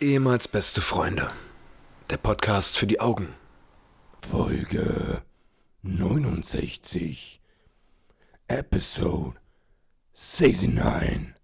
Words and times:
Ehemals 0.00 0.46
beste 0.46 0.80
Freunde. 0.80 1.28
Der 2.08 2.18
Podcast 2.18 2.78
für 2.78 2.86
die 2.86 3.00
Augen. 3.00 3.34
Folge 4.20 5.22
69. 5.82 7.40
Episode 8.46 9.34
69. 10.14 11.34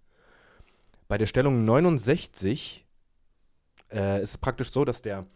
Bei 1.08 1.18
der 1.18 1.26
Stellung 1.26 1.64
69 1.64 2.86
äh, 3.90 4.22
ist 4.22 4.30
es 4.30 4.38
praktisch 4.38 4.70
so, 4.70 4.84
dass 4.84 5.02
der, 5.02 5.26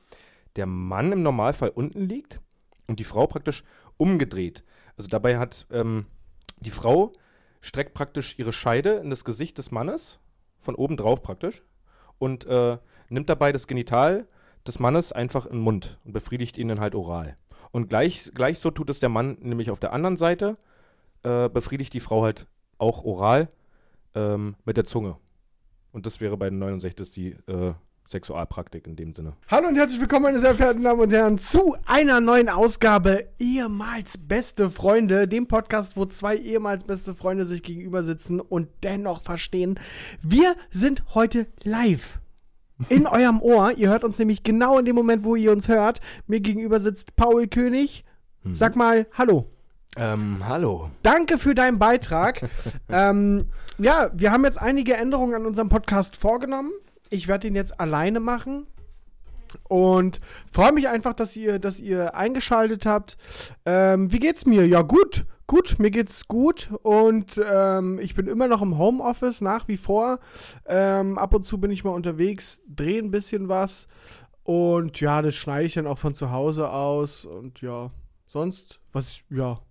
der 0.54 0.66
Mann 0.66 1.10
im 1.10 1.24
Normalfall 1.24 1.70
unten 1.70 2.08
liegt 2.08 2.38
und 2.86 3.00
die 3.00 3.04
Frau 3.04 3.26
praktisch 3.26 3.64
umgedreht. 3.96 4.62
Also 4.96 5.08
dabei 5.08 5.38
hat 5.38 5.66
ähm, 5.72 6.06
die 6.60 6.70
Frau 6.70 7.12
streckt 7.62 7.94
praktisch 7.94 8.38
ihre 8.38 8.52
Scheide 8.52 8.92
in 8.92 9.10
das 9.10 9.24
Gesicht 9.24 9.58
des 9.58 9.72
Mannes, 9.72 10.20
von 10.60 10.76
oben 10.76 10.96
drauf 10.96 11.20
praktisch, 11.20 11.64
und 12.20 12.46
äh, 12.46 12.78
nimmt 13.08 13.28
dabei 13.28 13.52
das 13.52 13.66
Genital 13.66 14.26
des 14.66 14.78
Mannes 14.78 15.12
einfach 15.12 15.46
in 15.46 15.52
den 15.52 15.60
Mund 15.60 15.98
und 16.04 16.12
befriedigt 16.12 16.58
ihn 16.58 16.68
dann 16.68 16.80
halt 16.80 16.94
oral. 16.94 17.36
Und 17.70 17.88
gleich, 17.88 18.30
gleich 18.34 18.58
so 18.58 18.70
tut 18.70 18.90
es 18.90 19.00
der 19.00 19.08
Mann 19.08 19.38
nämlich 19.40 19.70
auf 19.70 19.80
der 19.80 19.92
anderen 19.92 20.16
Seite, 20.16 20.56
äh, 21.22 21.48
befriedigt 21.48 21.92
die 21.92 22.00
Frau 22.00 22.22
halt 22.22 22.46
auch 22.78 23.04
oral 23.04 23.48
ähm, 24.14 24.56
mit 24.64 24.76
der 24.76 24.84
Zunge. 24.84 25.16
Und 25.92 26.06
das 26.06 26.20
wäre 26.20 26.36
bei 26.36 26.50
den 26.50 26.58
69 26.58 27.10
die 27.10 27.30
äh, 27.46 27.72
Sexualpraktik 28.06 28.86
in 28.86 28.96
dem 28.96 29.12
Sinne. 29.12 29.34
Hallo 29.48 29.68
und 29.68 29.76
herzlich 29.76 30.00
willkommen, 30.00 30.24
meine 30.24 30.38
sehr 30.38 30.54
verehrten 30.54 30.82
Damen 30.82 31.00
und 31.00 31.12
Herren, 31.12 31.36
zu 31.36 31.76
einer 31.86 32.20
neuen 32.20 32.48
Ausgabe 32.48 33.28
ehemals 33.38 34.16
beste 34.16 34.70
Freunde, 34.70 35.28
dem 35.28 35.46
Podcast, 35.46 35.96
wo 35.96 36.06
zwei 36.06 36.36
ehemals 36.36 36.84
beste 36.84 37.14
Freunde 37.14 37.44
sich 37.44 37.62
gegenüber 37.62 38.02
sitzen 38.02 38.40
und 38.40 38.68
dennoch 38.82 39.22
verstehen. 39.22 39.78
Wir 40.22 40.54
sind 40.70 41.04
heute 41.14 41.48
live. 41.64 42.18
In 42.88 43.06
eurem 43.06 43.40
Ohr. 43.42 43.72
Ihr 43.72 43.88
hört 43.88 44.04
uns 44.04 44.18
nämlich 44.18 44.42
genau 44.42 44.78
in 44.78 44.84
dem 44.84 44.94
Moment, 44.94 45.24
wo 45.24 45.36
ihr 45.36 45.52
uns 45.52 45.68
hört. 45.68 46.00
Mir 46.26 46.40
gegenüber 46.40 46.80
sitzt 46.80 47.16
Paul 47.16 47.48
König. 47.48 48.04
Sag 48.52 48.76
mal 48.76 49.06
Hallo. 49.12 49.46
Ähm, 49.96 50.46
hallo. 50.46 50.90
Danke 51.02 51.38
für 51.38 51.54
deinen 51.54 51.78
Beitrag. 51.78 52.48
ähm, 52.88 53.46
ja, 53.78 54.10
wir 54.14 54.30
haben 54.30 54.44
jetzt 54.44 54.60
einige 54.60 54.94
Änderungen 54.94 55.34
an 55.34 55.46
unserem 55.46 55.68
Podcast 55.68 56.16
vorgenommen. 56.16 56.70
Ich 57.10 57.26
werde 57.26 57.48
ihn 57.48 57.54
jetzt 57.54 57.80
alleine 57.80 58.20
machen. 58.20 58.66
Und 59.68 60.20
freue 60.52 60.72
mich 60.72 60.88
einfach, 60.88 61.14
dass 61.14 61.34
ihr, 61.34 61.58
dass 61.58 61.80
ihr 61.80 62.14
eingeschaltet 62.14 62.86
habt. 62.86 63.16
Ähm, 63.64 64.12
wie 64.12 64.18
geht's 64.18 64.46
mir? 64.46 64.66
Ja, 64.66 64.82
gut. 64.82 65.24
Gut, 65.48 65.78
mir 65.78 65.90
geht's 65.90 66.28
gut 66.28 66.70
und 66.82 67.40
ähm, 67.42 67.98
ich 68.00 68.14
bin 68.14 68.26
immer 68.26 68.48
noch 68.48 68.60
im 68.60 68.76
Homeoffice 68.76 69.40
nach 69.40 69.66
wie 69.66 69.78
vor. 69.78 70.20
Ähm, 70.66 71.16
ab 71.16 71.32
und 71.32 71.42
zu 71.42 71.58
bin 71.58 71.70
ich 71.70 71.84
mal 71.84 71.90
unterwegs, 71.92 72.62
drehe 72.68 73.02
ein 73.02 73.10
bisschen 73.10 73.48
was 73.48 73.88
und 74.42 75.00
ja, 75.00 75.22
das 75.22 75.34
schneide 75.34 75.64
ich 75.64 75.72
dann 75.72 75.86
auch 75.86 75.96
von 75.96 76.12
zu 76.12 76.30
Hause 76.30 76.70
aus 76.70 77.24
und 77.24 77.62
ja, 77.62 77.90
sonst, 78.26 78.78
was, 78.92 79.22
ja. 79.30 79.62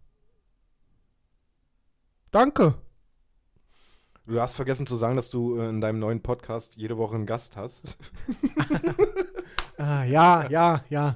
Danke. 2.32 2.74
Du 4.26 4.42
hast 4.42 4.56
vergessen 4.56 4.88
zu 4.88 4.96
sagen, 4.96 5.16
dass 5.16 5.30
du 5.30 5.60
äh, 5.60 5.70
in 5.70 5.80
deinem 5.80 6.00
neuen 6.00 6.24
Podcast 6.24 6.76
jede 6.76 6.98
Woche 6.98 7.16
einen 7.16 7.28
Gast 7.28 7.56
hast. 7.56 7.98
Ah, 9.80 10.04
ja, 10.06 10.50
ja, 10.50 10.84
ja. 10.90 11.16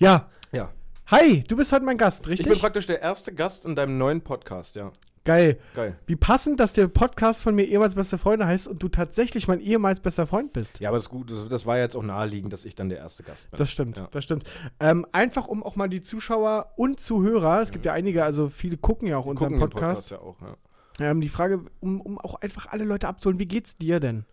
Ja. 0.00 0.28
Ja. 0.50 0.72
Hi, 1.12 1.44
du 1.46 1.56
bist 1.56 1.72
heute 1.72 1.84
mein 1.84 1.98
Gast, 1.98 2.26
richtig? 2.26 2.46
Ich 2.46 2.52
bin 2.54 2.58
praktisch 2.58 2.86
der 2.86 3.02
erste 3.02 3.34
Gast 3.34 3.66
in 3.66 3.76
deinem 3.76 3.98
neuen 3.98 4.22
Podcast, 4.22 4.76
ja. 4.76 4.90
Geil. 5.24 5.60
Geil. 5.74 5.98
Wie 6.06 6.16
passend, 6.16 6.58
dass 6.58 6.72
der 6.72 6.88
Podcast 6.88 7.42
von 7.42 7.54
mir 7.54 7.64
ehemals 7.64 7.94
beste 7.94 8.16
Freunde 8.16 8.46
heißt 8.46 8.66
und 8.66 8.82
du 8.82 8.88
tatsächlich 8.88 9.46
mein 9.46 9.60
ehemals 9.60 10.00
bester 10.00 10.26
Freund 10.26 10.54
bist. 10.54 10.80
Ja, 10.80 10.88
aber 10.88 10.96
das 10.96 11.04
ist 11.04 11.10
gut. 11.10 11.30
Das, 11.30 11.46
das 11.48 11.66
war 11.66 11.76
jetzt 11.76 11.94
auch 11.96 12.02
naheliegend, 12.02 12.50
dass 12.52 12.64
ich 12.64 12.74
dann 12.74 12.88
der 12.88 12.96
erste 12.96 13.22
Gast 13.24 13.50
bin. 13.50 13.58
Das 13.58 13.70
stimmt, 13.70 13.98
Ja. 13.98 14.08
das 14.10 14.24
stimmt. 14.24 14.44
Ähm, 14.80 15.06
einfach 15.12 15.48
um 15.48 15.62
auch 15.62 15.76
mal 15.76 15.88
die 15.88 16.00
Zuschauer 16.00 16.72
und 16.76 16.98
Zuhörer, 16.98 17.60
es 17.60 17.70
gibt 17.72 17.84
ja 17.84 17.92
einige, 17.92 18.24
also 18.24 18.48
viele 18.48 18.78
gucken 18.78 19.06
ja 19.06 19.18
auch 19.18 19.26
unseren 19.26 19.58
Gucken 19.58 19.68
den 19.68 19.70
Podcast. 19.80 20.10
ja 20.10 20.18
auch, 20.18 20.40
ja. 20.40 20.56
Ähm, 20.98 21.20
die 21.20 21.28
Frage, 21.28 21.66
um, 21.80 22.00
um 22.00 22.18
auch 22.18 22.36
einfach 22.36 22.66
alle 22.72 22.84
Leute 22.84 23.06
abzuholen, 23.06 23.38
wie 23.38 23.46
geht's 23.46 23.76
dir 23.76 24.00
denn? 24.00 24.24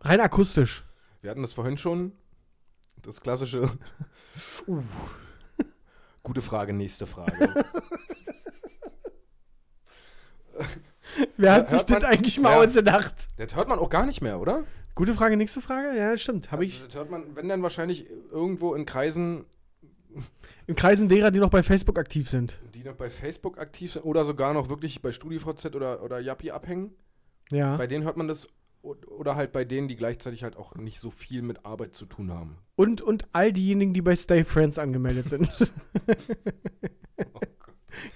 Rein 0.00 0.20
akustisch. 0.20 0.84
Wir 1.22 1.30
hatten 1.32 1.42
das 1.42 1.52
vorhin 1.52 1.76
schon. 1.76 2.12
Das 3.02 3.20
klassische. 3.20 3.68
Uh. 4.66 4.82
Gute 6.22 6.42
Frage, 6.42 6.72
nächste 6.72 7.06
Frage. 7.06 7.52
Wer 11.36 11.52
hat 11.52 11.68
sich 11.68 11.82
das 11.82 12.02
eigentlich 12.04 12.38
mal 12.40 12.52
Ja. 12.52 12.58
ausgedacht? 12.66 13.28
das 13.36 13.54
hört 13.54 13.68
man 13.68 13.78
auch 13.78 13.90
gar 13.90 14.06
nicht 14.06 14.20
mehr, 14.22 14.40
oder? 14.40 14.64
Gute 14.94 15.12
Frage, 15.14 15.36
nächste 15.36 15.60
Frage? 15.60 15.96
Ja, 15.96 16.16
stimmt. 16.16 16.50
Habe 16.52 16.64
ich 16.64 16.82
Das 16.86 16.94
hört 16.94 17.10
man, 17.10 17.36
wenn 17.36 17.48
dann 17.48 17.62
wahrscheinlich 17.62 18.08
irgendwo 18.30 18.74
in 18.74 18.86
Kreisen, 18.86 19.44
in 20.66 20.74
Kreisen 20.74 21.08
derer, 21.08 21.30
die 21.30 21.38
noch 21.40 21.50
bei 21.50 21.62
Facebook 21.62 21.98
aktiv 21.98 22.28
sind. 22.28 22.58
die 22.74 22.82
noch 22.82 22.94
bei 22.94 23.10
Facebook 23.10 23.58
aktiv 23.58 23.92
sind 23.92 24.02
oder 24.04 24.24
sogar 24.24 24.54
noch 24.54 24.68
wirklich 24.70 25.02
bei 25.02 25.12
StudiVZ 25.12 25.66
oder, 25.74 26.02
oder 26.02 26.18
Yappi 26.18 26.50
abhängen. 26.50 26.94
Ja. 27.52 27.76
Bei 27.76 27.86
denen 27.86 28.04
hört 28.04 28.16
man 28.16 28.26
das. 28.28 28.48
Oder 28.86 29.34
halt 29.34 29.50
bei 29.52 29.64
denen, 29.64 29.88
die 29.88 29.96
gleichzeitig 29.96 30.44
halt 30.44 30.56
auch 30.56 30.76
nicht 30.76 31.00
so 31.00 31.10
viel 31.10 31.42
mit 31.42 31.64
Arbeit 31.64 31.96
zu 31.96 32.06
tun 32.06 32.32
haben. 32.32 32.58
Und, 32.76 33.02
und 33.02 33.26
all 33.32 33.52
diejenigen, 33.52 33.94
die 33.94 34.02
bei 34.02 34.14
Stay 34.14 34.44
Friends 34.44 34.78
angemeldet 34.78 35.28
sind. 35.28 35.48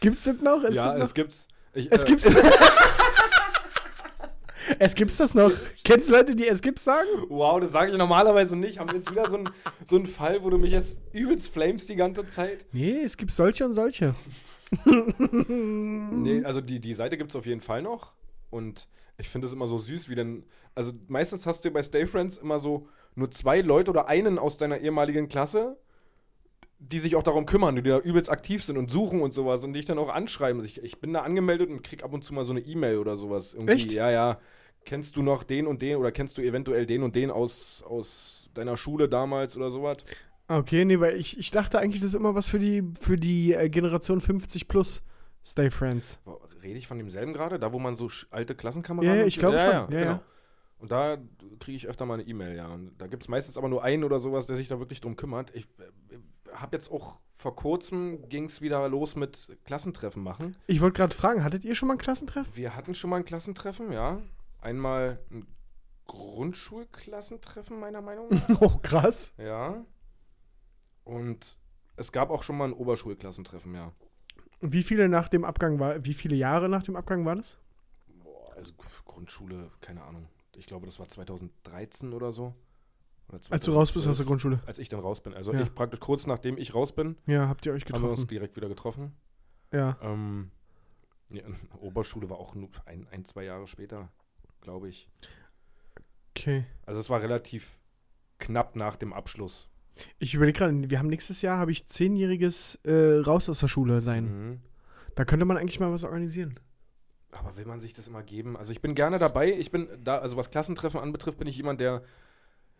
Gibt's 0.00 0.24
das 0.24 0.40
noch? 0.40 0.62
Ist 0.62 0.76
ja, 0.76 0.90
das 0.90 0.98
noch? 0.98 1.06
es 1.06 1.14
gibt's. 1.14 1.48
Ich, 1.74 1.90
Es 1.90 2.04
äh, 2.04 2.06
gibt's. 2.06 2.26
es 4.78 4.94
gibt's 4.94 5.16
das 5.16 5.34
noch. 5.34 5.50
Kennst 5.84 6.08
du 6.08 6.12
Leute, 6.12 6.36
die 6.36 6.46
es 6.46 6.62
gibt's 6.62 6.84
sagen? 6.84 7.08
Wow, 7.28 7.60
das 7.60 7.72
sage 7.72 7.90
ich 7.90 7.98
normalerweise 7.98 8.56
nicht. 8.56 8.78
Haben 8.78 8.90
wir 8.90 8.96
jetzt 8.96 9.10
wieder 9.10 9.28
so 9.28 9.38
einen 9.38 9.50
so 9.86 9.96
einen 9.96 10.06
Fall, 10.06 10.44
wo 10.44 10.50
du 10.50 10.58
mich 10.58 10.72
jetzt 10.72 11.00
übelst 11.12 11.48
flames 11.48 11.86
die 11.86 11.96
ganze 11.96 12.28
Zeit? 12.28 12.64
Nee, 12.72 13.00
es 13.02 13.16
gibt 13.16 13.32
solche 13.32 13.64
und 13.64 13.72
solche. 13.72 14.14
Nee, 14.84 16.44
also 16.44 16.60
die, 16.60 16.78
die 16.78 16.94
Seite 16.94 17.16
gibt 17.16 17.30
es 17.30 17.36
auf 17.36 17.46
jeden 17.46 17.60
Fall 17.60 17.82
noch. 17.82 18.12
Und 18.50 18.88
ich 19.20 19.28
finde 19.28 19.46
es 19.46 19.52
immer 19.52 19.66
so 19.66 19.78
süß, 19.78 20.08
wie 20.08 20.14
denn. 20.14 20.44
Also 20.74 20.92
meistens 21.08 21.46
hast 21.46 21.64
du 21.64 21.70
bei 21.70 21.82
Stay 21.82 22.06
Friends 22.06 22.38
immer 22.38 22.58
so 22.58 22.88
nur 23.14 23.30
zwei 23.30 23.60
Leute 23.60 23.90
oder 23.90 24.08
einen 24.08 24.38
aus 24.38 24.56
deiner 24.56 24.78
ehemaligen 24.78 25.28
Klasse, 25.28 25.76
die 26.78 26.98
sich 26.98 27.16
auch 27.16 27.22
darum 27.22 27.44
kümmern, 27.44 27.76
die 27.76 27.82
da 27.82 27.98
übelst 27.98 28.30
aktiv 28.30 28.64
sind 28.64 28.78
und 28.78 28.90
suchen 28.90 29.20
und 29.20 29.34
sowas 29.34 29.64
und 29.64 29.74
dich 29.74 29.84
dann 29.84 29.98
auch 29.98 30.08
anschreiben. 30.08 30.64
Ich, 30.64 30.82
ich 30.82 31.00
bin 31.00 31.12
da 31.12 31.22
angemeldet 31.22 31.70
und 31.70 31.82
krieg 31.82 32.02
ab 32.02 32.12
und 32.12 32.24
zu 32.24 32.32
mal 32.34 32.44
so 32.44 32.52
eine 32.52 32.60
E-Mail 32.60 32.98
oder 32.98 33.16
sowas. 33.16 33.54
Irgendwie, 33.54 33.74
Echt? 33.74 33.92
Ja, 33.92 34.10
ja. 34.10 34.40
Kennst 34.86 35.16
du 35.16 35.22
noch 35.22 35.42
den 35.42 35.66
und 35.66 35.82
den 35.82 35.96
oder 35.96 36.10
kennst 36.10 36.38
du 36.38 36.42
eventuell 36.42 36.86
den 36.86 37.02
und 37.02 37.14
den 37.14 37.30
aus, 37.30 37.84
aus 37.86 38.48
deiner 38.54 38.78
Schule 38.78 39.10
damals 39.10 39.56
oder 39.56 39.70
sowas? 39.70 39.98
Okay, 40.48 40.84
nee, 40.84 40.98
weil 40.98 41.16
ich, 41.16 41.38
ich 41.38 41.50
dachte 41.50 41.78
eigentlich, 41.78 42.00
das 42.00 42.08
ist 42.08 42.14
immer 42.14 42.34
was 42.34 42.48
für 42.48 42.58
die, 42.58 42.82
für 42.98 43.16
die 43.16 43.52
äh, 43.52 43.68
Generation 43.68 44.20
50 44.20 44.68
plus 44.68 45.02
Stay 45.44 45.70
Friends. 45.70 46.20
Rede 46.62 46.78
ich 46.78 46.86
von 46.86 46.98
demselben 46.98 47.32
gerade? 47.32 47.58
Da, 47.58 47.72
wo 47.72 47.78
man 47.78 47.96
so 47.96 48.10
alte 48.30 48.54
Klassenkameraden 48.54 49.14
Ja, 49.14 49.20
ja, 49.22 49.26
ich 49.26 49.38
glaube 49.38 49.58
schon. 49.58 49.68
Ja, 49.68 49.88
Ja, 49.90 49.98
ja. 49.98 50.04
genau. 50.04 50.20
Und 50.78 50.90
da 50.92 51.18
kriege 51.58 51.76
ich 51.76 51.88
öfter 51.88 52.06
mal 52.06 52.14
eine 52.14 52.22
E-Mail, 52.22 52.56
ja. 52.56 52.68
Und 52.68 52.96
da 52.98 53.06
gibt 53.06 53.22
es 53.22 53.28
meistens 53.28 53.58
aber 53.58 53.68
nur 53.68 53.82
einen 53.82 54.02
oder 54.04 54.18
sowas, 54.18 54.46
der 54.46 54.56
sich 54.56 54.68
da 54.68 54.78
wirklich 54.78 55.00
drum 55.00 55.16
kümmert. 55.16 55.54
Ich 55.54 55.64
äh, 55.78 56.18
habe 56.54 56.76
jetzt 56.76 56.90
auch 56.90 57.18
vor 57.36 57.56
kurzem 57.56 58.28
ging 58.28 58.44
es 58.44 58.60
wieder 58.60 58.86
los 58.88 59.16
mit 59.16 59.56
Klassentreffen 59.64 60.22
machen. 60.22 60.56
Ich 60.66 60.80
wollte 60.80 60.98
gerade 60.98 61.14
fragen, 61.14 61.42
hattet 61.42 61.64
ihr 61.64 61.74
schon 61.74 61.88
mal 61.88 61.94
ein 61.94 61.98
Klassentreffen? 61.98 62.54
Wir 62.54 62.76
hatten 62.76 62.94
schon 62.94 63.08
mal 63.10 63.16
ein 63.16 63.24
Klassentreffen, 63.24 63.92
ja. 63.92 64.20
Einmal 64.60 65.18
ein 65.30 65.46
Grundschulklassentreffen, 66.06 67.78
meiner 67.78 68.02
Meinung 68.02 68.28
nach. 68.48 68.60
Oh, 68.60 68.78
krass. 68.82 69.32
ja. 69.38 69.84
Und 71.04 71.56
es 71.96 72.12
gab 72.12 72.30
auch 72.30 72.42
schon 72.42 72.56
mal 72.58 72.66
ein 72.68 72.72
Oberschulklassentreffen, 72.72 73.74
ja. 73.74 73.92
Wie 74.60 74.82
viele 74.82 75.08
nach 75.08 75.28
dem 75.28 75.44
Abgang 75.44 75.78
war, 75.78 76.04
wie 76.04 76.14
viele 76.14 76.36
Jahre 76.36 76.68
nach 76.68 76.82
dem 76.82 76.96
Abgang 76.96 77.24
war 77.24 77.36
das? 77.36 77.58
Boah, 78.22 78.54
also 78.56 78.72
Grundschule, 79.06 79.70
keine 79.80 80.02
Ahnung. 80.02 80.28
Ich 80.56 80.66
glaube, 80.66 80.86
das 80.86 80.98
war 80.98 81.08
2013 81.08 82.12
oder 82.12 82.32
so. 82.32 82.54
Oder 83.28 83.38
Als 83.50 83.64
du 83.64 83.72
raus 83.72 83.92
bist 83.92 84.04
2012, 84.04 84.10
aus 84.10 84.16
der 84.18 84.26
Grundschule. 84.26 84.60
Als 84.66 84.78
ich 84.78 84.88
dann 84.88 85.00
raus 85.00 85.22
bin. 85.22 85.32
Also 85.34 85.52
Ja. 85.54 85.62
ich 85.62 85.74
praktisch 85.74 86.00
kurz 86.00 86.26
nachdem 86.26 86.58
ich 86.58 86.74
raus 86.74 86.92
bin, 86.94 87.16
Ja, 87.26 87.48
habt 87.48 87.64
ihr 87.64 87.72
euch 87.72 87.84
haben 87.84 87.90
wir 88.02 88.10
uns 88.10 88.20
getroffen? 88.20 88.28
direkt 88.28 88.56
wieder 88.56 88.68
getroffen. 88.68 89.16
Ja. 89.72 89.96
Ähm, 90.02 90.50
ja, 91.30 91.42
Oberschule 91.80 92.28
war 92.28 92.38
auch 92.38 92.54
nur 92.54 92.68
ein, 92.86 93.06
ein, 93.10 93.24
zwei 93.24 93.44
Jahre 93.44 93.66
später, 93.66 94.10
glaube 94.60 94.88
ich. 94.88 95.08
Okay. 96.36 96.64
Also 96.84 97.00
es 97.00 97.08
war 97.08 97.20
relativ 97.22 97.78
knapp 98.38 98.74
nach 98.76 98.96
dem 98.96 99.12
Abschluss. 99.12 99.68
Ich 100.18 100.34
überlege 100.34 100.58
gerade, 100.58 100.90
wir 100.90 100.98
haben 100.98 101.08
nächstes 101.08 101.42
Jahr, 101.42 101.58
habe 101.58 101.70
ich 101.72 101.86
zehnjähriges 101.86 102.78
äh, 102.84 103.18
raus 103.24 103.48
aus 103.48 103.60
der 103.60 103.68
Schule 103.68 104.00
sein. 104.00 104.24
Mhm. 104.50 104.60
Da 105.14 105.24
könnte 105.24 105.44
man 105.44 105.56
eigentlich 105.56 105.80
mal 105.80 105.92
was 105.92 106.04
organisieren. 106.04 106.58
Aber 107.32 107.56
will 107.56 107.64
man 107.66 107.80
sich 107.80 107.92
das 107.92 108.08
immer 108.08 108.22
geben? 108.22 108.56
Also 108.56 108.72
ich 108.72 108.80
bin 108.80 108.94
gerne 108.94 109.18
dabei. 109.18 109.52
Ich 109.52 109.70
bin 109.70 109.88
da, 110.02 110.18
also 110.18 110.36
was 110.36 110.50
Klassentreffen 110.50 110.98
anbetrifft, 111.00 111.38
bin 111.38 111.46
ich 111.48 111.56
jemand, 111.56 111.80
der, 111.80 112.02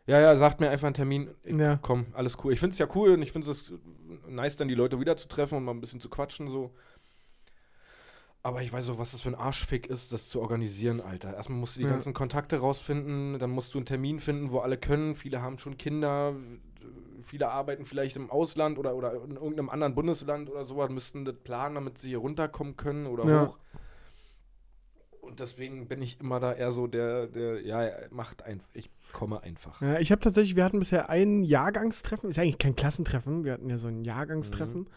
ja, 0.06 0.18
ja, 0.20 0.36
sagt 0.36 0.60
mir 0.60 0.70
einfach 0.70 0.86
einen 0.86 0.94
Termin. 0.94 1.30
Ich, 1.44 1.54
Ja. 1.56 1.78
Komm, 1.82 2.06
alles 2.14 2.36
cool. 2.42 2.52
Ich 2.52 2.60
finde 2.60 2.72
es 2.72 2.78
ja 2.78 2.88
cool 2.94 3.10
und 3.10 3.22
ich 3.22 3.32
finde 3.32 3.50
es 3.50 3.72
nice, 4.28 4.56
dann 4.56 4.68
die 4.68 4.74
Leute 4.74 4.98
wieder 4.98 5.16
zu 5.16 5.28
treffen 5.28 5.56
und 5.56 5.64
mal 5.64 5.72
ein 5.72 5.80
bisschen 5.80 6.00
zu 6.00 6.08
quatschen 6.08 6.48
so. 6.48 6.72
Aber 8.42 8.62
ich 8.62 8.72
weiß 8.72 8.88
auch, 8.88 8.98
was 8.98 9.12
das 9.12 9.20
für 9.20 9.28
ein 9.28 9.34
Arschfick 9.34 9.86
ist, 9.86 10.12
das 10.14 10.28
zu 10.30 10.40
organisieren, 10.40 11.00
Alter. 11.02 11.34
Erstmal 11.34 11.58
musst 11.58 11.76
du 11.76 11.80
die 11.80 11.84
Ja. 11.86 11.92
ganzen 11.92 12.14
Kontakte 12.14 12.56
rausfinden, 12.58 13.38
dann 13.38 13.50
musst 13.50 13.74
du 13.74 13.78
einen 13.78 13.86
Termin 13.86 14.18
finden, 14.18 14.50
wo 14.50 14.60
alle 14.60 14.78
können. 14.78 15.14
Viele 15.14 15.42
haben 15.42 15.58
schon 15.58 15.76
Kinder, 15.76 16.34
viele 17.22 17.48
arbeiten 17.48 17.84
vielleicht 17.84 18.16
im 18.16 18.30
Ausland 18.30 18.78
oder, 18.78 18.94
oder 18.94 19.12
in 19.14 19.36
irgendeinem 19.36 19.70
anderen 19.70 19.94
Bundesland 19.94 20.50
oder 20.50 20.64
sowas, 20.64 20.90
müssten 20.90 21.24
das 21.24 21.36
planen, 21.36 21.76
damit 21.76 21.98
sie 21.98 22.08
hier 22.08 22.18
runterkommen 22.18 22.76
können 22.76 23.06
oder 23.06 23.24
Ja. 23.26 23.46
hoch. 23.46 23.58
Und 25.20 25.38
deswegen 25.38 25.86
bin 25.86 26.02
ich 26.02 26.18
immer 26.18 26.40
da 26.40 26.52
eher 26.52 26.72
so 26.72 26.86
der, 26.86 27.26
der 27.28 27.60
ja, 27.60 27.88
macht 28.10 28.42
einfach, 28.42 28.68
ich 28.72 28.90
komme 29.12 29.42
einfach. 29.42 29.80
Ja, 29.80 29.98
ich 30.00 30.10
habe 30.10 30.20
tatsächlich, 30.20 30.56
wir 30.56 30.64
hatten 30.64 30.78
bisher 30.78 31.08
ein 31.08 31.42
Jahrgangstreffen, 31.42 32.30
ist 32.30 32.38
eigentlich 32.38 32.58
kein 32.58 32.74
Klassentreffen, 32.74 33.44
wir 33.44 33.52
hatten 33.52 33.70
ja 33.70 33.78
so 33.78 33.88
ein 33.88 34.02
Jahrgangstreffen. 34.02 34.88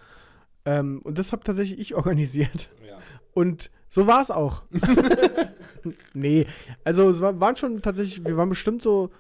Ähm, 0.66 1.02
und 1.04 1.18
das 1.18 1.34
habe 1.34 1.44
tatsächlich 1.44 1.80
ich 1.80 1.96
organisiert. 1.96 2.70
Ja. 2.88 2.98
Und 3.34 3.70
so 3.90 4.08
war 4.08 4.22
es 4.22 4.32
auch. 4.32 4.64
nee, 6.14 6.48
also 6.84 7.10
es 7.10 7.22
war, 7.22 7.40
waren 7.40 7.56
schon 7.56 7.82
tatsächlich, 7.82 8.26
wir 8.26 8.38
waren 8.38 8.50
bestimmt 8.50 8.82
so 8.82 9.12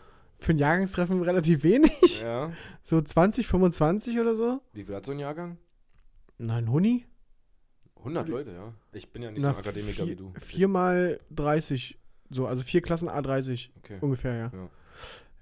für 0.43 0.53
ein 0.53 0.57
Jahrgangstreffen 0.57 1.21
relativ 1.21 1.63
wenig. 1.63 2.21
ja. 2.21 2.51
So 2.83 3.01
20, 3.01 3.47
25 3.47 4.19
oder 4.19 4.35
so. 4.35 4.61
Wie 4.73 4.83
viel 4.83 4.95
hat 4.95 5.05
so 5.05 5.11
ein 5.13 5.19
Jahrgang? 5.19 5.57
Nein, 6.37 6.69
Huni? 6.71 7.05
100 7.97 8.27
Leute, 8.27 8.51
ja. 8.51 8.73
Ich 8.91 9.11
bin 9.11 9.23
ja 9.23 9.31
nicht 9.31 9.41
Na, 9.41 9.51
so 9.51 9.57
ein 9.57 9.61
Akademiker 9.63 10.03
vier, 10.03 10.07
wie 10.07 10.15
du. 10.15 10.33
Vier 10.39 10.67
mal 10.67 11.19
30. 11.31 11.97
So, 12.29 12.47
also 12.47 12.63
vier 12.63 12.81
Klassen 12.81 13.07
A30 13.09 13.69
Okay. 13.77 13.97
ungefähr, 14.01 14.35
ja. 14.35 14.51
Ja. 14.53 14.69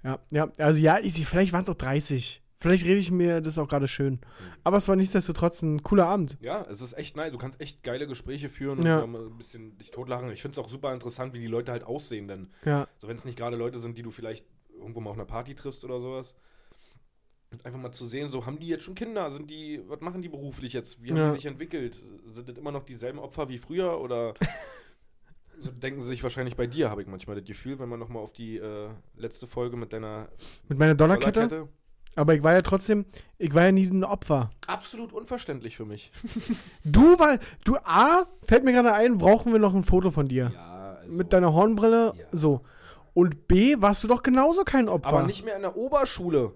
Ja, 0.04 0.18
ja, 0.30 0.52
also 0.64 0.80
ja, 0.80 0.98
ich, 0.98 1.26
vielleicht 1.26 1.52
waren 1.52 1.62
es 1.62 1.68
auch 1.68 1.74
30. 1.74 2.42
Vielleicht 2.58 2.84
rede 2.84 2.98
ich 3.00 3.10
mir 3.10 3.40
das 3.40 3.58
auch 3.58 3.66
gerade 3.68 3.88
schön. 3.88 4.20
Aber 4.62 4.76
es 4.76 4.86
war 4.86 4.94
nichtsdestotrotz 4.94 5.62
ein 5.62 5.82
cooler 5.82 6.06
Abend. 6.06 6.38
Ja, 6.40 6.64
es 6.70 6.80
ist 6.80 6.92
echt 6.92 7.16
nice. 7.16 7.32
Du 7.32 7.38
kannst 7.38 7.60
echt 7.60 7.82
geile 7.82 8.06
Gespräche 8.06 8.48
führen 8.48 8.84
Ja. 8.86 9.00
und 9.00 9.10
mal 9.12 9.26
ein 9.26 9.36
bisschen 9.36 9.76
dich 9.78 9.90
totlachen. 9.90 10.30
Ich 10.30 10.42
finde 10.42 10.52
es 10.60 10.64
auch 10.64 10.68
super 10.68 10.92
interessant, 10.94 11.34
wie 11.34 11.40
die 11.40 11.48
Leute 11.48 11.72
halt 11.72 11.82
aussehen, 11.82 12.28
denn 12.28 12.50
Ja, 12.64 12.86
so 12.98 13.08
wenn 13.08 13.16
es 13.16 13.24
nicht 13.24 13.36
gerade 13.36 13.56
Leute 13.56 13.80
sind, 13.80 13.98
die 13.98 14.02
du 14.02 14.12
vielleicht 14.12 14.44
irgendwo 14.82 15.00
mal 15.00 15.10
auf 15.10 15.16
einer 15.16 15.24
Party 15.24 15.54
triffst 15.54 15.84
oder 15.84 16.00
sowas. 16.00 16.34
Und 17.52 17.64
einfach 17.66 17.78
mal 17.80 17.92
zu 17.92 18.06
sehen, 18.06 18.28
so 18.30 18.46
haben 18.46 18.58
die 18.58 18.68
jetzt 18.68 18.82
schon 18.84 18.94
Kinder, 18.94 19.30
sind 19.30 19.50
die, 19.50 19.82
was 19.86 20.00
machen 20.00 20.22
die 20.22 20.28
beruflich 20.28 20.72
jetzt? 20.72 21.02
Wie 21.02 21.10
haben 21.10 21.18
Ja. 21.18 21.28
die 21.28 21.34
sich 21.34 21.46
entwickelt? 21.46 22.00
Sind 22.32 22.48
das 22.48 22.56
immer 22.56 22.72
noch 22.72 22.84
dieselben 22.84 23.18
Opfer 23.18 23.48
wie 23.48 23.58
früher 23.58 24.00
oder 24.00 24.32
so 25.58 25.70
denken 25.70 26.00
sie 26.00 26.06
sich 26.08 26.22
wahrscheinlich 26.22 26.56
bei 26.56 26.66
dir, 26.66 26.90
habe 26.90 27.02
ich 27.02 27.08
manchmal 27.08 27.36
das 27.36 27.44
Gefühl, 27.44 27.78
wenn 27.78 27.88
man 27.88 28.00
nochmal 28.00 28.22
auf 28.22 28.32
die 28.32 28.56
äh, 28.56 28.88
letzte 29.16 29.46
Folge 29.46 29.76
mit 29.76 29.92
deiner 29.92 30.28
mit 30.68 30.78
meiner 30.78 30.94
Dollarkette. 30.94 31.46
Dollarkette. 31.48 31.68
Aber 32.14 32.34
ich 32.34 32.42
war 32.42 32.52
ja 32.52 32.60
trotzdem, 32.62 33.06
ich 33.38 33.54
war 33.54 33.64
ja 33.64 33.72
nie 33.72 33.86
ein 33.86 34.04
Opfer. 34.04 34.50
Absolut 34.66 35.12
unverständlich 35.14 35.76
für 35.76 35.84
mich. 35.86 36.10
Du, 36.84 37.18
weil, 37.18 37.38
du, 37.64 37.76
A, 37.84 38.26
fällt 38.42 38.64
mir 38.64 38.72
gerade 38.72 38.92
ein, 38.92 39.16
brauchen 39.18 39.52
wir 39.52 39.58
noch 39.60 39.74
ein 39.74 39.84
Foto 39.84 40.10
von 40.10 40.26
dir. 40.28 40.50
Ja, 40.54 40.96
also, 41.00 41.12
Mit 41.12 41.32
deiner 41.32 41.52
Hornbrille, 41.54 42.12
Ja. 42.16 42.24
so. 42.32 42.62
Und 43.14 43.46
B, 43.48 43.76
warst 43.78 44.02
du 44.04 44.08
doch 44.08 44.22
genauso 44.22 44.64
kein 44.64 44.88
Opfer. 44.88 45.08
aber 45.10 45.26
nicht 45.26 45.44
mehr 45.44 45.56
in 45.56 45.62
der 45.62 45.76
Oberschule. 45.76 46.52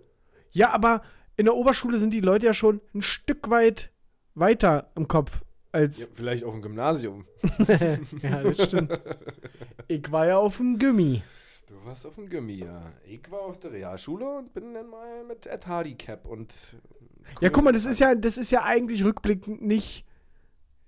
Ja, 0.53 0.71
aber 0.71 1.03
in 1.37 1.45
der 1.45 1.55
Oberschule 1.55 1.99
sind 1.99 2.13
die 2.13 2.21
Leute 2.21 2.47
ja 2.47 2.55
schon 2.55 2.81
ein 2.95 3.03
Stück 3.03 3.51
weit 3.51 3.91
weiter 4.35 4.91
im 4.95 5.07
Kopf 5.07 5.43
als. 5.73 6.01
Ja, 6.01 6.07
vielleicht 6.15 6.45
auf 6.45 6.53
dem 6.55 6.63
Gymnasium. 6.63 7.27
ja, 8.23 8.43
das 8.43 8.65
stimmt. 8.65 8.99
ich 9.89 10.11
war 10.11 10.27
ja 10.27 10.39
auf 10.39 10.57
dem 10.57 10.79
Gummi. 10.79 11.23
Du 11.67 11.75
warst 11.85 12.07
auf 12.07 12.15
dem 12.15 12.31
Gimmi, 12.31 12.55
ja. 12.65 12.93
Ich 13.07 13.31
war 13.31 13.41
auf 13.41 13.59
der 13.59 13.73
Realschule 13.73 14.39
und 14.39 14.55
bin 14.55 14.73
dann 14.73 14.89
mal 14.89 15.25
mit 15.25 15.47
Ed 15.47 15.67
Hardy 15.67 15.95
Cap 15.95 16.25
und. 16.25 16.55
Ja, 17.41 17.51
guck 17.51 17.65
mal, 17.65 17.73
das 17.73 17.87
ist 17.87 17.99
ja, 17.99 18.15
das 18.15 18.39
ist 18.39 18.51
ja 18.53 18.63
eigentlich 18.63 19.05
rückblickend 19.05 19.61
nicht, 19.63 20.07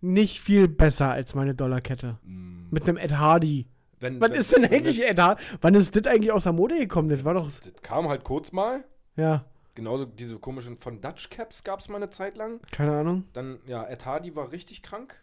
nicht 0.00 0.40
viel 0.40 0.68
besser 0.68 1.10
als 1.10 1.34
meine 1.34 1.54
Dollarkette. 1.54 2.18
Mm, 2.22 2.68
Mit 2.70 2.84
einem 2.84 2.96
Ed 2.96 3.18
Hardy. 3.18 3.66
Wenn, 4.00 4.20
Was 4.20 4.30
wenn- 4.30 4.36
ist 4.38 4.52
denn 4.56 4.64
eigentlich 4.64 5.04
Ed 5.04 5.18
Hardy? 5.18 5.42
Wann 5.60 5.74
ist 5.74 5.94
das 5.96 6.06
eigentlich 6.06 6.32
aus 6.32 6.44
der 6.44 6.52
Mode 6.52 6.78
gekommen? 6.78 7.08
Das 7.08 7.24
war 7.24 7.34
doch. 7.34 7.44
das 7.46 7.60
kam 7.82 8.08
halt 8.08 8.24
kurz 8.24 8.52
mal. 8.52 8.84
Ja, 9.16 9.44
Genauso 9.74 10.06
diese 10.06 10.38
komischen 10.40 10.76
von 10.76 11.00
Dutch 11.00 11.30
Caps 11.30 11.62
gab 11.62 11.78
es 11.78 11.88
mal 11.88 11.96
eine 11.98 12.10
Zeit 12.10 12.36
lang. 12.36 12.58
keine 12.72 12.98
Ahnung. 12.98 13.24
Dann, 13.32 13.60
ja, 13.66 13.84
Ed 13.84 14.04
Hardy 14.06 14.34
war 14.34 14.50
richtig 14.50 14.82
krank. 14.82 15.14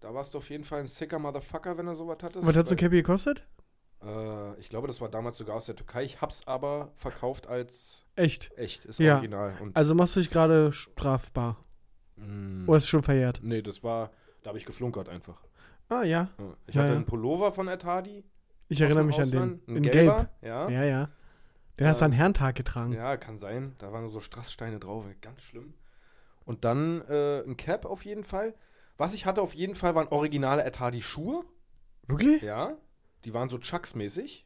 Da 0.00 0.14
warst 0.14 0.34
du 0.34 0.38
auf 0.38 0.50
jeden 0.50 0.62
Fall 0.62 0.80
ein 0.80 0.86
sicker 0.86 1.18
Motherfucker, 1.18 1.76
wenn 1.78 1.88
er 1.88 1.96
sowas 1.96 2.18
hattest. 2.22 2.46
Was 2.46 2.54
hat 2.56 2.66
so 2.68 2.74
ein 2.74 2.78
Cappy 2.78 2.96
gekostet? 2.96 3.44
Äh, 4.04 4.54
ich 4.60 4.68
glaube, 4.68 4.86
das 4.86 5.00
war 5.00 5.08
damals 5.08 5.36
sogar 5.38 5.56
aus 5.56 5.66
der 5.66 5.74
Türkei. 5.74 6.04
Ich 6.04 6.20
hab's 6.20 6.46
aber 6.46 6.92
verkauft 6.96 7.48
als 7.48 8.04
Echt. 8.14 8.52
echt. 8.56 8.84
Ist 8.84 9.00
Ja. 9.00 9.14
original. 9.14 9.54
Und, 9.60 9.74
Also 9.76 9.94
machst 9.96 10.14
du 10.14 10.20
dich 10.20 10.30
gerade 10.30 10.70
strafbar. 10.72 11.56
Mm, 12.16 12.68
Oder 12.68 12.76
ist 12.76 12.84
es 12.84 12.88
schon 12.90 13.02
verjährt? 13.02 13.40
nee, 13.42 13.62
das 13.62 13.82
war, 13.82 14.10
da 14.42 14.48
habe 14.50 14.58
ich 14.58 14.66
geflunkert 14.66 15.08
einfach. 15.08 15.42
Ah, 15.88 16.02
ja. 16.02 16.30
Ich 16.66 16.74
Ja, 16.74 16.82
hatte 16.82 16.90
ja. 16.92 16.96
einen 16.96 17.06
Pullover 17.06 17.52
von 17.52 17.68
Hardy. 17.68 18.24
Ich 18.68 18.80
erinnere 18.80 19.04
mich 19.04 19.16
dem 19.16 19.24
an 19.24 19.30
den. 19.30 19.40
Ausland, 19.42 19.68
Ein 19.68 19.76
In 19.76 19.82
gelber, 19.82 20.16
Gelb. 20.16 20.28
Ja. 20.42 20.68
Ja, 20.70 20.84
ja. 20.84 21.08
Den 21.78 21.86
hast 21.88 22.00
du 22.00 22.04
an 22.06 22.12
Herrentag 22.12 22.54
getragen. 22.54 22.92
ja, 22.92 23.16
kann 23.16 23.36
sein. 23.36 23.74
Da 23.78 23.92
waren 23.92 24.08
so 24.08 24.20
Strasssteine 24.20 24.78
drauf. 24.78 25.04
Ganz 25.20 25.42
schlimm. 25.42 25.74
Und 26.44 26.64
dann 26.64 27.02
äh, 27.08 27.40
ein 27.42 27.56
Cap 27.56 27.84
auf 27.84 28.04
jeden 28.04 28.24
Fall. 28.24 28.54
Was 28.96 29.12
ich 29.12 29.26
hatte 29.26 29.42
auf 29.42 29.54
jeden 29.54 29.74
Fall 29.74 29.94
waren 29.94 30.08
originale 30.08 30.62
Ed 30.64 30.78
Hardy 30.78 31.02
Schuhe. 31.02 31.44
Wirklich? 32.06 32.42
Ja. 32.42 32.76
Die 33.24 33.34
waren 33.34 33.48
so 33.48 33.56
Chucks-mäßig. 33.58 34.44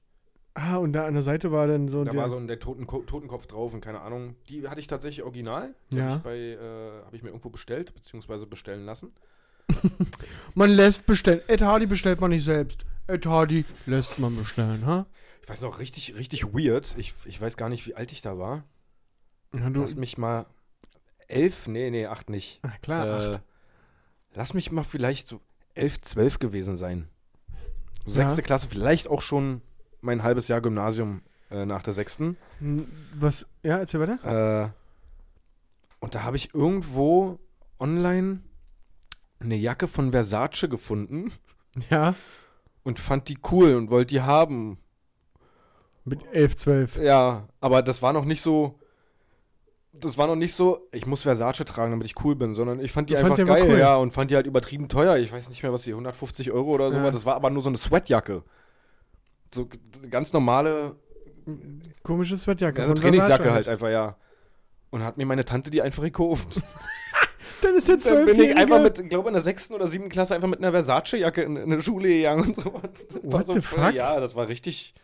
Ah, 0.54 0.76
und 0.78 0.92
da 0.92 1.06
an 1.06 1.14
der 1.14 1.22
Seite 1.22 1.52
war 1.52 1.66
dann 1.66 1.86
so 1.88 2.04
Da 2.04 2.12
der. 2.12 2.20
war 2.22 2.28
so 2.28 2.36
ein 2.36 2.46
der 2.48 2.58
Toten 2.58 2.86
Totenkopf 2.86 3.46
drauf 3.46 3.74
und 3.74 3.80
keine 3.80 4.00
Ahnung. 4.00 4.34
Die 4.48 4.66
hatte 4.68 4.80
ich 4.80 4.86
tatsächlich 4.86 5.22
original. 5.24 5.74
Die 5.90 5.96
Ja. 5.96 6.04
habe 6.04 6.16
ich, 6.16 6.22
bei, 6.22 6.36
äh, 6.38 7.04
hab 7.04 7.14
ich 7.14 7.22
mir 7.22 7.28
irgendwo 7.28 7.50
bestellt, 7.50 7.94
beziehungsweise 7.94 8.46
bestellen 8.46 8.84
lassen. 8.84 9.12
Man 10.54 10.70
lässt 10.70 11.06
bestellen. 11.06 11.40
Ed 11.48 11.62
Hardy 11.62 11.86
bestellt 11.86 12.20
man 12.20 12.30
nicht 12.30 12.44
selbst. 12.44 12.84
Ed 13.06 13.26
Hardy 13.26 13.64
lässt 13.86 14.18
man 14.18 14.36
bestellen, 14.36 14.84
ha? 14.86 15.06
Ich 15.42 15.48
weiß 15.48 15.62
noch, 15.62 15.78
richtig, 15.78 16.14
richtig 16.16 16.52
weird. 16.52 16.94
Ich, 16.98 17.14
ich 17.24 17.40
weiß 17.40 17.56
gar 17.56 17.68
nicht, 17.68 17.86
wie 17.86 17.94
alt 17.94 18.12
ich 18.12 18.20
da 18.20 18.38
war. 18.38 18.64
Ja, 19.54 19.70
du, 19.70 19.80
Lass 19.80 19.94
mich 19.94 20.18
mal. 20.18 20.46
Elf? 21.26 21.66
Nee, 21.66 21.90
nee, 21.90 22.06
acht 22.06 22.28
nicht. 22.30 22.60
ah, 22.62 22.72
klar, 22.82 23.06
Äh, 23.06 23.10
acht. 23.30 23.40
Lass 24.34 24.52
mich 24.54 24.70
mal 24.72 24.84
vielleicht 24.84 25.26
so 25.26 25.40
elf, 25.74 26.00
zwölf 26.02 26.38
gewesen 26.38 26.76
sein. 26.76 27.08
So 28.06 28.20
Ja. 28.20 28.26
Sechste 28.26 28.42
Klasse, 28.42 28.68
vielleicht 28.70 29.08
auch 29.08 29.22
schon 29.22 29.62
mein 30.00 30.22
halbes 30.22 30.48
Jahr 30.48 30.60
Gymnasium 30.60 31.22
äh, 31.50 31.64
nach 31.64 31.82
der 31.82 31.92
sechsten. 31.94 32.36
Was? 33.14 33.46
Ja, 33.62 33.78
erzähl 33.78 34.00
weiter. 34.00 34.64
Äh, 34.64 34.70
und 36.00 36.14
da 36.14 36.22
habe 36.24 36.36
ich 36.36 36.54
irgendwo 36.54 37.38
online 37.78 38.40
eine 39.40 39.56
Jacke 39.56 39.88
von 39.88 40.10
Versace 40.12 40.68
gefunden 40.68 41.32
Ja, 41.90 42.14
und 42.82 42.98
fand 42.98 43.28
die 43.28 43.38
cool 43.50 43.74
und 43.76 43.90
wollte 43.90 44.14
die 44.14 44.20
haben. 44.22 44.78
mit 46.04 46.24
11, 46.32 46.56
12. 46.56 46.96
Ja, 46.98 47.48
aber 47.60 47.82
das 47.82 48.02
war 48.02 48.12
noch 48.12 48.24
nicht 48.24 48.42
so. 48.42 48.78
Das 49.92 50.16
war 50.16 50.26
noch 50.28 50.36
nicht 50.36 50.54
so, 50.54 50.86
ich 50.92 51.06
muss 51.06 51.22
Versace 51.22 51.64
tragen, 51.64 51.90
damit 51.90 52.06
ich 52.06 52.22
cool 52.24 52.36
bin, 52.36 52.54
sondern 52.54 52.78
ich 52.78 52.92
fand 52.92 53.10
die 53.10 53.14
Du 53.14 53.20
einfach 53.20 53.36
geil, 53.36 53.64
cool. 53.68 53.78
ja, 53.78 53.96
und 53.96 54.12
fand 54.12 54.30
die 54.30 54.36
halt 54.36 54.46
übertrieben 54.46 54.88
teuer. 54.88 55.16
Ich 55.16 55.32
weiß 55.32 55.48
nicht 55.48 55.62
mehr, 55.62 55.72
was 55.72 55.82
die 55.82 55.90
150 55.90 56.52
Euro 56.52 56.70
oder 56.72 56.92
so 56.92 56.98
Ja. 56.98 57.04
war. 57.04 57.10
Das 57.10 57.24
war 57.26 57.34
aber 57.34 57.50
nur 57.50 57.62
so 57.62 57.68
eine 57.68 57.78
Sweatjacke. 57.78 58.44
So 59.52 59.68
ganz 60.10 60.32
normale 60.32 60.94
Komische 62.04 62.36
Sweatjacke. 62.36 62.80
ja, 62.80 62.84
so 62.86 62.92
von 62.92 63.00
Trainingsjacke 63.00 63.42
Versace 63.44 63.54
halt 63.54 63.68
einfach, 63.68 63.88
ja. 63.90 64.16
Und 64.90 65.02
hat 65.02 65.16
mir 65.16 65.26
meine 65.26 65.44
Tante 65.44 65.70
die 65.70 65.82
einfach 65.82 66.02
gekauft. 66.02 66.62
Dann 67.62 67.74
ist 67.76 67.88
der 67.88 67.96
Dann 67.96 68.26
bin 68.26 68.40
ich 68.40 68.56
einfach 68.56 68.78
12 68.80 68.98
mit, 68.98 69.10
glaube 69.10 69.28
in 69.28 69.32
der 69.34 69.42
sechsten 69.42 69.74
oder 69.74 69.86
siebten 69.86 70.08
Klasse 70.08 70.34
einfach 70.34 70.48
mit 70.48 70.58
einer 70.60 70.70
Versace-Jacke 70.70 71.42
in, 71.42 71.56
in 71.56 71.72
eine 71.72 71.82
Schule 71.82 72.08
gegangen 72.08 72.48
und 72.48 72.56
so. 72.56 72.70
Das 72.82 73.22
What 73.22 73.46
so 73.46 73.52
the 73.54 73.60
voll- 73.60 73.84
fuck? 73.86 73.94
Ja, 73.94 74.20
das 74.20 74.34
war 74.36 74.48
richtig, 74.48 74.94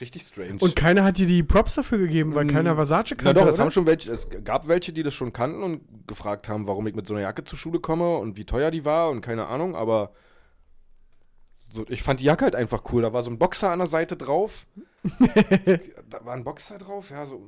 richtig 0.00 0.22
strange. 0.22 0.58
Und 0.60 0.76
keiner 0.76 1.02
hat 1.04 1.18
dir 1.18 1.26
die 1.26 1.42
Props 1.42 1.74
dafür 1.74 1.98
gegeben, 1.98 2.34
weil 2.34 2.44
Mm, 2.44 2.48
keiner 2.50 2.74
Versace 2.76 3.10
Na 3.10 3.16
kannte, 3.16 3.40
doch, 3.40 3.48
es 3.48 3.58
haben 3.58 3.70
schon 3.70 3.86
welche, 3.86 4.12
es 4.12 4.28
gab 4.44 4.68
welche, 4.68 4.92
die 4.92 5.02
das 5.02 5.14
schon 5.14 5.32
kannten 5.32 5.62
und 5.62 6.06
gefragt 6.06 6.48
haben, 6.48 6.66
warum 6.66 6.86
ich 6.86 6.94
mit 6.94 7.06
so 7.06 7.14
einer 7.14 7.22
Jacke 7.22 7.44
zur 7.44 7.58
Schule 7.58 7.80
komme 7.80 8.18
und 8.18 8.36
wie 8.36 8.44
teuer 8.44 8.70
die 8.70 8.84
war 8.84 9.10
und 9.10 9.20
keine 9.20 9.46
Ahnung, 9.46 9.74
aber 9.74 10.12
so, 11.72 11.84
ich 11.88 12.02
fand 12.02 12.20
die 12.20 12.24
Jacke 12.24 12.44
halt 12.44 12.54
einfach 12.54 12.82
cool. 12.92 13.02
Da 13.02 13.12
war 13.12 13.22
so 13.22 13.30
ein 13.30 13.38
Boxer 13.38 13.70
an 13.70 13.78
der 13.80 13.88
Seite 13.88 14.16
drauf. 14.16 14.66
da 16.10 16.24
war 16.24 16.34
ein 16.34 16.44
Boxer 16.44 16.78
drauf, 16.78 17.10
ja, 17.10 17.26
so. 17.26 17.42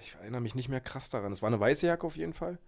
Ich 0.00 0.16
erinnere 0.20 0.40
mich 0.42 0.54
nicht 0.54 0.68
mehr 0.68 0.80
krass 0.80 1.08
daran. 1.10 1.32
Es 1.32 1.40
war 1.40 1.46
eine 1.48 1.60
weiße 1.60 1.86
Jacke 1.86 2.06
auf 2.06 2.16
jeden 2.16 2.34
Fall. 2.34 2.58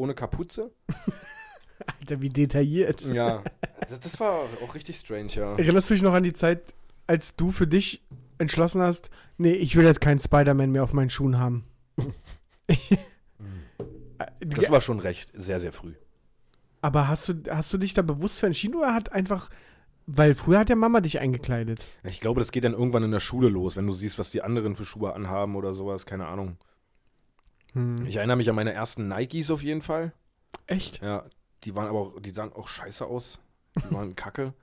Ohne 0.00 0.14
Kapuze. 0.14 0.70
Alter, 2.00 2.22
wie 2.22 2.30
detailliert. 2.30 3.02
Ja. 3.02 3.42
Das, 3.86 4.00
das 4.00 4.18
war 4.18 4.46
auch 4.64 4.74
richtig 4.74 4.96
strange, 4.96 5.28
ja. 5.32 5.56
Erinnerst 5.56 5.90
du 5.90 5.94
dich 5.94 6.02
noch 6.02 6.14
an 6.14 6.22
die 6.22 6.32
Zeit, 6.32 6.72
als 7.06 7.36
du 7.36 7.50
für 7.50 7.66
dich 7.66 8.02
entschlossen 8.38 8.80
hast, 8.80 9.10
nee, 9.36 9.52
ich 9.52 9.76
will 9.76 9.84
jetzt 9.84 10.00
keinen 10.00 10.18
Spider-Man 10.18 10.70
mehr 10.70 10.84
auf 10.84 10.94
meinen 10.94 11.10
Schuhen 11.10 11.38
haben? 11.38 11.64
Das 14.40 14.70
war 14.70 14.82
schon 14.82 15.00
recht, 15.00 15.30
sehr, 15.34 15.60
sehr 15.60 15.72
früh. 15.72 15.94
Aber 16.82 17.08
hast 17.08 17.28
du, 17.28 17.34
hast 17.48 17.72
du 17.72 17.78
dich 17.78 17.94
da 17.94 18.02
bewusst 18.02 18.38
für 18.38 18.46
entschieden 18.46 18.76
oder 18.76 18.92
hat 18.92 19.12
einfach, 19.12 19.48
weil 20.06 20.34
früher 20.34 20.58
hat 20.58 20.68
ja 20.68 20.76
Mama 20.76 21.00
dich 21.00 21.20
eingekleidet. 21.20 21.82
Ich 22.04 22.20
glaube, 22.20 22.40
das 22.40 22.52
geht 22.52 22.64
dann 22.64 22.74
irgendwann 22.74 23.02
in 23.02 23.12
der 23.12 23.20
Schule 23.20 23.48
los, 23.48 23.76
wenn 23.76 23.86
du 23.86 23.94
siehst, 23.94 24.18
was 24.18 24.30
die 24.30 24.42
anderen 24.42 24.76
für 24.76 24.84
Schuhe 24.84 25.14
anhaben 25.14 25.56
oder 25.56 25.72
sowas, 25.72 26.04
keine 26.04 26.26
Ahnung. 26.26 26.58
Hm. 27.74 28.04
Ich 28.06 28.16
erinnere 28.16 28.36
mich 28.36 28.48
an 28.48 28.56
meine 28.56 28.72
ersten 28.72 29.08
Nikes 29.08 29.50
auf 29.50 29.62
jeden 29.62 29.82
Fall. 29.82 30.12
Echt? 30.66 31.00
Ja, 31.02 31.24
die 31.64 31.74
waren 31.74 31.88
aber 31.88 31.98
auch, 32.00 32.20
die 32.20 32.30
sahen 32.30 32.52
auch 32.52 32.68
scheiße 32.68 33.06
aus. 33.06 33.38
Die 33.76 33.90
waren 33.94 34.16
kacke. 34.16 34.54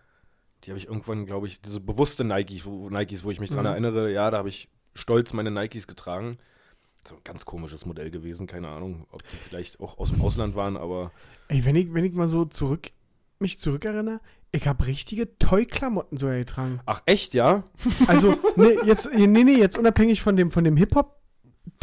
Die 0.64 0.72
habe 0.72 0.80
ich 0.80 0.88
irgendwann, 0.88 1.26
glaube 1.26 1.48
ich, 1.48 1.62
diese 1.62 1.80
bewusste 1.80 2.24
Nikes, 2.24 2.66
wo, 2.66 2.90
Nikes, 2.90 3.24
wo 3.24 3.32
ich 3.32 3.40
mich 3.40 3.50
dran 3.50 3.60
Mhm. 3.62 3.66
erinnere, 3.72 4.12
ja, 4.12 4.32
da 4.32 4.38
habe 4.40 4.50
ich 4.50 4.70
stolz 4.96 5.32
meine 5.34 5.52
Nikes 5.52 5.88
getragen. 5.88 6.40
So 7.08 7.16
ein 7.16 7.22
ganz 7.24 7.46
komisches 7.46 7.86
Modell 7.86 8.10
gewesen, 8.10 8.48
keine 8.48 8.68
Ahnung, 8.70 9.06
ob 9.12 9.22
die 9.30 9.38
vielleicht 9.38 9.80
auch 9.80 9.98
aus 10.00 10.10
dem 10.10 10.22
Ausland 10.22 10.56
waren, 10.56 10.76
aber 10.76 11.12
Ey, 11.48 11.64
wenn 11.64 11.76
ich, 11.76 11.94
wenn 11.94 12.04
ich 12.04 12.12
mal 12.14 12.28
so 12.28 12.44
zurück, 12.44 12.90
mich 13.40 13.60
zurückerinnere, 13.60 14.20
ich 14.52 14.68
habe 14.68 14.88
richtige 14.88 15.38
Toy-Klamotten 15.38 16.18
sogar 16.18 16.38
getragen. 16.38 16.82
ach 16.86 17.02
echt, 17.06 17.34
ja? 17.34 17.64
Also, 18.08 18.38
nee, 18.58 18.78
jetzt, 18.84 19.10
nee, 19.14 19.28
nee, 19.28 19.58
jetzt 19.58 19.78
unabhängig 19.78 20.22
von 20.22 20.36
dem, 20.36 20.52
von 20.52 20.64
dem 20.64 20.76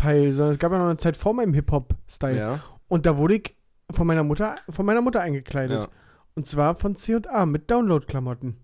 Hip-Hop-Teil, 0.05 0.33
sondern 0.33 0.53
es 0.53 0.59
gab 0.59 0.73
ja 0.73 0.79
noch 0.79 0.87
eine 0.87 0.97
Zeit 0.97 1.17
vor 1.17 1.35
meinem 1.35 1.55
Hip-Hop-Style. 1.55 2.37
Ja. 2.39 2.61
Und 2.89 3.07
da 3.07 3.17
wurde 3.17 3.37
ich 3.37 3.57
von 3.93 4.07
meiner 4.07 4.23
Mutter, 4.23 4.57
von 4.71 4.87
meiner 4.87 5.01
Mutter 5.01 5.21
eingekleidet. 5.21 5.83
ja. 5.85 5.89
Und 6.37 6.47
zwar 6.47 6.75
von 6.75 6.97
C&A 6.97 7.47
mit 7.47 7.71
Download-Klamotten. 7.71 8.57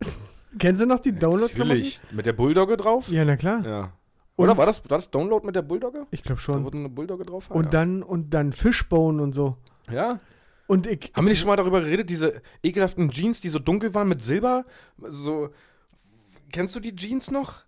Kennen 0.58 0.76
Sie 0.76 0.86
noch 0.86 1.00
die 1.00 1.12
Download-Klamotten? 1.12 1.78
Natürlich. 1.78 2.00
Mit 2.12 2.24
der 2.26 2.32
Bulldogge 2.32 2.76
drauf? 2.78 3.08
Ja, 3.08 3.24
na 3.24 3.36
klar. 3.36 3.64
Ja. 3.66 3.92
Und- 4.36 4.44
Oder 4.44 4.56
war 4.56 4.66
das, 4.66 4.82
war 4.88 4.96
das 4.96 5.10
Download 5.10 5.44
mit 5.46 5.56
der 5.56 5.62
Bulldogge? 5.62 6.06
Ich 6.10 6.22
glaube 6.22 6.36
Da 6.38 6.42
schon. 6.42 6.64
wurde 6.64 6.78
eine 6.78 6.88
Bulldogge 6.88 7.24
drauf? 7.24 7.46
Ah, 7.50 7.54
Und 7.54 7.64
ja. 7.66 7.70
dann, 7.70 8.02
und 8.02 8.30
dann 8.32 8.52
Fishbone 8.52 9.22
und 9.22 9.32
so. 9.32 9.56
Ja. 9.90 10.20
Und 10.66 10.86
ich. 10.86 11.12
Haben 11.14 11.26
wir 11.26 11.30
nicht 11.30 11.38
schon 11.40 11.48
mal 11.48 11.56
darüber 11.56 11.80
geredet, 11.80 12.08
diese 12.10 12.40
ekelhaften 12.62 13.10
Jeans, 13.10 13.40
die 13.40 13.50
so 13.50 13.58
dunkel 13.58 13.94
waren 13.94 14.08
mit 14.08 14.20
Silber? 14.22 14.64
So. 15.06 15.50
Kennst 16.50 16.74
du 16.74 16.80
die 16.80 16.94
Jeans 16.96 17.30
noch? 17.30 17.60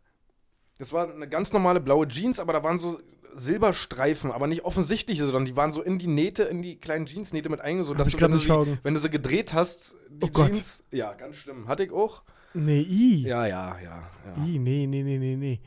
Das 0.79 0.93
war 0.93 1.13
eine 1.13 1.29
ganz 1.29 1.53
normale 1.53 1.81
blaue 1.81 2.07
Jeans, 2.09 2.41
aber 2.41 2.53
da 2.53 2.63
waren 2.63 2.79
so 2.79 3.01
Silberstreifen, 3.35 4.33
aber 4.33 4.47
nicht 4.47 4.65
offensichtliche, 4.65 5.25
sondern 5.25 5.45
die 5.45 5.57
waren 5.57 5.73
so 5.73 5.83
in 5.83 5.99
die 5.99 6.07
Nähte, 6.07 6.45
in 6.45 6.63
die 6.63 6.77
kleinen 6.77 7.07
Jeansnähte 7.07 7.49
mit 7.49 7.61
eingesogen, 7.61 7.99
Hab 7.99 8.05
dass 8.05 8.15
du, 8.15 8.21
wenn 8.21 8.31
du, 8.31 8.39
sie, 8.39 8.79
wenn 8.83 8.95
du 8.95 9.01
sie 9.01 9.11
gedreht 9.11 9.53
hast, 9.53 9.97
die 10.09 10.27
Oh 10.27 10.29
Gott. 10.29 10.53
Jeans. 10.53 10.85
Ja, 10.91 11.13
ganz 11.15 11.37
schlimm. 11.37 11.69
Hatte 11.69 11.85
ich 11.85 11.93
auch. 11.93 12.23
Nee, 12.55 12.81
i. 12.81 13.23
Ja, 13.23 13.47
ja, 13.47 13.77
ja. 13.83 14.11
ja. 14.25 14.45
I, 14.45 14.59
nee, 14.59 14.87
nee, 14.87 15.03
nee, 15.03 15.19
nee, 15.19 15.37
nee. 15.37 15.61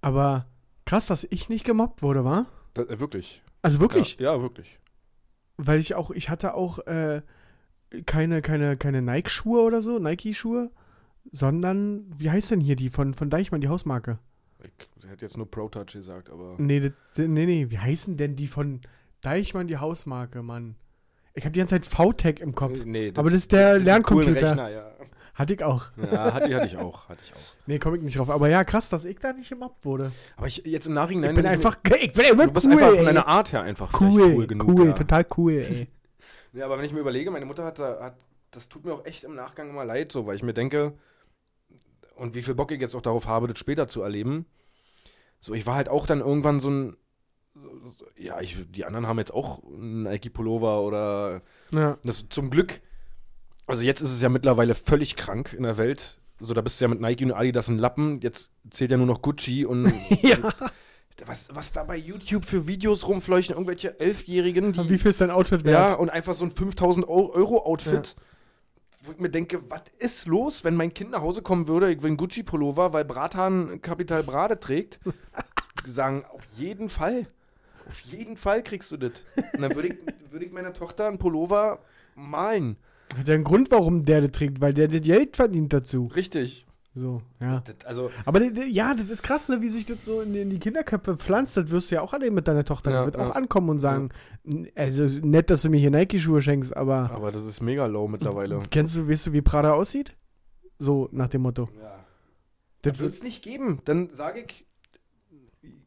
Aber 0.00 0.46
krass, 0.86 1.06
dass 1.06 1.26
ich 1.28 1.48
nicht 1.48 1.64
gemobbt 1.64 2.02
wurde, 2.02 2.24
wa? 2.24 2.46
Da, 2.74 2.82
äh, 2.82 3.00
wirklich. 3.00 3.42
Also 3.62 3.80
wirklich. 3.80 4.18
Ja, 4.18 4.34
ja, 4.34 4.42
wirklich. 4.42 4.78
Weil 5.56 5.80
ich 5.80 5.94
auch, 5.94 6.10
ich 6.10 6.28
hatte 6.28 6.54
auch 6.54 6.78
äh, 6.86 7.22
keine, 8.06 8.42
keine, 8.42 8.76
keine 8.76 9.02
Nike-Schuhe 9.02 9.62
oder 9.62 9.82
so, 9.82 9.98
Nike-Schuhe, 9.98 10.70
sondern, 11.32 12.06
wie 12.16 12.30
heißt 12.30 12.50
denn 12.52 12.60
hier 12.60 12.76
die 12.76 12.90
von, 12.90 13.14
von 13.14 13.28
Deichmann, 13.28 13.60
die 13.60 13.68
Hausmarke? 13.68 14.18
Ich 14.62 15.08
hätte 15.08 15.24
jetzt 15.24 15.36
nur 15.36 15.50
Pro 15.50 15.68
Touch 15.68 15.92
gesagt, 15.92 16.30
aber. 16.30 16.54
Nee, 16.58 16.80
das, 16.80 16.92
nee, 17.16 17.46
nee, 17.46 17.66
wie 17.70 17.78
heißen 17.78 18.16
denn 18.16 18.34
die 18.36 18.46
von 18.48 18.80
Deichmann, 19.22 19.68
die 19.68 19.76
Hausmarke, 19.78 20.42
Mann? 20.42 20.74
Ich 21.34 21.44
habe 21.44 21.52
die 21.52 21.60
ganze 21.60 21.80
Zeit 21.80 21.86
VTech 21.86 22.40
im 22.40 22.54
Kopf. 22.54 22.80
Äh, 22.80 22.84
Nee, 22.84 23.12
Aber 23.16 23.30
das 23.30 23.42
ist 23.42 23.52
der 23.52 23.72
coolen 23.74 23.84
Lerncomputer. 23.84 24.34
Rechner, 24.34 24.68
ja. 24.70 24.90
Hatte 25.34 25.52
ich 25.54 25.62
auch. 25.62 25.84
Ja, 25.96 26.34
hatte, 26.34 26.52
hatte 26.56 26.66
ich 26.66 26.76
auch, 26.76 27.08
hatte 27.08 27.20
ich 27.24 27.32
auch. 27.32 27.38
Nee, 27.66 27.78
komme 27.78 27.96
ich 27.96 28.02
nicht 28.02 28.18
drauf. 28.18 28.28
Aber 28.28 28.48
ja, 28.48 28.64
krass, 28.64 28.88
dass 28.90 29.04
ich 29.04 29.20
da 29.20 29.32
nicht 29.32 29.48
gemobbt 29.48 29.84
wurde. 29.84 30.10
Aber 30.36 30.48
ich 30.48 30.62
jetzt 30.64 30.88
im 30.88 30.94
Nachhinein. 30.94 31.30
ich 31.30 31.36
bin 31.36 31.46
einfach, 31.46 31.76
ich 32.00 32.12
bin 32.12 32.24
immer 32.24 32.46
Du 32.48 32.52
bist 32.54 32.66
cool, 32.66 32.72
einfach 32.72 32.96
von 32.96 33.04
deiner 33.04 33.28
Art 33.28 33.52
her 33.52 33.62
einfach 33.62 34.00
cool, 34.00 34.20
cool 34.34 34.46
genug. 34.48 34.68
cool, 34.68 34.86
ja. 34.86 34.92
total 34.94 35.24
cool, 35.36 35.52
ey. 35.52 35.88
Ja, 36.54 36.64
aber 36.64 36.78
wenn 36.78 36.84
ich 36.86 36.92
mir 36.92 37.00
überlege, 37.00 37.30
meine 37.30 37.44
Mutter 37.44 37.62
hat, 37.64 37.78
da- 37.78 38.00
hat, 38.00 38.16
das 38.50 38.68
tut 38.68 38.84
mir 38.84 38.94
auch 38.94 39.04
echt 39.04 39.22
im 39.22 39.34
Nachgang 39.36 39.68
immer 39.70 39.84
leid, 39.84 40.10
so, 40.10 40.26
weil 40.26 40.34
ich 40.34 40.42
mir 40.42 40.54
denke, 40.54 40.94
und 42.18 42.34
wie 42.34 42.42
viel 42.42 42.54
Bock 42.54 42.72
ich 42.72 42.80
jetzt 42.80 42.94
auch 42.94 43.02
darauf 43.02 43.26
habe, 43.26 43.46
das 43.48 43.58
später 43.58 43.88
zu 43.88 44.02
erleben. 44.02 44.46
So, 45.40 45.54
ich 45.54 45.66
war 45.66 45.74
halt 45.76 45.88
auch 45.88 46.06
dann 46.06 46.20
irgendwann 46.20 46.60
so 46.60 46.70
ein, 46.70 46.96
ja, 48.16 48.40
ich, 48.40 48.56
die 48.70 48.84
anderen 48.84 49.06
haben 49.06 49.18
jetzt 49.18 49.32
auch 49.32 49.62
einen 49.64 50.02
Nike-Pullover 50.02 50.82
oder, 50.82 51.42
ja. 51.70 51.98
das 52.04 52.24
zum 52.28 52.50
Glück, 52.50 52.80
also 53.66 53.82
jetzt 53.82 54.00
ist 54.00 54.10
es 54.12 54.22
ja 54.22 54.28
mittlerweile 54.28 54.74
völlig 54.74 55.16
krank 55.16 55.52
in 55.52 55.62
der 55.62 55.76
Welt. 55.76 56.20
So, 56.40 56.54
da 56.54 56.60
bist 56.60 56.80
du 56.80 56.84
ja 56.84 56.88
mit 56.88 57.00
Nike 57.00 57.24
und 57.24 57.32
Adidas 57.32 57.68
ein 57.68 57.78
Lappen, 57.78 58.20
jetzt 58.20 58.52
zählt 58.70 58.90
ja 58.90 58.96
nur 58.96 59.06
noch 59.06 59.22
Gucci 59.22 59.64
und 59.66 59.92
ja. 60.22 60.38
was, 61.26 61.48
was 61.52 61.72
da 61.72 61.84
bei 61.84 61.96
YouTube 61.96 62.44
für 62.44 62.66
Videos 62.68 63.06
rumfleuchen, 63.08 63.54
irgendwelche 63.54 63.98
Elfjährigen, 63.98 64.72
die 64.72 64.88
Wie 64.88 64.98
viel 64.98 65.10
ist 65.10 65.20
dein 65.20 65.30
Outfit 65.30 65.64
ja, 65.64 65.90
wert? 65.90 65.98
und 65.98 66.10
einfach 66.10 66.34
so 66.34 66.44
ein 66.44 66.52
5000 66.52 67.06
Eu- 67.08 67.30
Euro-Outfit, 67.32 68.16
wo 69.02 69.12
ich 69.12 69.18
mir 69.18 69.30
denke, 69.30 69.70
was 69.70 69.82
ist 69.98 70.26
los, 70.26 70.64
wenn 70.64 70.74
mein 70.74 70.92
Kind 70.92 71.12
nach 71.12 71.22
Hause 71.22 71.42
kommen 71.42 71.68
würde, 71.68 71.92
ich 71.92 72.02
will 72.02 72.08
einen 72.08 72.16
Gucci-Pullover, 72.16 72.92
weil 72.92 73.04
Bratan 73.04 73.80
Kapital 73.80 74.22
Brade 74.22 74.58
trägt, 74.58 75.00
sagen, 75.84 76.24
auf 76.32 76.44
jeden 76.56 76.88
Fall, 76.88 77.26
auf 77.86 78.00
jeden 78.00 78.36
Fall 78.36 78.62
kriegst 78.62 78.92
du 78.92 78.96
das. 78.96 79.12
Und 79.54 79.62
dann 79.62 79.74
würde 79.74 79.88
ich, 79.88 80.32
würde 80.32 80.44
ich 80.44 80.52
meiner 80.52 80.74
Tochter 80.74 81.06
einen 81.06 81.18
Pullover 81.18 81.80
malen. 82.14 82.76
Hat 83.16 83.28
ja 83.28 83.34
einen 83.34 83.44
Grund, 83.44 83.70
warum 83.70 84.04
der 84.04 84.20
das 84.20 84.32
trägt, 84.32 84.60
weil 84.60 84.74
der 84.74 84.88
das 84.88 85.00
Geld 85.00 85.36
verdient 85.36 85.72
dazu. 85.72 86.10
Richtig. 86.14 86.66
So, 86.98 87.22
ja. 87.40 87.62
Das, 87.64 87.86
also, 87.86 88.10
Aber 88.24 88.42
ja, 88.42 88.94
das 88.94 89.08
ist 89.10 89.22
krass, 89.22 89.48
ne, 89.48 89.60
wie 89.60 89.68
sich 89.68 89.84
das 89.86 90.04
so 90.04 90.20
in, 90.20 90.32
die- 90.32 90.40
in 90.40 90.50
die 90.50 90.58
Kinderköpfe 90.58 91.16
pflanzt. 91.16 91.56
Das 91.56 91.70
wirst 91.70 91.90
du 91.90 91.94
ja 91.96 92.00
auch 92.02 92.12
erleben 92.12 92.34
mit 92.34 92.48
deiner 92.48 92.64
Tochter. 92.64 92.90
Ja, 92.90 93.00
die 93.00 93.06
wird 93.06 93.16
auch 93.16 93.28
ja. 93.28 93.34
ankommen 93.34 93.70
und 93.70 93.78
sagen, 93.78 94.08
"N- 94.44 94.68
also 94.74 95.04
nett, 95.26 95.50
dass 95.50 95.62
du 95.62 95.70
mir 95.70 95.78
hier 95.78 95.90
Nike-Schuhe 95.90 96.42
schenkst, 96.42 96.76
aber 96.76 97.10
aber 97.14 97.30
das 97.30 97.44
ist 97.44 97.60
mega 97.60 97.86
low 97.86 98.08
mittlerweile. 98.08 98.60
kennst 98.70 98.96
du, 98.96 99.08
weißt 99.08 99.28
du, 99.28 99.32
wie 99.32 99.42
Prada 99.42 99.72
aussieht? 99.74 100.16
So 100.78 101.08
nach 101.12 101.28
dem 101.28 101.42
Motto. 101.42 101.68
Ja. 101.80 102.04
Das 102.82 102.92
Das 102.94 102.98
wird 103.00 103.12
es 103.12 103.22
nicht 103.22 103.42
geben. 103.42 103.80
Dann 103.84 104.10
sage 104.10 104.40
ich, 104.46 104.66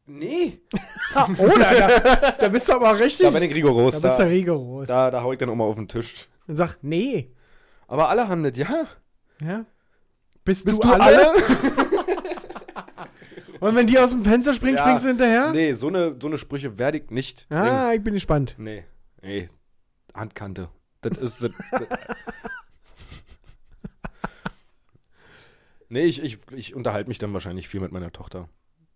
nee. 0.06 0.60
oh, 1.38 1.48
da, 1.58 1.88
da, 1.88 2.30
da 2.32 2.48
bist 2.48 2.68
du 2.68 2.72
aber 2.74 2.98
richtig. 2.98 3.26
Da 3.26 3.30
bin 3.30 3.42
ich 3.42 3.54
rigoros. 3.54 3.94
da 4.00 4.00
bist 4.08 4.18
du 4.18 4.22
Da, 4.22 4.28
rigoros. 4.28 4.88
da, 4.88 5.10
da 5.10 5.22
hau 5.22 5.32
ich 5.32 5.38
dann 5.38 5.48
auch 5.50 5.54
mal 5.56 5.64
auf 5.64 5.76
den 5.76 5.88
Tisch. 5.88 6.28
Und 6.46 6.56
sag, 6.56 6.78
nee. 6.82 7.30
Aber 7.88 8.08
alle 8.08 8.28
haben 8.28 8.42
das, 8.42 8.56
ja. 8.56 8.86
Ja. 9.42 9.64
Bist, 10.44 10.64
Bist 10.64 10.82
du, 10.82 10.90
alle? 10.90 11.32
Und 13.60 13.76
wenn 13.76 13.86
die 13.86 13.96
aus 13.98 14.10
dem 14.10 14.24
Fenster 14.24 14.54
springen, 14.54 14.76
Ja. 14.76 14.82
springst 14.82 15.04
du 15.04 15.08
hinterher? 15.08 15.52
Nee, 15.52 15.74
so 15.74 15.86
eine, 15.86 16.16
so 16.20 16.26
eine 16.26 16.36
Sprüche 16.36 16.78
werde 16.78 16.98
ich 16.98 17.10
nicht. 17.10 17.46
Ah, 17.48 17.92
ich 17.94 18.02
bin 18.02 18.12
gespannt. 18.14 18.56
bringen. 18.56 18.84
Nee, 19.22 19.38
nee. 19.40 19.48
Handkante. 20.14 20.68
Das 21.00 21.16
ist. 21.16 21.42
Das, 21.44 21.50
das. 21.70 21.88
nee, 25.88 26.02
ich, 26.04 26.22
ich, 26.22 26.38
ich 26.50 26.74
unterhalte 26.74 27.08
mich 27.08 27.18
dann 27.18 27.32
wahrscheinlich 27.32 27.68
viel 27.68 27.80
mit 27.80 27.92
meiner 27.92 28.10
Tochter. 28.12 28.48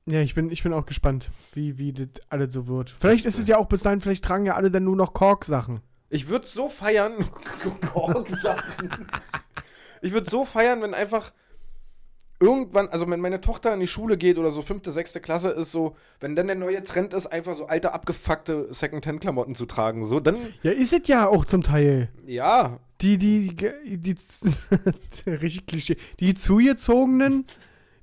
Ja, 0.06 0.20
ich 0.20 0.34
bin, 0.34 0.50
ich 0.50 0.62
bin 0.62 0.72
auch 0.72 0.86
gespannt, 0.86 1.30
wie, 1.52 1.78
wie 1.78 1.92
das 1.92 2.08
alles 2.28 2.52
so 2.52 2.66
wird. 2.68 2.94
Vielleicht 2.98 3.24
ist 3.26 3.38
es 3.38 3.48
ja 3.48 3.58
auch 3.58 3.66
bis 3.66 3.82
dahin, 3.82 4.00
vielleicht 4.00 4.24
tragen 4.24 4.46
ja 4.46 4.54
alle 4.54 4.70
dann 4.70 4.84
nur 4.84 4.96
noch 4.96 5.14
Kork-Sachen. 5.14 5.80
Ich 6.08 6.28
würde 6.28 6.46
so 6.46 6.68
feiern. 6.68 7.14
Korksachen. 7.92 9.08
Ich 10.06 10.12
würde 10.12 10.30
so 10.30 10.44
feiern, 10.44 10.80
wenn 10.82 10.94
einfach 10.94 11.32
irgendwann, 12.38 12.88
also 12.88 13.08
wenn 13.08 13.20
meine 13.20 13.40
Tochter 13.40 13.72
in 13.72 13.80
die 13.80 13.86
Schule 13.86 14.16
geht 14.18 14.38
oder 14.38 14.50
so 14.50 14.60
fünfte, 14.62 14.92
sechste 14.92 15.20
Klasse 15.20 15.50
ist, 15.50 15.70
so, 15.72 15.96
wenn 16.20 16.36
dann 16.36 16.46
der 16.46 16.56
neue 16.56 16.82
Trend 16.84 17.14
ist, 17.14 17.26
einfach 17.26 17.54
so 17.54 17.66
alte, 17.66 17.92
abgefuckte 17.94 18.68
Second-Hand-Klamotten 18.72 19.54
zu 19.54 19.64
tragen, 19.66 20.04
so, 20.04 20.20
dann, 20.20 20.36
Ja, 20.62 20.72
ist 20.72 20.92
es 20.92 21.08
ja 21.08 21.28
auch 21.28 21.44
zum 21.46 21.62
Teil. 21.62 22.10
ja, 22.26 22.78
Die, 23.00 23.16
die, 23.18 23.54
die, 23.56 23.98
die 23.98 24.16
richtig 25.30 25.66
Klischee. 25.66 25.96
Die 26.20 26.34
zugezogenen, 26.34 27.46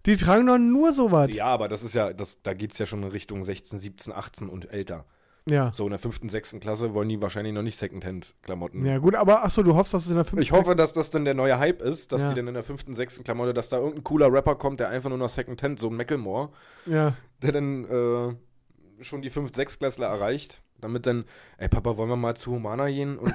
die 0.05 0.15
tragen 0.15 0.48
doch 0.48 0.57
nur 0.57 0.93
sowas. 0.93 1.29
Ja, 1.33 1.45
aber 1.45 1.67
das 1.67 1.83
ist 1.83 1.93
ja, 1.93 2.12
das, 2.12 2.41
da 2.41 2.53
geht 2.53 2.72
es 2.74 2.79
ja 2.79 2.86
schon 2.88 3.03
in 3.03 3.10
Richtung 3.10 3.43
16, 3.43 3.77
17, 3.79 4.13
18 4.13 4.50
und 4.50 4.72
älter. 4.72 5.05
Ja. 5.50 5.71
So 5.73 5.83
in 5.85 5.89
der 5.89 6.00
fünften, 6.00 6.29
sechsten 6.29 6.59
Klasse 6.62 6.93
wollen 6.93 7.09
die 7.09 7.21
wahrscheinlich 7.21 7.53
noch 7.53 7.63
nicht 7.63 7.77
Secondhand-Klamotten. 7.77 8.85
Ja, 8.85 8.97
gut, 9.00 9.15
aber 9.15 9.43
ach 9.43 9.51
so, 9.51 9.62
du 9.62 9.75
hoffst, 9.75 9.93
dass 9.93 10.03
es 10.05 10.09
in 10.09 10.15
der 10.15 10.23
fünften. 10.23 10.41
Ich 10.41 10.51
hoffe, 10.53 10.75
dass 10.75 10.93
das 10.93 11.09
dann 11.09 11.25
der 11.25 11.33
neue 11.33 11.59
Hype 11.59 11.81
ist, 11.81 12.12
dass 12.13 12.21
Ja. 12.23 12.29
die 12.29 12.35
dann 12.35 12.47
in 12.47 12.53
der 12.53 12.63
fünften, 12.63 12.93
sechsten 12.93 13.23
Klamotte, 13.25 13.53
dass 13.53 13.67
da 13.69 13.77
irgendein 13.77 14.03
cooler 14.03 14.31
Rapper 14.31 14.55
kommt, 14.55 14.79
der 14.79 14.89
einfach 14.89 15.09
nur 15.09 15.17
noch 15.17 15.27
Secondhand, 15.29 15.79
so 15.79 15.89
ein 15.89 15.95
Macklemore, 15.97 16.50
Ja. 16.85 17.15
der 17.41 17.51
dann 17.51 17.83
äh, 17.85 19.03
schon 19.03 19.21
die 19.21 19.29
5-, 19.29 19.53
6 19.53 19.79
Klässler 19.79 20.07
erreicht, 20.07 20.62
damit 20.84 21.06
dann, 21.06 21.25
ey 21.58 21.68
Papa, 21.68 21.98
wollen 21.98 22.10
wir 22.10 22.16
mal 22.16 22.36
zu 22.36 22.52
Humana 22.52 22.88
gehen? 22.88 23.18
Und 23.18 23.34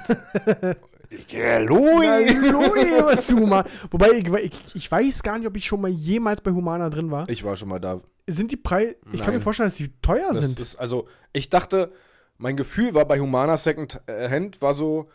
ich 1.09 1.27
gehe 1.27 1.59
Louis! 1.59 2.07
Hallo, 2.07 3.05
was 3.05 3.27
du 3.27 3.45
mal. 3.45 3.65
Wobei, 3.91 4.11
ich, 4.11 4.27
ich, 4.27 4.75
ich 4.75 4.91
weiß 4.91 5.23
gar 5.23 5.37
nicht, 5.37 5.47
ob 5.47 5.57
ich 5.57 5.65
schon 5.65 5.81
mal 5.81 5.89
jemals 5.89 6.41
bei 6.41 6.51
Humana 6.51 6.89
drin 6.89 7.11
war. 7.11 7.27
Ich 7.29 7.43
war 7.43 7.55
schon 7.55 7.69
mal 7.69 7.79
da. 7.79 8.01
Sind 8.27 8.51
die 8.51 8.57
Preise. 8.57 8.95
Ich 9.11 9.21
kann 9.21 9.33
mir 9.33 9.41
vorstellen, 9.41 9.69
dass 9.69 9.77
die 9.77 9.91
teuer 10.01 10.29
Das 10.31 10.39
sind. 10.39 10.59
ist, 10.59 10.75
also, 10.75 11.07
ich 11.33 11.49
dachte, 11.49 11.91
mein 12.37 12.55
Gefühl 12.55 12.93
war 12.93 13.05
bei 13.05 13.19
Humana 13.19 13.57
Second 13.57 14.01
Hand 14.07 14.61
war 14.61 14.73
so, 14.73 15.09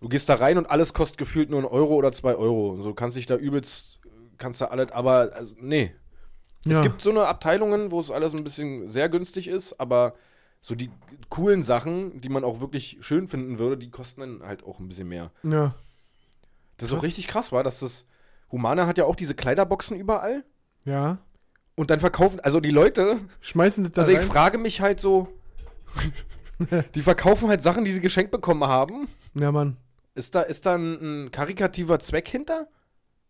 du 0.00 0.08
gehst 0.08 0.28
da 0.28 0.34
rein 0.34 0.58
und 0.58 0.70
alles 0.70 0.94
kostet 0.94 1.18
gefühlt 1.18 1.50
nur 1.50 1.58
einen 1.60 1.68
Euro 1.68 1.94
oder 1.94 2.12
zwei 2.12 2.34
Euro. 2.34 2.80
So 2.80 2.94
kannst 2.94 3.16
dich 3.16 3.26
da 3.26 3.36
übelst, 3.36 4.00
kannst 4.38 4.60
da 4.60 4.66
alles, 4.66 4.90
aber 4.92 5.32
also, 5.34 5.54
nee. 5.60 5.92
ja. 6.64 6.76
Es 6.76 6.82
gibt 6.82 7.02
so 7.02 7.10
eine 7.10 7.26
Abteilungen, 7.26 7.90
wo 7.90 8.00
es 8.00 8.10
alles 8.10 8.32
ein 8.32 8.44
bisschen 8.44 8.90
sehr 8.90 9.08
günstig 9.08 9.48
ist, 9.48 9.78
aber 9.80 10.14
so 10.62 10.74
die 10.74 10.90
coolen 11.28 11.62
Sachen, 11.62 12.20
die 12.22 12.28
man 12.30 12.44
auch 12.44 12.60
wirklich 12.60 12.96
schön 13.00 13.28
finden 13.28 13.58
würde, 13.58 13.76
die 13.76 13.90
kosten 13.90 14.20
dann 14.22 14.42
halt 14.42 14.64
auch 14.64 14.78
ein 14.80 14.88
bisschen 14.88 15.08
mehr. 15.08 15.30
ja. 15.42 15.74
Das 16.78 16.88
ist 16.88 16.92
Krass. 16.94 16.98
auch 17.00 17.04
richtig 17.04 17.28
krass, 17.28 17.52
war, 17.52 17.62
dass 17.62 17.80
das 17.80 18.06
Humana 18.50 18.86
hat 18.86 18.96
ja 18.98 19.04
auch 19.04 19.14
diese 19.14 19.34
Kleiderboxen 19.34 19.96
überall 19.98 20.42
Ja. 20.84 21.18
und 21.76 21.90
dann 21.90 22.00
verkaufen, 22.00 22.40
also 22.40 22.58
die 22.60 22.70
Leute, 22.70 23.18
Schmeißen 23.40 23.84
das 23.84 23.92
da 23.92 24.00
also 24.02 24.12
ich 24.12 24.18
rein. 24.18 24.26
frage 24.26 24.58
mich 24.58 24.80
halt 24.80 24.98
so, 24.98 25.28
die 26.94 27.00
verkaufen 27.02 27.48
halt 27.48 27.62
Sachen, 27.62 27.84
die 27.84 27.92
sie 27.92 28.00
geschenkt 28.00 28.30
bekommen 28.30 28.64
haben 28.64 29.06
Ja, 29.34 29.52
Mann. 29.52 29.76
Ist 30.14 30.34
da, 30.34 30.42
ist 30.42 30.66
da 30.66 30.74
ein, 30.74 31.24
ein 31.26 31.30
karikativer 31.30 31.98
Zweck 31.98 32.28
hinter? 32.28 32.66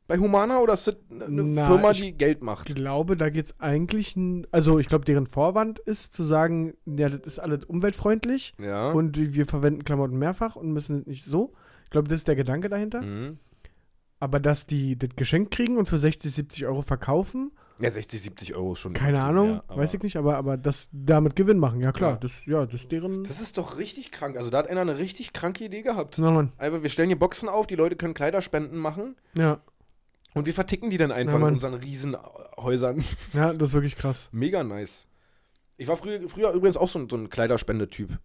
Bei 0.09 0.19
Humana 0.19 0.59
oder 0.59 0.73
ist 0.75 0.89
das 0.89 0.97
eine 1.11 1.43
Na, 1.45 1.67
Firma, 1.67 1.93
die 1.93 2.13
Geld 2.13 2.43
macht? 2.43 2.69
Ich 2.69 2.75
glaube, 2.75 3.17
da 3.17 3.31
geht 3.31 3.47
es 3.47 3.61
eigentlich, 3.61 4.17
also 4.51 4.79
ich 4.79 4.89
glaube, 4.89 5.05
deren 5.05 5.27
Vorwand 5.27 5.79
ist 5.79 6.13
zu 6.13 6.23
sagen, 6.23 6.75
ja, 6.87 7.09
das 7.09 7.21
ist 7.25 7.39
alles 7.39 7.65
umweltfreundlich 7.65 8.55
Ja. 8.59 8.91
und 8.91 9.17
wir 9.35 9.47
verwenden 9.47 9.85
Klamotten 9.85 10.19
mehrfach 10.19 10.57
und 10.57 10.73
müssen 10.73 11.03
nicht 11.07 11.25
so. 11.25 11.53
Ich 11.85 11.91
glaube, 11.91 12.09
das 12.09 12.19
ist 12.19 12.29
der 12.29 12.37
Gedanke 12.37 12.69
dahinter. 12.69 13.01
Mhm. 13.03 13.39
Aber 14.19 14.39
dass 14.39 14.67
die 14.67 14.97
das 14.97 15.11
Geschenk 15.17 15.51
kriegen 15.51 15.77
und 15.79 15.89
für 15.89 15.99
60, 15.99 16.33
70 16.33 16.67
Euro 16.67 16.83
verkaufen, 16.83 17.51
Ja, 17.81 17.91
60, 17.91 18.23
70 18.23 18.55
Euro 18.55 18.75
ist 18.75 18.79
schon. 18.79 18.93
keine 18.93 19.15
übertrieben, 19.19 19.29
Ahnung, 19.39 19.61
ja, 19.69 19.77
weiß 19.77 19.95
ich 19.95 20.03
nicht, 20.05 20.17
aber, 20.17 20.37
aber 20.37 20.57
das 20.57 20.91
damit 20.93 21.35
Gewinn 21.35 21.59
machen, 21.59 21.81
ja 21.81 21.91
klar, 21.91 22.13
Ja. 22.13 22.17
das, 22.19 22.47
ja, 22.47 22.65
das 22.65 22.75
ist 22.83 22.93
deren. 22.93 23.25
Das 23.25 23.41
ist 23.41 23.59
doch 23.59 23.79
richtig 23.79 24.13
krank. 24.13 24.37
Also 24.37 24.49
da 24.51 24.59
hat 24.59 24.69
einer 24.69 24.83
eine 24.83 24.99
richtig 24.99 25.33
kranke 25.33 25.65
Idee 25.65 25.83
gehabt. 25.83 26.19
Na, 26.19 26.31
Mann. 26.31 26.53
Einfach, 26.59 26.83
wir 26.85 26.89
stellen 26.91 27.09
hier 27.09 27.19
Boxen 27.19 27.49
auf, 27.49 27.67
die 27.67 27.75
Leute 27.75 27.97
können 27.97 28.15
Kleiderspenden 28.15 28.79
machen 28.79 29.17
Ja, 29.37 29.61
und 30.35 30.47
wir 30.47 30.55
verticken 30.55 30.91
die 30.91 30.99
dann 30.99 31.13
einfach 31.13 31.39
Ja, 31.41 31.49
in 31.49 31.55
unseren 31.55 31.75
Riesenhäusern. 31.75 33.03
ja, 33.33 33.53
das 33.53 33.71
ist 33.71 33.75
wirklich 33.75 33.97
krass. 33.97 34.29
Mega 34.33 34.63
nice. 34.65 35.07
Ich 35.77 35.89
war 35.89 35.97
früher, 35.97 36.29
früher 36.29 36.53
übrigens 36.53 36.77
auch 36.77 36.89
so 36.89 36.99
ein, 36.99 37.09
so 37.09 37.17
ein 37.17 37.29
Kleiderspendetyp. 37.31 38.19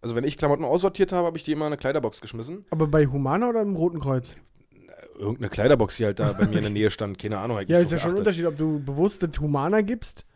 Also 0.00 0.14
wenn 0.14 0.24
ich 0.24 0.36
Klamotten 0.38 0.64
aussortiert 0.64 1.12
habe, 1.12 1.26
habe 1.26 1.36
ich 1.36 1.44
die 1.44 1.52
immer 1.52 1.66
in 1.66 1.72
eine 1.72 1.76
Kleiderbox 1.78 2.20
geschmissen. 2.20 2.64
Aber 2.70 2.86
bei 2.88 3.06
Humana 3.06 3.48
oder 3.48 3.62
im 3.62 3.76
Roten 3.76 4.00
Kreuz? 4.00 4.36
Irgendeine 5.16 5.50
Kleiderbox, 5.50 5.96
die 5.98 6.04
halt 6.06 6.18
da 6.18 6.32
bei 6.32 6.46
mir 6.46 6.56
in 6.56 6.62
der 6.62 6.70
Nähe 6.70 6.90
stand. 6.90 7.18
Keine 7.18 7.38
Ahnung. 7.38 7.60
Ja, 7.68 7.78
ist 7.78 7.92
ja 7.92 7.98
schon 7.98 8.12
ein. 8.12 8.18
Unterschied, 8.18 8.46
ob 8.46 8.56
du 8.56 8.80
bewusst 8.82 9.22
das 9.22 9.38
Humana 9.38 9.82
gibst. 9.82 10.26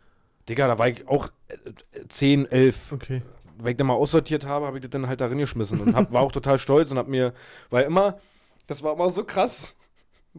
Digga, 0.47 0.67
da 0.67 0.77
war 0.79 0.87
ich 0.87 1.05
auch 1.07 1.29
äh, 1.49 2.07
10, 2.07 2.45
11. 2.49 2.91
Okay. 2.93 3.21
Weil 3.57 3.71
ich 3.71 3.77
dann 3.77 3.87
mal 3.87 3.95
aussortiert 3.95 4.45
habe, 4.45 4.67
habe 4.67 4.77
ich 4.77 4.83
das 4.83 4.91
dann 4.91 5.07
halt 5.07 5.19
darin 5.19 5.39
geschmissen 5.39 5.81
und 5.81 5.95
hab, 5.95 6.13
war 6.13 6.21
auch 6.21 6.31
total 6.31 6.59
stolz 6.59 6.91
und 6.91 6.97
hab 6.99 7.07
mir, 7.07 7.33
weil 7.71 7.85
immer, 7.85 8.19
das 8.67 8.83
war 8.83 8.93
immer 8.93 9.09
so 9.09 9.23
krass, 9.25 9.75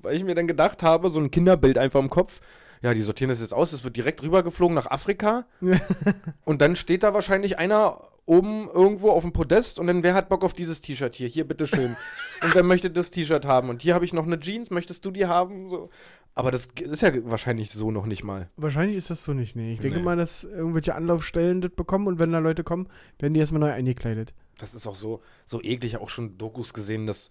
weil 0.03 0.15
ich 0.17 0.25
mir 0.25 0.35
dann 0.35 0.47
gedacht 0.49 0.83
habe, 0.83 1.11
so 1.11 1.21
ein 1.21 1.31
Kinderbild 1.31 1.79
einfach 1.79 2.01
im 2.01 2.11
Kopf, 2.11 2.41
ja, 2.83 2.95
die 2.95 3.01
sortieren 3.01 3.29
das 3.31 3.41
jetzt 3.41 3.55
aus, 3.55 3.73
das 3.73 3.83
wird 3.85 3.97
direkt 3.97 4.23
rübergeflogen 4.23 4.75
nach 4.75 4.87
Afrika 4.91 5.47
und 6.45 6.61
dann 6.63 6.77
steht 6.77 7.03
da 7.03 7.15
wahrscheinlich 7.15 7.59
einer 7.59 8.03
oben 8.25 8.69
irgendwo 8.69 9.11
auf 9.11 9.23
dem 9.23 9.33
Podest 9.33 9.79
und 9.79 9.87
dann, 9.87 10.03
wer 10.03 10.13
hat 10.15 10.29
Bock 10.29 10.45
auf 10.45 10.53
dieses 10.53 10.83
T-Shirt 10.83 11.15
hier? 11.15 11.29
Hier, 11.29 11.49
bitteschön. 11.49 11.97
und 12.43 12.55
wer 12.55 12.63
möchte 12.63 12.91
das 12.91 13.11
T-Shirt 13.11 13.47
haben? 13.47 13.71
Und 13.71 13.81
hier 13.81 13.95
habe 13.95 14.05
ich 14.05 14.13
noch 14.13 14.27
eine 14.27 14.39
Jeans, 14.39 14.71
möchtest 14.71 15.05
du 15.07 15.11
die 15.11 15.27
haben? 15.27 15.71
So. 15.71 15.89
Aber 16.35 16.51
das 16.51 16.67
ist 16.67 17.01
ja 17.01 17.11
wahrscheinlich 17.25 17.71
so 17.71 17.91
noch 17.91 18.05
nicht 18.05 18.25
mal. 18.25 18.51
Wahrscheinlich 18.59 18.97
ist 18.99 19.09
das 19.09 19.25
so 19.25 19.33
nicht, 19.33 19.57
nee. 19.57 19.73
Ich 19.73 19.81
denke 19.81 19.97
Nee. 19.97 20.05
mal, 20.05 20.17
dass 20.17 20.45
irgendwelche 20.45 20.95
Anlaufstellen 20.95 21.63
das 21.63 21.73
bekommen 21.73 22.07
und 22.07 22.19
wenn 22.19 22.31
da 22.31 22.39
Leute 22.39 22.65
kommen, 22.65 22.89
werden 23.19 23.33
die 23.33 23.41
erstmal 23.41 23.61
neu 23.61 23.73
eingekleidet. 23.73 24.35
Das 24.59 24.75
ist 24.75 24.87
auch 24.87 24.95
so, 24.97 25.23
so 25.47 25.63
eklig, 25.63 25.97
auch 25.97 26.11
schon 26.11 26.37
Dokus 26.37 26.75
gesehen, 26.75 27.07
dass 27.07 27.31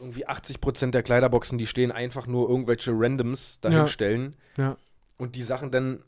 irgendwie 0.00 0.26
80% 0.28 0.90
der 0.90 1.02
Kleiderboxen, 1.02 1.58
die 1.58 1.66
stehen 1.66 1.92
einfach 1.92 2.26
nur 2.26 2.48
irgendwelche 2.48 2.92
Randoms 2.94 3.60
dahinstellen 3.60 4.36
Ja. 4.56 4.76
und 5.18 5.34
die 5.36 5.42
Sachen 5.42 5.70
dann 5.70 6.02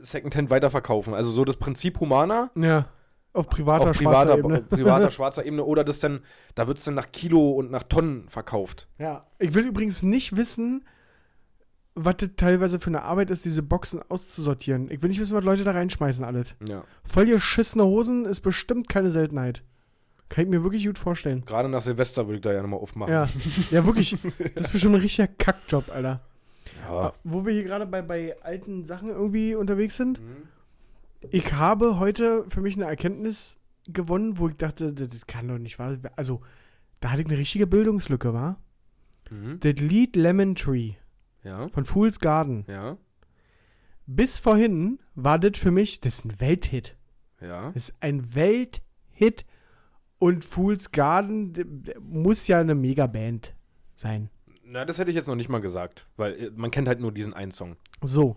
Secondhand 0.00 0.50
weiterverkaufen. 0.50 1.14
Also 1.14 1.30
so 1.32 1.44
das 1.44 1.56
Prinzip 1.56 2.00
Humana 2.00 2.50
Ja. 2.56 2.86
Auf 3.34 3.48
privater, 3.48 3.90
auf 3.90 3.96
schwarzer 3.96 4.36
privater, 4.36 4.38
Ebene. 4.38 4.60
privater 4.62 5.10
schwarzer 5.12 5.46
Ebene 5.46 5.64
oder 5.64 5.84
das 5.84 6.00
dann, 6.00 6.20
da 6.54 6.66
wird 6.68 6.76
es 6.78 6.84
dann 6.84 6.94
nach 6.94 7.12
Kilo 7.12 7.52
und 7.52 7.70
nach 7.70 7.84
Tonnen 7.84 8.28
verkauft. 8.28 8.88
Ja. 8.98 9.26
Ich 9.38 9.54
will 9.54 9.64
übrigens 9.66 10.02
nicht 10.02 10.36
wissen, 10.36 10.84
was 11.94 12.16
das 12.18 12.30
teilweise 12.36 12.78
für 12.80 12.88
eine 12.90 13.02
Arbeit 13.02 13.30
ist, 13.30 13.44
diese 13.44 13.62
Boxen 13.62 14.00
auszusortieren. 14.08 14.90
Ich 14.90 15.02
will 15.02 15.08
nicht 15.08 15.20
wissen, 15.20 15.36
was 15.36 15.44
Leute 15.44 15.64
da 15.64 15.72
reinschmeißen 15.72 16.24
alles. 16.24 16.56
Ja. 16.68 16.84
Voll 17.04 17.26
geschissene 17.26 17.84
Hosen 17.84 18.24
ist 18.26 18.40
bestimmt 18.40 18.88
keine 18.88 19.10
Seltenheit. 19.10 19.62
Kann 20.32 20.44
ich 20.44 20.50
mir 20.50 20.62
wirklich 20.64 20.86
gut 20.86 20.96
vorstellen. 20.96 21.44
Gerade 21.44 21.68
nach 21.68 21.82
Silvester 21.82 22.26
würde 22.26 22.36
ich 22.36 22.40
da 22.40 22.54
ja 22.54 22.62
nochmal 22.62 22.80
aufmachen. 22.80 23.12
Ja. 23.12 23.28
Ja, 23.70 23.84
wirklich. 23.84 24.16
Das 24.54 24.66
ist 24.66 24.72
bestimmt 24.72 24.94
ein 24.94 25.02
richtiger 25.02 25.28
Kackjob, 25.28 25.90
Alter. 25.90 26.22
Ja. 26.88 27.12
Wo 27.22 27.44
wir 27.44 27.52
hier 27.52 27.64
gerade 27.64 27.84
bei, 27.84 28.00
bei 28.00 28.34
alten 28.42 28.86
Sachen 28.86 29.10
irgendwie 29.10 29.54
unterwegs 29.54 29.98
sind. 29.98 30.22
Mhm. 30.22 30.48
Ich 31.30 31.52
habe 31.52 31.98
heute 31.98 32.46
für 32.48 32.62
mich 32.62 32.76
eine 32.76 32.86
Erkenntnis 32.86 33.58
gewonnen, 33.88 34.38
wo 34.38 34.48
ich 34.48 34.56
dachte, 34.56 34.94
das, 34.94 35.10
das 35.10 35.26
kann 35.26 35.48
doch 35.48 35.58
nicht 35.58 35.78
wahr 35.78 35.90
sein. 35.92 36.00
Also, 36.16 36.40
da 37.00 37.10
hatte 37.10 37.20
ich 37.20 37.28
eine 37.28 37.36
richtige 37.36 37.66
Bildungslücke, 37.66 38.32
war. 38.32 38.58
Mhm. 39.30 39.60
Das 39.60 39.74
Lied 39.74 40.16
Lemon 40.16 40.54
Tree 40.54 40.94
Ja. 41.44 41.68
von 41.68 41.84
Fool's 41.84 42.20
Garden. 42.20 42.64
Ja. 42.68 42.96
Bis 44.06 44.38
vorhin 44.38 44.98
war 45.14 45.38
das 45.38 45.58
für 45.58 45.70
mich, 45.70 46.00
das 46.00 46.20
ist 46.20 46.24
ein 46.24 46.40
Welthit. 46.40 46.96
Ja. 47.40 47.70
Das 47.72 47.90
ist 47.90 47.94
ein 48.00 48.34
Welthit. 48.34 49.44
Und 50.22 50.44
Fool's 50.44 50.92
Garden 50.92 51.82
muss 51.98 52.46
ja 52.46 52.60
eine 52.60 52.76
Megaband 52.76 53.56
sein. 53.96 54.30
Na, 54.64 54.84
das 54.84 54.98
hätte 54.98 55.10
ich 55.10 55.16
jetzt 55.16 55.26
noch 55.26 55.34
nicht 55.34 55.48
mal 55.48 55.60
gesagt, 55.60 56.06
weil 56.16 56.34
äh, 56.34 56.50
man 56.54 56.70
kennt 56.70 56.86
halt 56.86 57.00
nur 57.00 57.10
diesen 57.10 57.34
einen 57.34 57.50
Song. 57.50 57.74
So. 58.04 58.36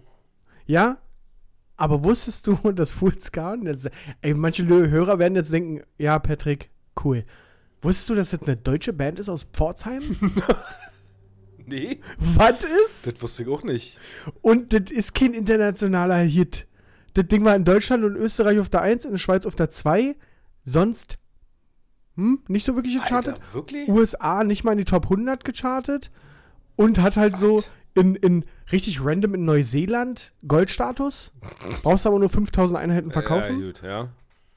Ja, 0.65 0.97
aber 1.77 2.03
wusstest 2.03 2.47
du, 2.47 2.55
dass 2.71 2.89
Fool's 2.89 3.31
Garden 3.31 3.67
jetzt, 3.67 3.87
ey, 4.21 4.33
manche 4.33 4.65
Hörer 4.65 5.19
werden 5.19 5.35
jetzt 5.35 5.53
denken, 5.53 5.83
ja, 5.99 6.17
Patrick, 6.17 6.71
cool. 7.03 7.23
Wusstest 7.83 8.09
du, 8.09 8.15
dass 8.15 8.31
das 8.31 8.41
eine 8.41 8.57
deutsche 8.57 8.91
Band 8.91 9.19
ist 9.19 9.29
aus 9.29 9.43
Pforzheim? 9.43 10.01
Nee, 11.67 11.99
Was 12.17 12.63
ist? 12.63 13.07
das 13.07 13.21
wusste 13.21 13.43
ich 13.43 13.49
auch 13.49 13.63
nicht. 13.63 13.97
Und 14.41 14.73
das 14.73 14.91
ist 14.91 15.13
kein 15.13 15.33
internationaler 15.33 16.17
Hit. 16.17 16.67
Das 17.13 17.27
Ding 17.27 17.43
war 17.45 17.55
in 17.55 17.65
Deutschland 17.65 18.03
und 18.03 18.15
Österreich 18.15 18.57
auf 18.59 18.69
der 18.69 18.81
1, 18.81 19.05
in 19.05 19.11
der 19.11 19.17
Schweiz 19.17 19.47
auf 19.47 19.55
der 19.55 19.71
2. 19.71 20.15
Sonst, 20.63 21.17
hm, 22.15 22.39
nicht 22.47 22.65
so 22.65 22.75
wirklich 22.75 22.95
gechartet. 22.95 23.35
Alter, 23.35 23.53
wirklich? 23.53 23.89
USA 23.89 24.43
nicht 24.43 24.63
mal 24.63 24.73
in 24.73 24.77
die 24.77 24.85
Top 24.85 25.05
100 25.05 25.43
gechartet. 25.43 26.11
Und 26.77 26.99
hat 26.99 27.15
halt 27.15 27.37
so 27.37 27.63
in, 27.93 28.15
in 28.15 28.45
richtig 28.71 29.03
random 29.03 29.33
in 29.33 29.45
Neuseeland 29.45 30.33
Goldstatus. 30.47 31.31
Brauchst 31.83 32.05
aber 32.05 32.19
nur 32.19 32.29
5000 32.29 32.79
Einheiten 32.79 33.11
verkaufen. 33.11 33.59
Ja, 33.59 33.65
gut, 33.65 33.81
ja. 33.81 34.09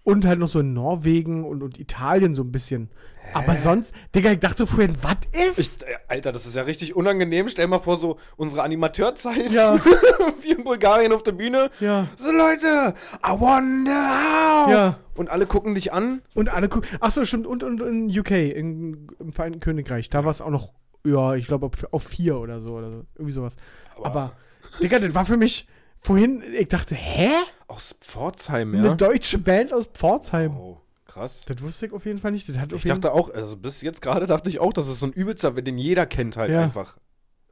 Und 0.03 0.27
halt 0.27 0.39
noch 0.39 0.49
so 0.49 0.61
in 0.61 0.73
Norwegen 0.73 1.45
und, 1.45 1.63
und 1.63 1.79
Italien 1.79 2.35
so 2.35 2.43
ein 2.43 2.51
bisschen. 2.51 2.91
Aber 3.33 3.57
sonst, 3.57 3.95
Digga, 4.15 4.33
ich 4.33 4.39
dachte 4.41 4.67
vorhin, 4.67 4.97
was 5.03 5.17
ist? 5.59 5.83
Ich, 5.83 5.89
äh, 5.89 5.97
Alter, 6.09 6.33
das 6.33 6.47
ist 6.47 6.57
ja 6.57 6.63
richtig 6.63 6.97
unangenehm. 6.97 7.49
Stell 7.49 7.67
mal 7.67 7.79
vor, 7.79 7.99
so 7.99 8.19
unsere 8.37 8.63
Animateurzeit. 8.63 9.51
Ja. 9.53 9.79
Wie 10.43 10.53
in 10.53 10.65
Bulgarien 10.65 11.13
auf 11.13 11.23
der 11.23 11.33
Bühne. 11.33 11.71
ja. 11.81 12.07
So, 12.17 12.31
Leute, 12.31 12.95
I 13.27 13.31
wonder 13.41 14.65
how. 14.67 14.71
Ja. 14.71 14.99
Und 15.15 15.31
alle 15.31 15.47
gucken 15.47 15.75
dich 15.75 15.93
an. 15.93 16.23
Und 16.35 16.49
alle 16.49 16.69
gucken. 16.69 16.89
Achso, 17.01 17.25
stimmt. 17.25 17.47
Und, 17.47 17.63
und 17.63 17.81
in 17.83 18.19
UK, 18.19 18.31
in, 18.31 19.09
im 19.19 19.33
Vereinigten 19.33 19.61
Königreich. 19.61 20.11
Da 20.11 20.25
war 20.25 20.31
es 20.31 20.41
auch 20.41 20.51
noch, 20.51 20.73
ja, 21.05 21.35
ich 21.35 21.47
glaube, 21.47 21.67
auf, 21.67 21.73
auf 21.93 22.03
vier 22.05 22.39
oder 22.39 22.61
so. 22.61 22.75
Oder 22.75 22.91
so. 22.91 23.05
Irgendwie 23.17 23.33
sowas. 23.33 23.57
Aber, 24.03 24.33
Digga, 24.81 24.99
das 25.01 25.15
war 25.15 25.27
für 25.27 25.37
mich 25.37 25.67
vorhin, 25.97 26.43
ich 26.57 26.69
dachte, 26.69 26.95
hä? 26.95 27.31
Aus 27.67 27.97
Pforzheim, 28.01 28.75
Eine 28.75 28.89
ja. 28.89 28.95
deutsche 28.95 29.39
Band 29.39 29.73
aus 29.75 29.87
Pforzheim. 29.87 30.57
Oh, 30.57 30.81
krass. 31.19 31.45
Das 31.47 31.61
wusste 31.63 31.87
ich 31.87 31.93
auf 31.93 32.05
jeden 32.07 32.19
Fall 32.19 32.33
nicht. 32.33 32.49
Das 32.49 32.59
hat 32.59 32.73
Ich 32.73 32.85
dachte 32.85 33.13
auch, 33.13 33.31
also 33.31 33.57
bis 33.57 33.81
jetzt 33.83 34.01
gerade 34.03 34.27
dachte 34.27 34.49
ich 34.49 34.59
auch, 34.61 34.73
das 34.73 34.89
ist 34.89 35.01
so 35.01 35.07
ein 35.07 35.13
übelster, 35.13 35.51
den 35.53 35.79
jeder 35.79 36.07
kennt 36.07 36.37
halt 36.37 36.51
Ja. 36.51 36.63
einfach. 36.63 36.97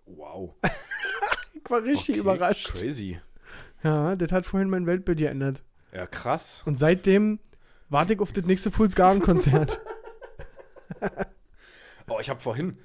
Wow. 0.07 0.55
ich 1.65 1.71
war 1.71 1.83
richtig 1.83 2.11
Okay, 2.15 2.21
überrascht. 2.21 2.73
Crazy. 2.75 3.21
Ja, 3.83 4.17
das 4.17 4.33
hat 4.33 4.47
vorhin 4.47 4.71
mein 4.71 4.87
Weltbild 4.87 5.19
geändert. 5.19 5.63
Ja, 5.93 6.07
krass. 6.07 6.63
Und 6.65 6.77
seitdem 6.77 7.41
warte 7.89 8.15
ich 8.15 8.21
auf 8.21 8.33
das 8.33 8.45
nächste 8.45 8.71
Fool's 8.71 8.95
Garden 8.95 9.21
Konzert. 9.23 9.81
Oh, 12.09 12.19
ich 12.21 12.31
habe 12.31 12.39
vorhin, 12.39 12.79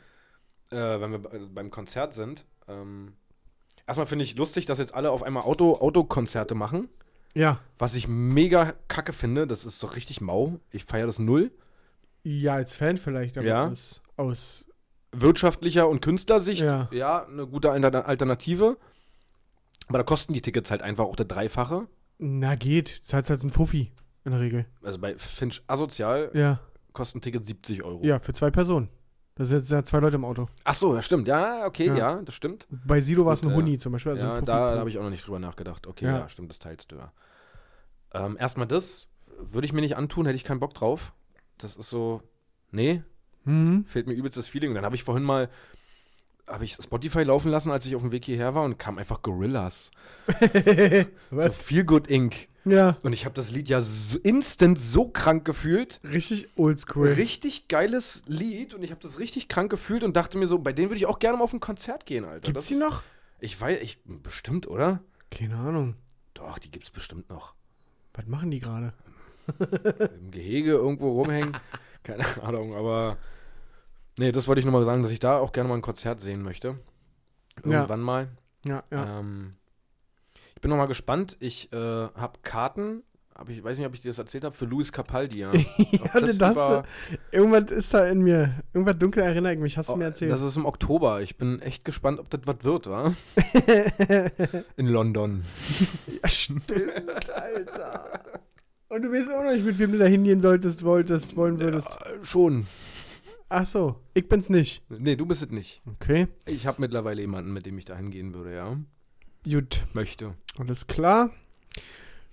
äh, 0.71 0.75
wenn 0.99 1.11
wir 1.11 1.19
be- 1.19 1.47
beim 1.53 1.69
Konzert 1.69 2.15
sind, 2.15 2.45
ähm, 2.67 3.13
erstmal 3.85 4.07
finde 4.07 4.25
ich 4.25 4.35
lustig, 4.35 4.65
dass 4.65 4.79
jetzt 4.79 4.95
alle 4.95 5.11
auf 5.11 5.21
einmal 5.21 5.43
Auto, 5.43 5.75
Autokonzerte 5.75 6.55
machen. 6.55 6.89
Ja. 7.33 7.59
Was 7.77 7.95
ich 7.95 8.07
mega 8.07 8.73
kacke 8.87 9.13
finde, 9.13 9.47
das 9.47 9.65
ist 9.65 9.81
doch 9.83 9.95
richtig 9.95 10.21
mau. 10.21 10.59
Ich 10.71 10.85
feiere 10.85 11.07
das 11.07 11.19
null. 11.19 11.51
Ja, 12.23 12.53
als 12.55 12.77
Fan 12.77 12.97
vielleicht, 12.97 13.37
aber 13.37 13.47
Ja. 13.47 13.67
aus, 13.67 14.01
aus. 14.17 14.67
Wirtschaftlicher 15.13 15.89
und 15.89 16.01
Künstlersicht, 16.01 16.61
Ja. 16.61 16.87
ja, 16.91 17.25
eine 17.25 17.45
gute 17.47 17.71
Alter- 17.71 18.05
Alternative. 18.07 18.77
Aber 19.87 19.97
da 19.97 20.03
kosten 20.03 20.33
die 20.33 20.41
Tickets 20.41 20.71
halt 20.71 20.81
einfach 20.81 21.03
auch 21.05 21.15
der 21.17 21.25
Dreifache. 21.25 21.87
Na, 22.17 22.55
geht. 22.55 23.01
Zahlst 23.03 23.29
halt 23.29 23.43
ein 23.43 23.49
Fuffi 23.49 23.91
in 24.23 24.31
der 24.31 24.39
Regel. 24.39 24.65
Also 24.83 24.99
bei 24.99 25.17
Finch 25.17 25.63
Asozial 25.67 26.29
Ja. 26.33 26.59
kosten 26.93 27.19
Tickets 27.19 27.47
70 27.47 27.83
Euro. 27.83 28.01
Ja, 28.03 28.19
für 28.19 28.33
zwei 28.33 28.51
Personen. 28.51 28.89
Da 29.35 29.45
sind 29.45 29.67
ja 29.69 29.83
zwei 29.83 29.99
Leute 29.99 30.17
im 30.17 30.25
Auto. 30.25 30.47
Ach 30.63 30.75
so, 30.75 30.93
das 30.93 31.05
stimmt. 31.05 31.27
Ja, 31.27 31.65
okay, 31.65 31.87
Ja. 31.87 31.95
ja, 31.97 32.21
das 32.21 32.35
stimmt. 32.35 32.67
Bei 32.69 33.01
Sido 33.01 33.25
war 33.25 33.33
es 33.33 33.41
ein 33.43 33.49
ja. 33.49 33.55
Huni 33.55 33.77
zum 33.77 33.91
Beispiel. 33.93 34.11
Also 34.11 34.27
ja, 34.27 34.39
da 34.41 34.69
pro- 34.71 34.79
habe 34.79 34.89
ich 34.89 34.97
auch 34.99 35.03
noch 35.03 35.09
nicht 35.09 35.25
drüber 35.25 35.39
nachgedacht. 35.39 35.87
Okay, 35.87 36.05
Ja. 36.05 36.19
ja, 36.19 36.29
stimmt, 36.29 36.51
das 36.51 36.59
teilst 36.59 36.91
du 36.91 36.97
ja. 36.97 37.11
Ähm, 38.13 38.37
erstmal 38.39 38.67
das 38.67 39.07
würde 39.39 39.65
ich 39.65 39.73
mir 39.73 39.81
nicht 39.81 39.97
antun, 39.97 40.25
hätte 40.25 40.35
ich 40.35 40.43
keinen 40.43 40.59
Bock 40.59 40.73
drauf. 40.73 41.13
Das 41.57 41.75
ist 41.75 41.89
so, 41.89 42.21
nee, 42.71 43.03
Mhm. 43.45 43.85
fehlt 43.85 44.05
mir 44.07 44.13
übelst 44.13 44.37
das 44.37 44.47
Feeling. 44.47 44.69
Und 44.69 44.75
dann 44.75 44.85
habe 44.85 44.95
ich 44.95 45.03
vorhin 45.03 45.23
mal, 45.23 45.49
habe 46.47 46.63
ich 46.65 46.73
Spotify 46.75 47.23
laufen 47.23 47.49
lassen, 47.49 47.71
als 47.71 47.85
ich 47.85 47.95
auf 47.95 48.01
dem 48.01 48.11
Weg 48.11 48.25
hierher 48.25 48.53
war 48.53 48.63
und 48.63 48.77
kam 48.77 48.97
einfach 48.97 49.21
Gorillas. 49.21 49.89
so 51.31 51.51
Feel 51.51 51.83
Good 51.83 52.07
Inc. 52.07 52.47
Ja, 52.63 52.97
Und 53.01 53.13
ich 53.13 53.25
habe 53.25 53.33
das 53.33 53.49
Lied 53.49 53.69
ja 53.69 53.81
so 53.81 54.19
instant 54.19 54.77
so 54.77 55.07
krank 55.07 55.45
gefühlt. 55.45 55.99
richtig 56.03 56.49
oldschool. 56.57 57.07
Richtig 57.07 57.67
geiles 57.67 58.21
Lied 58.27 58.75
und 58.75 58.83
ich 58.83 58.91
habe 58.91 59.01
das 59.01 59.17
richtig 59.17 59.47
krank 59.47 59.71
gefühlt 59.71 60.03
und 60.03 60.15
dachte 60.15 60.37
mir 60.37 60.45
so, 60.45 60.59
bei 60.59 60.71
denen 60.71 60.89
würde 60.89 60.97
ich 60.99 61.07
auch 61.07 61.17
gerne 61.17 61.37
mal 61.39 61.43
auf 61.43 61.53
ein 61.53 61.59
Konzert 61.59 62.05
gehen, 62.05 62.23
Alter. 62.25 62.41
Gibt's 62.41 62.65
Das 62.65 62.67
die 62.67 62.75
ist- 62.75 62.79
noch? 62.81 63.01
Ich 63.39 63.59
weiß, 63.59 63.81
ich 63.81 63.97
bestimmt, 64.05 64.67
oder? 64.67 65.01
Keine 65.31 65.55
Ahnung. 65.55 65.95
Doch, 66.35 66.59
die 66.59 66.69
gibt's 66.69 66.91
bestimmt 66.91 67.27
noch. 67.29 67.55
Was 68.13 68.25
machen 68.27 68.51
die 68.51 68.59
gerade? 68.59 68.93
Im 70.19 70.31
Gehege 70.31 70.71
irgendwo 70.71 71.11
rumhängen. 71.11 71.57
Keine 72.03 72.25
Ahnung, 72.41 72.75
aber 72.75 73.17
nee, 74.17 74.31
das 74.31 74.47
wollte 74.47 74.59
ich 74.59 74.65
nur 74.65 74.73
mal 74.73 74.85
sagen, 74.85 75.03
dass 75.03 75.11
ich 75.11 75.19
da 75.19 75.37
auch 75.37 75.51
gerne 75.51 75.69
mal 75.69 75.75
ein 75.75 75.81
Konzert 75.81 76.19
sehen 76.19 76.41
möchte. 76.41 76.79
Ja. 77.63 77.71
Irgendwann 77.71 78.01
mal. 78.01 78.29
Ja, 78.65 78.83
ja. 78.91 79.19
Ähm, 79.19 79.55
ich 80.55 80.61
bin 80.61 80.69
noch 80.69 80.77
mal 80.77 80.87
gespannt. 80.87 81.37
Ich 81.39 81.71
äh, 81.73 81.77
habe 81.77 82.39
Karten, 82.43 83.03
aber 83.41 83.49
ich 83.51 83.63
weiß 83.63 83.77
nicht, 83.77 83.85
ob 83.87 83.93
ich 83.93 84.01
dir 84.01 84.09
das 84.09 84.17
erzählt 84.17 84.43
habe, 84.43 84.55
für 84.55 84.65
Luis 84.65 84.91
Capaldi. 84.91 85.39
Ja, 85.39 85.51
ja, 85.53 85.63
Ob 86.03 86.13
das, 86.13 86.35
über- 86.37 86.83
irgendwas 87.31 87.71
ist 87.71 87.93
da 87.93 88.07
in 88.07 88.21
mir. 88.21 88.55
Irgendwas 88.73 88.97
dunkel 88.97 89.23
erinnere 89.23 89.53
ich 89.53 89.59
mich. 89.59 89.77
Hast 89.77 89.89
du 89.89 89.95
mir 89.97 90.05
erzählt? 90.05 90.31
Oh, 90.31 90.35
Das 90.35 90.41
ist 90.43 90.55
im 90.57 90.65
Oktober. 90.65 91.21
Ich 91.21 91.37
bin 91.37 91.59
echt 91.61 91.83
gespannt, 91.83 92.19
ob 92.19 92.29
das 92.29 92.41
was 92.45 92.63
wird, 92.63 92.87
wa? 92.89 93.13
In 94.77 94.87
London. 94.87 95.43
ja, 96.23 96.29
stimmt, 96.29 96.71
Alter. 97.33 98.21
Und 98.89 99.01
du 99.03 99.11
weißt 99.11 99.31
auch 99.31 99.43
noch 99.43 99.51
nicht, 99.51 99.65
mit 99.65 99.79
wem 99.79 99.93
du 99.93 99.97
da 99.97 100.05
hingehen 100.05 100.41
solltest, 100.41 100.83
wolltest, 100.83 101.35
wollen 101.35 101.59
würdest. 101.59 101.87
Ja, 101.89 102.25
schon. 102.25 102.67
Ach 103.49 103.65
so, 103.65 103.95
ich 104.13 104.27
bin's 104.29 104.49
nicht. 104.49 104.81
Nee, 104.89 105.15
du 105.15 105.25
bist 105.25 105.41
es 105.41 105.49
nicht. 105.49 105.81
Okay, 105.95 106.27
Ich 106.45 106.67
habe 106.67 106.81
mittlerweile 106.81 107.21
jemanden, 107.21 107.51
mit 107.53 107.65
dem 107.65 107.77
ich 107.77 107.85
da 107.85 107.95
hingehen 107.97 108.33
würde, 108.33 108.53
ja. 108.55 108.77
gut. 109.49 109.85
Möchte. 109.93 110.33
Alles 110.57 110.87
klar. 110.87 111.31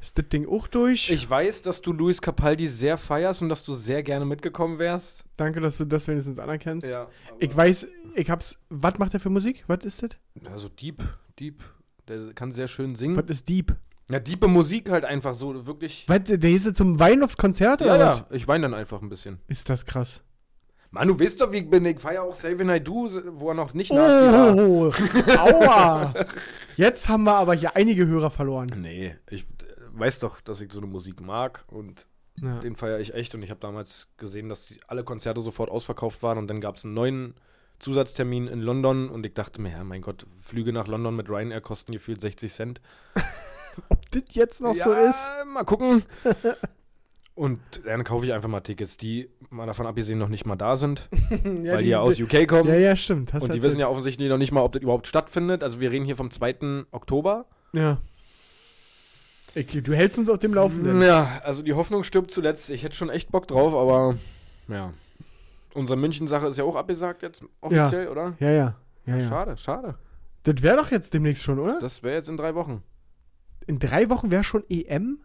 Ist 0.01 0.17
das 0.17 0.29
Ding 0.29 0.49
auch 0.49 0.69
durch? 0.69 1.11
Ich 1.11 1.29
weiß, 1.29 1.63
dass 1.63 1.83
du 1.83 1.93
Luis 1.93 2.23
Capaldi 2.23 2.69
sehr 2.69 2.99
feierst 2.99 3.43
und 3.43 3.49
dass 3.49 3.65
du 3.65 3.73
sehr 3.73 4.03
gerne 4.03 4.25
mitgekommen 4.25 4.79
wärst. 4.79 5.25
Danke, 5.37 5.61
dass 5.61 5.77
du 5.79 5.85
das 5.87 6.07
wenigstens 6.07 6.39
anerkennst. 6.39 6.89
Ja. 6.89 7.09
Ich 7.41 7.57
weiß, 7.57 7.89
ich 8.15 8.31
hab's. 8.31 8.59
Was 8.69 8.99
macht 8.99 9.15
er 9.15 9.21
für 9.21 9.31
Musik? 9.31 9.65
Was 9.67 9.85
ist 9.85 10.03
das? 10.03 10.11
Also 10.53 10.69
Deep, 10.69 11.03
Deep. 11.39 11.63
Der 12.07 12.33
kann 12.33 12.53
sehr 12.53 12.69
schön 12.69 12.95
singen. 12.95 13.17
Was 13.17 13.27
ist 13.29 13.49
Deep? 13.49 13.75
Ja, 14.11 14.19
diepe 14.19 14.49
Musik 14.49 14.91
halt 14.91 15.05
einfach 15.05 15.35
so, 15.35 15.67
wirklich. 15.67 16.05
Was, 16.09 16.21
der 16.25 16.51
ist 16.51 16.65
jetzt 16.65 16.79
zum 16.79 16.99
Wein 16.99 17.23
aufs 17.23 17.37
Konzert 17.37 17.83
Ja, 17.83 17.87
oder 17.89 17.99
ja, 17.99 18.11
was? 18.11 18.25
ich 18.31 18.49
weine 18.49 18.63
dann 18.63 18.73
einfach 18.75 19.03
ein 19.03 19.11
bisschen. 19.11 19.39
Ist 19.49 19.69
das 19.69 19.85
krass. 19.85 20.23
Mann, 20.91 21.09
du 21.09 21.21
weißt 21.21 21.43
doch, 21.43 21.53
wie 21.53 21.59
ich 21.59 21.69
bin. 21.69 21.85
Ich 21.85 22.01
feiere 22.01 22.23
auch 22.23 22.35
Save 22.35 22.75
I 22.75 22.81
Do, 22.81 23.11
wo 23.33 23.49
er 23.51 23.55
noch 23.55 23.75
nicht 23.75 23.93
Nazi 23.93 24.33
war. 24.33 24.57
Oh, 24.57 24.91
aua. 25.37 26.15
Jetzt 26.79 27.11
haben 27.11 27.25
wir 27.25 27.35
aber 27.35 27.53
hier 27.55 27.77
einige 27.77 28.07
Hörer 28.07 28.31
verloren. 28.31 28.71
Nee, 28.81 29.17
ich 29.29 29.45
weiß 29.99 30.21
doch, 30.21 30.41
dass 30.41 30.61
ich 30.61 30.73
so 30.73 30.79
eine 30.79 30.87
Musik 30.87 31.21
mag 31.21 31.65
und 31.69 32.07
Ja. 32.41 32.59
den 32.61 32.77
feiere 32.77 33.01
ich 33.01 33.15
echt. 33.15 33.35
Und 33.35 33.43
ich 33.43 33.51
habe 33.51 33.61
damals 33.61 34.09
gesehen, 34.17 34.49
dass 34.49 34.67
die, 34.67 34.81
alle 34.87 35.05
Konzerte 35.05 35.41
sofort 35.43 35.71
ausverkauft 35.71 36.23
waren 36.23 36.39
und 36.39 36.47
dann 36.49 36.61
gab 36.61 36.77
es 36.77 36.85
einen 36.85 36.95
neuen 36.95 37.35
Zusatztermin 37.81 38.49
in 38.49 38.61
London 38.61 39.09
und 39.09 39.25
ich 39.25 39.35
dachte 39.35 39.61
mir, 39.61 39.71
ja, 39.71 39.85
mein 39.85 40.03
Gott, 40.03 40.27
Flüge 40.43 40.73
nach 40.73 40.87
London 40.89 41.15
mit 41.15 41.29
Ryanair 41.31 41.61
kosten 41.61 41.93
gefühlt 41.93 42.21
60 42.21 42.53
Cent. 42.53 42.81
Ob 43.89 44.11
das 44.11 44.23
jetzt 44.33 44.61
noch 44.61 44.75
so 44.75 44.93
Ja, 44.93 45.09
ist? 45.11 45.31
Mal 45.47 45.65
gucken. 45.65 46.03
Und 47.35 47.61
dann 47.87 48.03
kaufe 48.03 48.27
ich 48.27 48.33
einfach 48.33 48.49
mal 48.49 48.63
Tickets, 48.63 48.97
die 48.97 49.31
mal 49.51 49.65
davon 49.67 49.87
abgesehen 49.87 50.19
noch 50.19 50.29
nicht 50.29 50.45
mal 50.45 50.57
da 50.57 50.75
sind, 50.75 51.09
weil 51.31 51.85
die, 51.85 51.91
ja 51.91 52.01
aus 52.01 52.19
UK 52.19 52.49
kommen. 52.49 52.69
Ja, 52.69 52.75
ja, 52.75 52.97
stimmt. 52.97 53.33
Und 53.33 53.43
die 53.43 53.47
erzählt. 53.47 53.63
wissen 53.63 53.79
ja 53.79 53.87
offensichtlich 53.87 54.29
noch 54.29 54.39
nicht 54.39 54.51
mal, 54.51 54.63
ob 54.63 54.73
das 54.73 54.83
überhaupt 54.83 55.07
stattfindet. 55.07 55.63
Also 55.63 55.79
wir 55.79 55.93
reden 55.93 56.05
hier 56.05 56.17
vom 56.17 56.33
2. 56.33 56.87
Oktober. 56.91 57.47
Ja. 57.73 57.99
Okay, 59.57 59.81
du 59.81 59.95
hältst 59.95 60.19
uns 60.19 60.29
auf 60.29 60.39
dem 60.39 60.55
Laufenden. 60.55 61.01
Ja, 61.03 61.41
also 61.45 61.63
die 61.63 61.75
Hoffnung 61.75 62.05
stirbt 62.05 62.31
zuletzt. 62.31 62.71
Ich 62.71 62.83
hätte 62.83 62.97
schon 62.97 63.11
echt 63.11 63.31
Bock 63.33 63.49
drauf, 63.49 63.75
aber 63.75 64.17
ja. 64.69 64.93
Unsere 65.75 65.99
München-Sache 65.99 66.49
ist 66.49 66.57
ja 66.59 66.65
auch 66.65 66.77
abgesagt 66.77 67.23
jetzt 67.23 67.43
offiziell, 67.61 68.09
oder? 68.09 68.35
Ja, 68.41 68.51
ja. 68.51 68.75
ja, 69.07 69.17
ja. 69.17 69.29
Schade, 69.29 69.57
schade. 69.57 69.95
Das 70.43 70.63
wäre 70.63 70.77
doch 70.77 70.91
jetzt 70.91 71.15
demnächst 71.15 71.43
schon, 71.45 71.59
oder? 71.59 71.79
Das 71.81 72.03
wäre 72.03 72.17
jetzt 72.17 72.29
in 72.29 72.37
drei 72.37 72.55
Wochen. 72.55 72.83
In 73.67 73.79
drei 73.79 74.09
Wochen 74.11 74.31
wäre 74.31 74.45
schon 74.45 74.65
EM? 74.69 75.19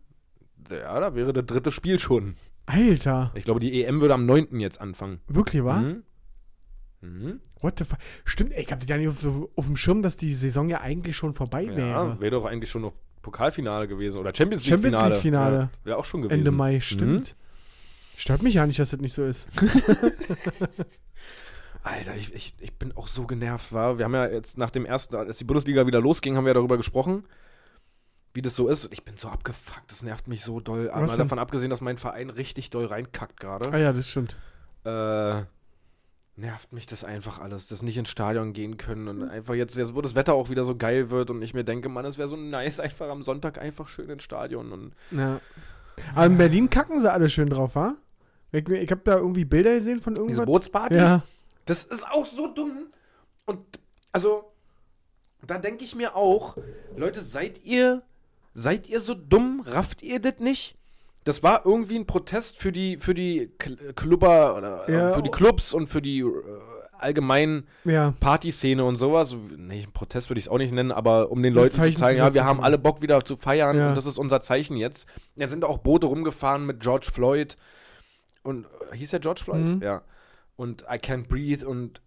Ja, 0.69 0.99
da 0.99 1.15
wäre 1.15 1.33
das 1.33 1.45
dritte 1.45 1.71
Spiel 1.71 1.99
schon. 1.99 2.35
Alter. 2.65 3.31
Ich 3.35 3.43
glaube, 3.45 3.59
die 3.59 3.83
EM 3.83 4.01
würde 4.01 4.13
am 4.13 4.25
9. 4.25 4.59
jetzt 4.59 4.79
anfangen. 4.79 5.19
Wirklich, 5.27 5.63
wahr? 5.63 5.81
Mhm. 5.81 6.03
Mhm. 7.01 7.39
What 7.61 7.79
the 7.79 7.85
fuck? 7.85 7.99
Stimmt, 8.25 8.53
ey, 8.53 8.63
ich 8.63 8.71
hab 8.71 8.79
das 8.79 8.87
ja 8.89 8.97
nicht 8.97 9.09
auf, 9.09 9.19
so, 9.19 9.51
auf 9.55 9.65
dem 9.65 9.75
Schirm, 9.75 10.01
dass 10.01 10.15
die 10.15 10.33
Saison 10.33 10.69
ja 10.69 10.81
eigentlich 10.81 11.15
schon 11.17 11.33
vorbei 11.33 11.63
Ja, 11.63 11.75
wäre. 11.75 12.21
wäre 12.21 12.31
doch 12.31 12.45
eigentlich 12.45 12.69
schon 12.71 12.81
noch 12.81 12.93
Pokalfinale 13.23 13.87
gewesen 13.87 14.19
oder 14.19 14.31
Champions 14.35 14.63
League 14.63 14.73
Champions 14.73 14.95
Finale. 14.95 15.13
League-Finale. 15.15 15.57
Ja, 15.57 15.69
wäre 15.85 15.97
auch 15.97 16.05
schon 16.05 16.21
gewesen. 16.21 16.39
Ende 16.39 16.51
Mai, 16.51 16.79
stimmt. 16.79 17.35
Stört 18.15 18.43
mich 18.43 18.53
ja 18.53 18.67
nicht, 18.67 18.77
dass 18.77 18.91
das 18.91 18.99
nicht 18.99 19.13
so 19.13 19.23
ist. 19.23 19.47
Alter, 21.83 22.15
ich, 22.15 22.33
ich, 22.33 22.53
ich 22.59 22.73
bin 22.73 22.95
auch 22.95 23.07
so 23.07 23.25
genervt, 23.25 23.73
war. 23.73 23.97
Wir 23.97 24.05
haben 24.05 24.13
ja 24.13 24.27
jetzt 24.27 24.57
nach 24.57 24.69
dem 24.69 24.85
ersten, 24.85 25.15
als 25.15 25.37
die 25.37 25.43
Bundesliga 25.43 25.85
wieder 25.85 25.99
losging, 25.99 26.37
haben 26.37 26.45
wir 26.45 26.51
ja 26.51 26.53
darüber 26.55 26.77
gesprochen, 26.77 27.25
wie 28.33 28.41
das 28.41 28.55
so 28.55 28.69
ist. 28.69 28.89
Ich 28.93 29.03
bin 29.03 29.17
so 29.17 29.27
abgefuckt, 29.27 29.91
das 29.91 30.01
nervt 30.03 30.27
mich 30.27 30.43
so 30.43 30.59
doll. 30.61 30.89
Aber 30.91 31.05
denn? 31.07 31.17
davon 31.17 31.39
abgesehen, 31.39 31.69
dass 31.69 31.81
mein 31.81 31.97
Verein 31.97 32.29
richtig 32.29 32.69
doll 32.69 32.85
reinkackt 32.85 33.39
gerade, 33.39 33.71
Ah 33.73 33.77
ja, 33.77 33.91
das 33.91 34.07
stimmt. 34.07 34.37
äh, 34.85 35.41
nervt 36.35 36.73
mich 36.73 36.87
das 36.87 37.03
einfach 37.03 37.39
alles, 37.39 37.67
dass 37.67 37.81
nicht 37.81 37.97
ins 37.97 38.09
Stadion 38.09 38.53
gehen 38.53 38.77
können 38.77 39.07
und 39.07 39.23
einfach 39.29 39.53
jetzt, 39.53 39.77
jetzt, 39.77 39.95
wo 39.95 40.01
das 40.01 40.15
Wetter 40.15 40.33
auch 40.33 40.49
wieder 40.49 40.63
so 40.63 40.75
geil 40.75 41.09
wird 41.09 41.29
und 41.29 41.41
ich 41.41 41.53
mir 41.53 41.63
denke, 41.63 41.89
Mann, 41.89 42.05
es 42.05 42.17
wäre 42.17 42.27
so 42.27 42.35
nice, 42.35 42.79
einfach 42.79 43.09
am 43.09 43.23
Sonntag 43.23 43.59
einfach 43.59 43.87
schön 43.87 44.09
ins 44.09 44.23
Stadion 44.23 44.71
und 44.71 44.95
Ja. 45.11 45.39
Aber 46.15 46.25
in 46.25 46.37
Berlin 46.37 46.69
kacken 46.71 46.99
sie 46.99 47.11
alle 47.11 47.29
schön 47.29 47.49
drauf, 47.49 47.75
wa? 47.75 47.95
Ich, 48.51 48.67
ich 48.67 48.91
habe 48.91 49.01
da 49.03 49.17
irgendwie 49.17 49.45
Bilder 49.45 49.75
gesehen 49.75 49.99
von 49.99 50.15
diese 50.15 50.23
irgendwas. 50.23 50.45
Bootsparty. 50.45 50.95
Ja. 50.95 51.23
Das 51.65 51.85
ist 51.85 52.07
auch 52.07 52.25
so 52.25 52.53
dumm. 52.53 52.87
Und 53.45 53.59
also, 54.11 54.51
da 55.45 55.57
denke 55.57 55.83
ich 55.83 55.95
mir 55.95 56.15
auch, 56.15 56.57
Leute, 56.95 57.21
seid 57.21 57.63
ihr, 57.63 58.03
seid 58.53 58.89
ihr 58.89 59.01
so 59.01 59.13
dumm? 59.13 59.61
Rafft 59.65 60.01
ihr 60.01 60.19
das 60.19 60.39
nicht? 60.39 60.77
Das 61.23 61.41
war 61.43 61.65
irgendwie 61.65 61.97
ein 61.97 62.05
Protest 62.05 62.57
für 62.57 62.71
die, 62.71 62.97
für 62.97 63.13
die 63.13 63.49
Clubber 63.95 64.57
oder 64.57 64.89
äh, 64.89 64.93
Ja. 64.93 65.13
für 65.13 65.23
die 65.23 65.31
Clubs 65.31 65.73
und 65.73 65.87
für 65.87 66.01
die 66.01 66.19
äh, 66.19 66.31
allgemeinen 66.97 67.67
Ja. 67.85 68.13
Partyszene 68.19 68.83
und 68.83 68.95
sowas. 68.97 69.35
Nee, 69.57 69.87
Protest 69.93 70.29
würde 70.29 70.39
ich 70.39 70.45
es 70.45 70.49
auch 70.49 70.57
nicht 70.57 70.73
nennen, 70.73 70.91
aber 70.91 71.31
um 71.31 71.41
den 71.43 71.53
Leuten 71.53 71.75
zu 71.81 71.91
zeigen, 71.93 72.17
ja, 72.19 72.33
wir 72.33 72.45
haben 72.45 72.61
alle 72.61 72.77
Bock 72.77 73.01
wieder 73.01 73.23
zu 73.23 73.37
feiern 73.37 73.77
Ja. 73.77 73.89
und 73.89 73.95
das 73.95 74.05
ist 74.05 74.17
unser 74.17 74.41
Zeichen 74.41 74.75
jetzt. 74.77 75.07
Jetzt 75.35 75.51
sind 75.51 75.63
auch 75.65 75.77
Boote 75.79 76.07
rumgefahren 76.07 76.65
mit 76.65 76.79
George 76.81 77.09
Floyd 77.13 77.57
und 78.43 78.65
äh, 78.91 78.95
hieß 78.95 79.11
der 79.11 79.19
George 79.19 79.41
Floyd? 79.43 79.65
Mhm. 79.65 79.81
Ja. 79.81 80.01
Und 80.55 80.83
I 80.83 80.95
Can't 80.95 81.27
Breathe 81.27 81.67
und 81.67 82.01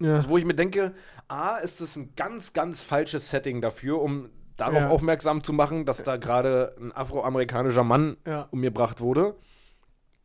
ja. 0.00 0.16
also, 0.16 0.28
wo 0.30 0.38
ich 0.38 0.44
mir 0.44 0.54
denke, 0.54 0.94
A, 1.28 1.56
ist 1.58 1.80
das 1.80 1.96
ein 1.96 2.14
ganz, 2.16 2.52
ganz 2.52 2.80
falsches 2.80 3.30
Setting 3.30 3.60
dafür, 3.60 4.00
um 4.00 4.28
darauf 4.56 4.82
Ja. 4.82 4.88
aufmerksam 4.90 5.42
zu 5.44 5.52
machen, 5.52 5.84
dass 5.86 6.02
da 6.02 6.16
gerade 6.16 6.74
ein 6.80 6.92
afroamerikanischer 6.92 7.84
Mann 7.84 8.16
Ja. 8.26 8.48
umgebracht 8.50 9.00
wurde. 9.00 9.34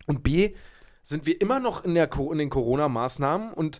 Und 0.05 0.23
B, 0.23 0.53
sind 1.03 1.25
wir 1.25 1.39
immer 1.41 1.59
noch 1.59 1.83
in, 1.85 1.93
der, 1.95 2.09
in 2.31 2.37
den 2.37 2.49
Corona-Maßnahmen 2.49 3.53
und 3.53 3.79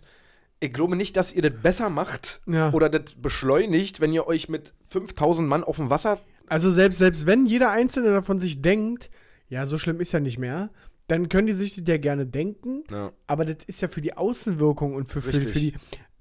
ich 0.60 0.72
glaube 0.72 0.96
nicht, 0.96 1.16
dass 1.16 1.32
ihr 1.32 1.42
das 1.42 1.52
besser 1.62 1.88
macht 1.90 2.40
Ja. 2.46 2.72
oder 2.72 2.88
das 2.88 3.14
beschleunigt, 3.14 4.00
wenn 4.00 4.12
ihr 4.12 4.26
euch 4.26 4.48
mit 4.48 4.74
5000 4.88 5.48
Mann 5.48 5.62
auf 5.64 5.76
dem 5.76 5.90
Wasser. 5.90 6.18
Also 6.48 6.70
selbst, 6.70 6.98
selbst 6.98 7.26
wenn 7.26 7.46
jeder 7.46 7.70
Einzelne 7.70 8.10
davon 8.10 8.38
sich 8.38 8.60
denkt, 8.62 9.10
ja, 9.48 9.66
so 9.66 9.78
schlimm 9.78 10.00
ist 10.00 10.12
ja 10.12 10.20
nicht 10.20 10.38
mehr, 10.38 10.70
dann 11.06 11.28
können 11.28 11.46
die 11.46 11.52
sich 11.52 11.74
das 11.76 11.84
ja 11.86 11.96
gerne 11.98 12.26
denken, 12.26 12.84
Ja, 12.90 13.12
aber 13.26 13.44
das 13.44 13.64
ist 13.66 13.80
ja 13.80 13.88
für 13.88 14.00
die 14.02 14.16
Außenwirkung 14.16 14.94
und 14.94 15.08
für, 15.08 15.22
für, 15.22 15.32
für 15.32 15.58
die. 15.58 15.74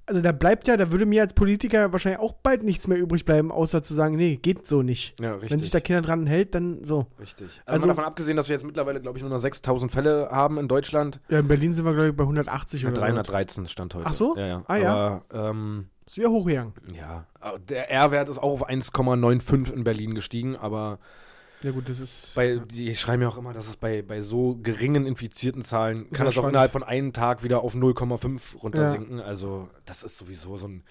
Also 0.09 0.21
da 0.21 0.31
bleibt 0.31 0.67
ja, 0.67 0.77
da 0.77 0.89
würde 0.91 1.05
mir 1.05 1.21
als 1.21 1.33
Politiker 1.33 1.91
wahrscheinlich 1.91 2.21
auch 2.21 2.31
bald 2.33 2.63
nichts 2.63 2.87
mehr 2.87 2.97
übrig 2.97 3.25
bleiben, 3.25 3.51
außer 3.51 3.83
zu 3.83 3.93
sagen, 3.93 4.15
nee, 4.15 4.37
geht 4.37 4.65
so 4.65 4.81
nicht. 4.81 5.19
ja 5.19 5.33
richtig. 5.33 5.51
Wenn 5.51 5.59
sich 5.59 5.69
da 5.71 5.81
keiner 5.81 6.01
dran 6.01 6.25
hält, 6.25 6.55
dann 6.55 6.83
so. 6.83 7.07
richtig. 7.19 7.47
Also, 7.65 7.83
Also- 7.83 7.87
davon 7.89 8.05
abgesehen, 8.05 8.37
dass 8.37 8.47
wir 8.47 8.55
jetzt 8.55 8.63
mittlerweile, 8.63 9.01
glaube 9.01 9.17
ich, 9.17 9.21
nur 9.21 9.29
noch 9.29 9.37
6000 9.37 9.91
Fälle 9.91 10.29
haben 10.31 10.57
in 10.57 10.67
Deutschland. 10.69 11.19
Ja, 11.29 11.39
in 11.39 11.47
Berlin 11.49 11.73
sind 11.73 11.83
wir, 11.85 11.93
glaube 11.93 12.09
ich, 12.09 12.15
bei 12.15 12.23
180 12.23 12.83
Ja, 12.83 12.89
oder 12.89 13.01
313 13.01 13.67
stand 13.67 13.95
heute. 13.95 14.05
Ach 14.07 14.13
so? 14.13 14.35
Ja, 14.37 14.47
ja. 14.47 14.63
Ah, 14.67 14.77
ja. 14.77 14.93
Aber, 14.95 15.49
ähm, 15.49 15.87
so. 16.05 16.11
Ist 16.11 16.17
wieder 16.17 16.29
hochgegangen. 16.29 16.71
Ja, 16.97 17.25
der 17.67 17.91
R-Wert 17.91 18.29
ist 18.29 18.37
auch 18.37 18.51
auf 18.53 18.69
1,95 18.69 19.73
in 19.73 19.83
Berlin 19.83 20.15
gestiegen, 20.15 20.55
aber 20.55 20.99
Ja 21.63 21.71
gut, 21.71 21.89
das 21.89 21.99
ist. 21.99 22.33
bei, 22.35 22.57
die 22.57 22.95
schreiben 22.95 23.23
ja 23.23 23.29
auch 23.29 23.37
immer, 23.37 23.53
dass 23.53 23.67
es 23.67 23.75
bei, 23.77 24.01
bei 24.01 24.21
so 24.21 24.57
geringen 24.61 25.05
infizierten 25.07 25.63
Zahlen 25.63 26.05
ja 26.11 26.17
kann 26.17 26.25
das 26.25 26.37
auch 26.37 26.47
innerhalb 26.47 26.71
von 26.71 26.83
einem 26.83 27.13
Tag 27.13 27.43
wieder 27.43 27.61
auf 27.61 27.73
0,5 27.73 28.57
runtersinken. 28.57 29.19
Also 29.19 29.67
das 29.85 30.03
ist 30.03 30.17
sowieso 30.17 30.57
so 30.57 30.67
ein, 30.67 30.83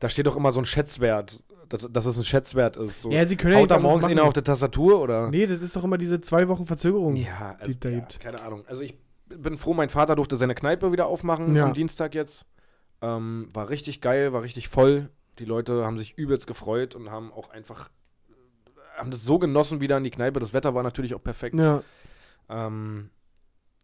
da 0.00 0.08
steht 0.08 0.26
doch 0.26 0.36
immer 0.36 0.52
so 0.52 0.60
ein 0.60 0.64
Schätzwert, 0.64 1.42
dass, 1.68 1.86
dass 1.90 2.06
es 2.06 2.16
ein 2.16 2.24
Schätzwert 2.24 2.76
ist. 2.76 3.02
So. 3.02 3.10
Ja, 3.10 3.26
sie 3.26 3.36
können 3.36 3.52
ja 3.52 3.58
Haut 3.58 3.62
nichts 3.64 3.70
da 3.70 3.76
anderes 3.76 3.92
morgens 3.92 4.10
einer 4.10 4.24
auf 4.24 4.32
der 4.32 4.44
Tastatur 4.44 5.00
oder? 5.00 5.28
nee, 5.30 5.46
das 5.46 5.60
ist 5.60 5.76
doch 5.76 5.84
immer 5.84 5.98
diese 5.98 6.20
zwei 6.20 6.48
Wochen 6.48 6.64
Verzögerung. 6.64 7.16
Ja, 7.16 7.56
also, 7.58 7.72
die 7.72 7.78
da 7.78 7.88
ja, 7.90 7.98
gibt. 7.98 8.20
keine 8.20 8.40
Ahnung. 8.42 8.64
Also 8.66 8.82
ich 8.82 8.94
bin 9.28 9.58
froh, 9.58 9.74
mein 9.74 9.90
Vater 9.90 10.16
durfte 10.16 10.36
seine 10.38 10.54
Kneipe 10.54 10.92
wieder 10.92 11.06
aufmachen 11.06 11.54
Ja. 11.56 11.64
am 11.66 11.74
Dienstag 11.74 12.14
jetzt. 12.14 12.46
Ähm, 13.02 13.48
war 13.52 13.68
richtig 13.68 14.00
geil, 14.00 14.32
war 14.32 14.42
richtig 14.42 14.68
voll. 14.68 15.10
Die 15.38 15.44
Leute 15.44 15.84
haben 15.84 15.98
sich 15.98 16.16
übelst 16.16 16.46
gefreut 16.46 16.94
und 16.94 17.10
haben 17.10 17.32
auch 17.32 17.50
einfach 17.50 17.90
haben 18.96 19.10
das 19.10 19.24
so 19.24 19.38
genossen 19.38 19.80
wieder 19.80 19.96
in 19.96 20.04
die 20.04 20.10
Kneipe. 20.10 20.40
Das 20.40 20.52
Wetter 20.52 20.74
war 20.74 20.82
natürlich 20.82 21.14
auch 21.14 21.22
perfekt. 21.22 21.56
Ja. 21.56 21.82
Ähm, 22.48 23.10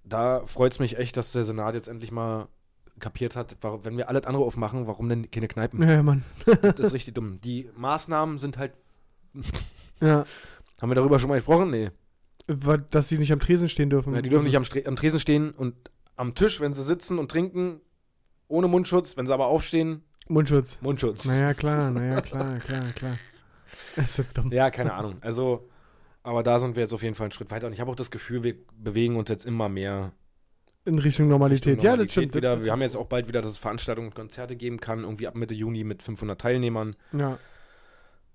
da 0.04 0.44
freut 0.46 0.72
es 0.72 0.78
mich 0.78 0.98
echt, 0.98 1.16
dass 1.16 1.32
der 1.32 1.44
Senat 1.44 1.74
jetzt 1.74 1.88
endlich 1.88 2.10
mal 2.10 2.48
kapiert 2.98 3.34
hat, 3.34 3.56
warum, 3.62 3.84
wenn 3.84 3.96
wir 3.96 4.08
alles 4.08 4.24
andere 4.24 4.44
aufmachen, 4.44 4.86
warum 4.86 5.08
denn 5.08 5.30
keine 5.30 5.48
Kneipen? 5.48 5.82
Ja, 5.82 6.02
Mann. 6.02 6.22
Das 6.44 6.78
ist 6.78 6.92
richtig 6.92 7.14
dumm. 7.14 7.40
Die 7.40 7.70
Maßnahmen 7.76 8.38
sind 8.38 8.58
halt. 8.58 8.72
Ja. 10.02 10.24
Haben 10.80 10.90
wir 10.90 10.94
darüber 10.94 11.18
schon 11.18 11.28
mal 11.28 11.34
gesprochen? 11.34 11.70
Nee. 11.70 11.90
Dass 12.90 13.10
sie 13.10 13.18
nicht 13.18 13.34
am 13.34 13.38
Tresen 13.38 13.68
stehen 13.68 13.90
dürfen. 13.90 14.14
Ja, 14.14 14.22
die 14.22 14.30
dürfen 14.30 14.46
nicht 14.46 14.56
am, 14.56 14.64
am 14.86 14.96
Tresen 14.96 15.20
stehen 15.20 15.50
und 15.50 15.74
am 16.16 16.34
Tisch, 16.34 16.58
wenn 16.58 16.72
sie 16.72 16.82
sitzen 16.82 17.18
und 17.18 17.30
trinken, 17.30 17.82
ohne 18.48 18.66
Mundschutz. 18.66 19.18
Wenn 19.18 19.26
sie 19.26 19.34
aber 19.34 19.48
aufstehen, 19.48 20.04
Mundschutz. 20.30 20.80
Mundschutz. 20.80 21.26
Naja, 21.26 21.52
klar, 21.54 21.90
naja, 21.90 22.20
klar, 22.22 22.58
klar, 22.60 22.80
klar. 22.94 23.18
Das 23.96 24.06
ist 24.10 24.14
so 24.16 24.24
dumm. 24.34 24.52
Ja, 24.52 24.70
keine 24.70 24.92
Ahnung. 24.94 25.16
Also, 25.20 25.68
aber 26.22 26.42
da 26.42 26.58
sind 26.58 26.76
wir 26.76 26.82
jetzt 26.82 26.92
auf 26.92 27.02
jeden 27.02 27.14
Fall 27.14 27.24
einen 27.26 27.32
Schritt 27.32 27.50
weiter. 27.50 27.66
Und 27.66 27.72
ich 27.72 27.80
habe 27.80 27.90
auch 27.90 27.96
das 27.96 28.10
Gefühl, 28.10 28.42
wir 28.42 28.54
bewegen 28.76 29.16
uns 29.16 29.28
jetzt 29.28 29.46
immer 29.46 29.68
mehr 29.68 30.12
In 30.84 30.98
Richtung 30.98 31.28
Normalität. 31.28 31.78
Richtung 31.78 31.84
ja, 31.84 31.96
das 31.96 31.98
Normalität 31.98 32.12
stimmt. 32.12 32.34
Wieder. 32.34 32.64
Wir 32.64 32.72
haben 32.72 32.82
jetzt 32.82 32.96
auch 32.96 33.06
bald 33.06 33.28
wieder, 33.28 33.42
dass 33.42 33.52
es 33.52 33.58
Veranstaltungen 33.58 34.08
und 34.08 34.14
Konzerte 34.14 34.56
geben 34.56 34.80
kann, 34.80 35.00
irgendwie 35.04 35.26
ab 35.26 35.34
Mitte 35.34 35.54
Juni 35.54 35.84
mit 35.84 36.02
500 36.02 36.40
Teilnehmern. 36.40 36.96
Ja. 37.12 37.38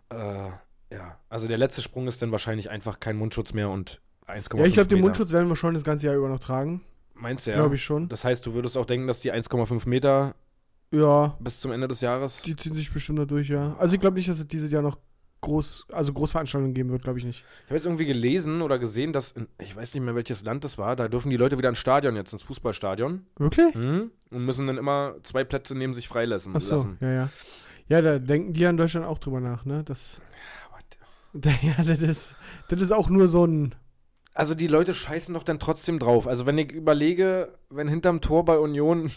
Äh, 0.09 0.49
ja, 0.91 1.17
also 1.29 1.47
der 1.47 1.57
letzte 1.57 1.81
Sprung 1.81 2.07
ist 2.07 2.21
dann 2.21 2.31
wahrscheinlich 2.31 2.69
einfach 2.69 2.99
kein 2.99 3.17
Mundschutz 3.17 3.53
mehr 3.53 3.69
und 3.69 4.01
1,5 4.27 4.57
ja, 4.57 4.65
ich 4.65 4.73
glaube, 4.73 4.89
den. 4.89 5.01
Mundschutz 5.01 5.31
werden 5.31 5.49
wir 5.49 5.55
schon 5.55 5.73
das 5.73 5.83
ganze 5.83 6.07
Jahr 6.07 6.15
über 6.15 6.29
noch 6.29 6.39
tragen. 6.39 6.81
Meinst 7.13 7.47
du 7.47 7.51
ja? 7.51 7.57
Glaube 7.57 7.75
ich 7.75 7.83
schon. 7.83 8.09
Das 8.09 8.25
heißt, 8.25 8.45
du 8.45 8.53
würdest 8.53 8.77
auch 8.77 8.85
denken, 8.85 9.07
dass 9.07 9.19
die 9.21 9.31
1,5 9.31 9.87
Meter 9.87 10.35
Ja, 10.91 11.37
bis 11.39 11.61
zum 11.61 11.71
Ende 11.71 11.87
des 11.87 12.01
Jahres. 12.01 12.41
die 12.41 12.55
ziehen 12.55 12.73
sich 12.73 12.91
bestimmt 12.91 13.19
da 13.19 13.25
durch, 13.25 13.49
ja. 13.49 13.75
Also 13.79 13.95
ich 13.95 14.01
glaube 14.01 14.15
nicht, 14.17 14.27
dass 14.29 14.39
es 14.39 14.47
dieses 14.47 14.71
Jahr 14.71 14.81
noch 14.81 14.97
groß, 15.45 15.87
also 15.91 16.13
Großveranstaltungen 16.13 16.73
geben 16.73 16.89
wird, 16.89 17.03
glaube 17.03 17.19
ich 17.19 17.25
nicht. 17.25 17.43
Ich 17.63 17.65
habe 17.65 17.75
jetzt 17.75 17.85
irgendwie 17.85 18.05
gelesen 18.05 18.61
oder 18.61 18.77
gesehen, 18.77 19.13
dass, 19.13 19.31
in, 19.31 19.47
ich 19.61 19.75
weiß 19.75 19.93
nicht 19.93 20.03
mehr 20.03 20.15
welches 20.15 20.43
Land 20.43 20.63
das 20.63 20.77
war, 20.77 20.95
da 20.95 21.07
dürfen 21.07 21.29
die 21.29 21.37
Leute 21.37 21.57
wieder 21.57 21.69
ins 21.69 21.77
Stadion 21.77 22.15
jetzt, 22.15 22.33
ins 22.33 22.43
Fußballstadion. 22.43 23.25
Wirklich? 23.37 23.73
Mhm. 23.75 24.11
Und 24.31 24.45
müssen 24.45 24.67
dann 24.67 24.77
immer 24.77 25.15
zwei 25.23 25.43
Plätze 25.43 25.75
neben 25.75 25.93
sich 25.93 26.07
freilassen. 26.07 26.53
Ach 26.55 26.61
so, 26.61 26.75
lassen. 26.75 26.97
ja, 26.99 27.11
ja. 27.11 27.29
Ja, 27.87 28.01
da 28.01 28.17
denken 28.17 28.53
die 28.53 28.61
ja 28.61 28.71
in 28.71 28.77
Deutschland 28.77 29.05
auch 29.05 29.19
drüber 29.19 29.39
nach, 29.39 29.63
ne? 29.63 29.83
Das, 29.83 30.19
ja, 31.61 31.83
das 31.83 31.99
ist, 31.99 32.35
das 32.69 32.81
ist 32.81 32.91
auch 32.91 33.09
nur 33.09 33.27
so 33.27 33.45
ein, 33.45 33.75
Also 34.33 34.55
die 34.55 34.67
Leute 34.67 34.93
scheißen 34.93 35.33
doch 35.33 35.43
dann 35.43 35.59
trotzdem 35.59 35.99
drauf. 35.99 36.27
Also 36.27 36.45
wenn 36.45 36.57
ich 36.57 36.71
überlege, 36.71 37.53
wenn 37.69 37.87
hinterm 37.87 38.21
Tor 38.21 38.45
bei 38.45 38.57
Union, 38.57 39.11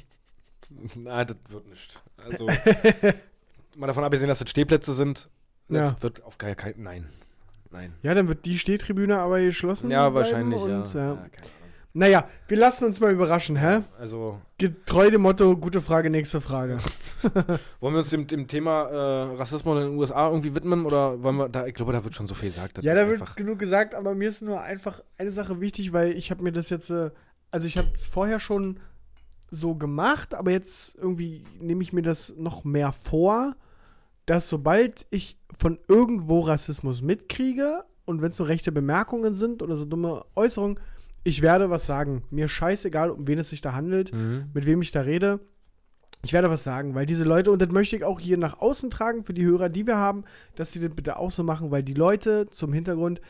na, 0.97 1.25
das 1.25 1.37
wird 1.49 1.67
nicht. 1.69 2.03
Also 2.17 2.47
mal 3.77 3.87
davon 3.87 4.05
abgesehen, 4.05 4.29
dass 4.29 4.41
das 4.41 4.51
Stehplätze 4.51 4.93
sind, 4.93 5.29
Ja. 5.69 5.91
das 5.91 6.03
wird 6.03 6.23
auf 6.25 6.39
gar 6.39 6.55
keinen, 6.55 6.83
nein, 6.83 7.07
nein. 7.71 7.93
ja, 8.03 8.15
dann 8.15 8.29
wird 8.29 8.45
die 8.45 8.59
Stehtribüne 8.59 9.19
aber 9.19 9.41
geschlossen. 9.41 9.91
Ja, 9.91 10.13
wahrscheinlich, 10.15 10.61
und, 10.61 10.95
ja. 10.95 11.01
ja. 11.01 11.15
ja. 11.15 11.29
Naja, 11.95 12.29
wir 12.47 12.57
lassen 12.57 12.85
uns 12.85 13.01
mal 13.01 13.13
überraschen, 13.13 13.57
hä? 13.57 13.81
Also 13.99 14.41
Getreu 14.59 15.11
dem 15.11 15.23
Motto, 15.23 15.57
gute 15.57 15.81
Frage, 15.81 16.11
nächste 16.11 16.41
Frage. 16.41 16.79
wollen 17.81 17.95
wir 17.95 17.99
uns 17.99 18.11
dem, 18.11 18.27
dem 18.27 18.47
Thema 18.47 18.89
äh, 18.89 19.37
Rassismus 19.37 19.79
in 19.79 19.91
den 19.91 19.99
USA 19.99 20.29
irgendwie 20.29 20.55
widmen 20.55 20.85
oder 20.85 21.23
wollen 21.23 21.37
wir 21.37 21.49
da, 21.49 21.67
ich 21.67 21.75
glaube, 21.75 21.93
da 21.93 22.05
wird 22.05 22.15
schon 22.15 22.27
so 22.27 22.35
viel 22.35 22.51
gesagt. 22.51 22.83
Ja, 22.85 22.95
da 22.95 23.09
wird 23.09 23.37
genug 23.37 23.59
gesagt, 23.59 23.95
aber 23.95 24.15
mir 24.15 24.29
ist 24.29 24.43
nur 24.43 24.61
einfach 24.61 25.03
eine 25.17 25.31
Sache 25.31 25.61
wichtig, 25.61 25.93
weil 25.93 26.17
ich 26.17 26.31
habe 26.31 26.43
mir 26.43 26.53
das 26.53 26.71
jetzt, 26.71 26.91
äh, 26.91 27.11
also 27.51 27.67
ich 27.67 27.79
habe 27.79 27.89
es 27.95 28.07
vorher 28.07 28.39
schon 28.39 28.79
so 29.51 29.75
gemacht, 29.75 30.35
aber 30.35 30.51
jetzt 30.51 30.97
irgendwie 30.97 31.45
nehme 31.61 31.83
ich 31.83 31.93
mir 31.93 32.03
das 32.03 32.35
noch 32.37 32.65
mehr 32.65 32.93
vor, 32.93 33.57
dass 34.29 34.49
sobald 34.49 35.07
ich 35.11 35.37
von 35.59 35.79
irgendwo 35.89 36.41
Rassismus 36.41 37.03
mitkriege 37.03 37.85
und 38.05 38.21
wenn 38.23 38.31
es 38.31 38.39
nur 38.39 38.49
rechte 38.49 38.73
Bemerkungen 38.73 39.35
sind 39.35 39.63
oder 39.63 39.77
so 39.77 39.85
dumme 39.85 40.25
Äußerungen, 40.35 40.79
ich 41.25 41.43
werde 41.43 41.71
was 41.71 41.87
sagen. 41.87 42.23
Mir 42.31 42.49
scheißegal, 42.49 43.11
um 43.11 43.27
wen 43.27 43.39
es 43.39 43.51
sich 43.51 43.61
da 43.61 43.73
handelt, 43.73 44.13
Mhm. 44.13 44.51
mit 44.55 44.67
wem 44.67 44.83
ich 44.83 44.93
da 44.93 45.01
rede. 45.03 45.41
Ich 46.25 46.33
werde 46.33 46.51
was 46.51 46.65
sagen, 46.65 46.95
weil 46.95 47.07
diese 47.07 47.25
Leute, 47.25 47.51
und 47.51 47.63
das 47.63 47.69
möchte 47.71 47.97
ich 47.97 48.05
auch 48.05 48.19
hier 48.21 48.39
nach 48.39 48.59
außen 48.61 48.91
tragen 48.91 49.25
für 49.25 49.35
die 49.35 49.45
Hörer, 49.45 49.69
die 49.69 49.87
wir 49.87 49.97
haben, 49.97 50.25
dass 50.57 50.73
sie 50.73 50.81
das 50.81 50.91
bitte 50.95 51.17
auch 51.17 51.31
so 51.31 51.43
machen, 51.45 51.71
weil 51.71 51.83
die 51.83 51.95
Leute 51.95 52.49
zum 52.51 52.73
Hintergrund, 52.73 53.21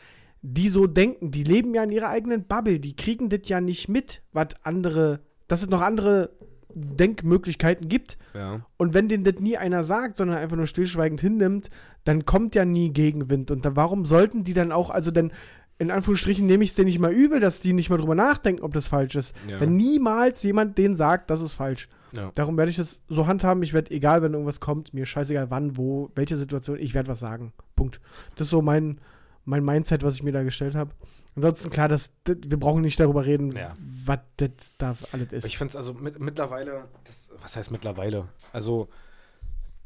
die 0.41 0.69
so 0.69 0.87
denken, 0.87 1.31
die 1.31 1.43
leben 1.43 1.73
ja 1.73 1.83
in 1.83 1.91
ihrer 1.91 2.09
eigenen 2.09 2.45
Bubble, 2.45 2.79
die 2.79 2.95
kriegen 2.95 3.29
das 3.29 3.41
ja 3.45 3.61
nicht 3.61 3.89
mit, 3.89 4.21
was 4.33 4.47
andere, 4.63 5.19
dass 5.47 5.61
es 5.61 5.69
noch 5.69 5.81
andere 5.81 6.31
Denkmöglichkeiten 6.73 7.89
gibt. 7.89 8.17
Ja. 8.33 8.61
Und 8.77 8.93
wenn 8.93 9.07
denen 9.07 9.23
das 9.23 9.39
nie 9.39 9.57
einer 9.57 9.83
sagt, 9.83 10.17
sondern 10.17 10.37
einfach 10.37 10.57
nur 10.57 10.67
stillschweigend 10.67 11.21
hinnimmt, 11.21 11.69
dann 12.03 12.25
kommt 12.25 12.55
ja 12.55 12.65
nie 12.65 12.91
Gegenwind. 12.91 13.51
Und 13.51 13.65
dann, 13.65 13.75
warum 13.75 14.05
sollten 14.05 14.43
die 14.43 14.53
dann 14.53 14.71
auch, 14.71 14.89
also 14.89 15.11
denn 15.11 15.31
in 15.79 15.91
Anführungsstrichen 15.91 16.45
nehme 16.45 16.63
ich 16.63 16.71
es 16.71 16.75
denen 16.75 16.87
nicht 16.87 16.99
mal 16.99 17.13
übel, 17.13 17.39
dass 17.39 17.61
die 17.61 17.71
nicht 17.71 17.89
mal 17.89 17.97
drüber 17.97 18.15
nachdenken, 18.15 18.63
ob 18.63 18.73
das 18.73 18.87
falsch 18.87 19.15
ist. 19.15 19.33
Ja. 19.47 19.61
Wenn 19.61 19.77
niemals 19.77 20.43
jemand 20.43 20.77
denen 20.77 20.93
sagt, 20.93 21.29
das 21.29 21.41
ist 21.41 21.53
falsch. 21.53 21.87
Ja. 22.11 22.31
Darum 22.35 22.57
werde 22.57 22.69
ich 22.69 22.77
das 22.77 23.01
so 23.07 23.27
handhaben. 23.27 23.63
Ich 23.63 23.73
werde, 23.73 23.91
egal 23.91 24.21
wenn 24.21 24.33
irgendwas 24.33 24.59
kommt, 24.59 24.93
mir 24.93 25.05
scheißegal 25.05 25.49
wann, 25.49 25.77
wo, 25.77 26.09
welche 26.15 26.35
Situation, 26.35 26.77
ich 26.79 26.93
werde 26.93 27.07
was 27.07 27.21
sagen. 27.21 27.53
Punkt. 27.77 28.01
Das 28.35 28.47
ist 28.47 28.51
so 28.51 28.61
mein, 28.61 28.99
mein 29.45 29.63
Mindset, 29.63 30.03
was 30.03 30.15
ich 30.15 30.23
mir 30.23 30.31
da 30.31 30.43
gestellt 30.43 30.75
habe. 30.75 30.91
Ansonsten 31.35 31.69
klar, 31.69 31.87
das, 31.87 32.11
das, 32.23 32.37
wir 32.45 32.57
brauchen 32.59 32.81
nicht 32.81 32.99
darüber 32.99 33.25
reden, 33.25 33.55
Ja. 33.55 33.75
was 34.05 34.19
das 34.37 34.49
da 34.77 34.95
alles 35.11 35.31
ist. 35.31 35.45
Ich 35.45 35.57
finde 35.57 35.71
es 35.71 35.75
also 35.75 35.93
mit, 35.93 36.19
mittlerweile, 36.19 36.85
das, 37.05 37.29
was 37.41 37.55
heißt 37.55 37.71
mittlerweile? 37.71 38.27
Also, 38.53 38.89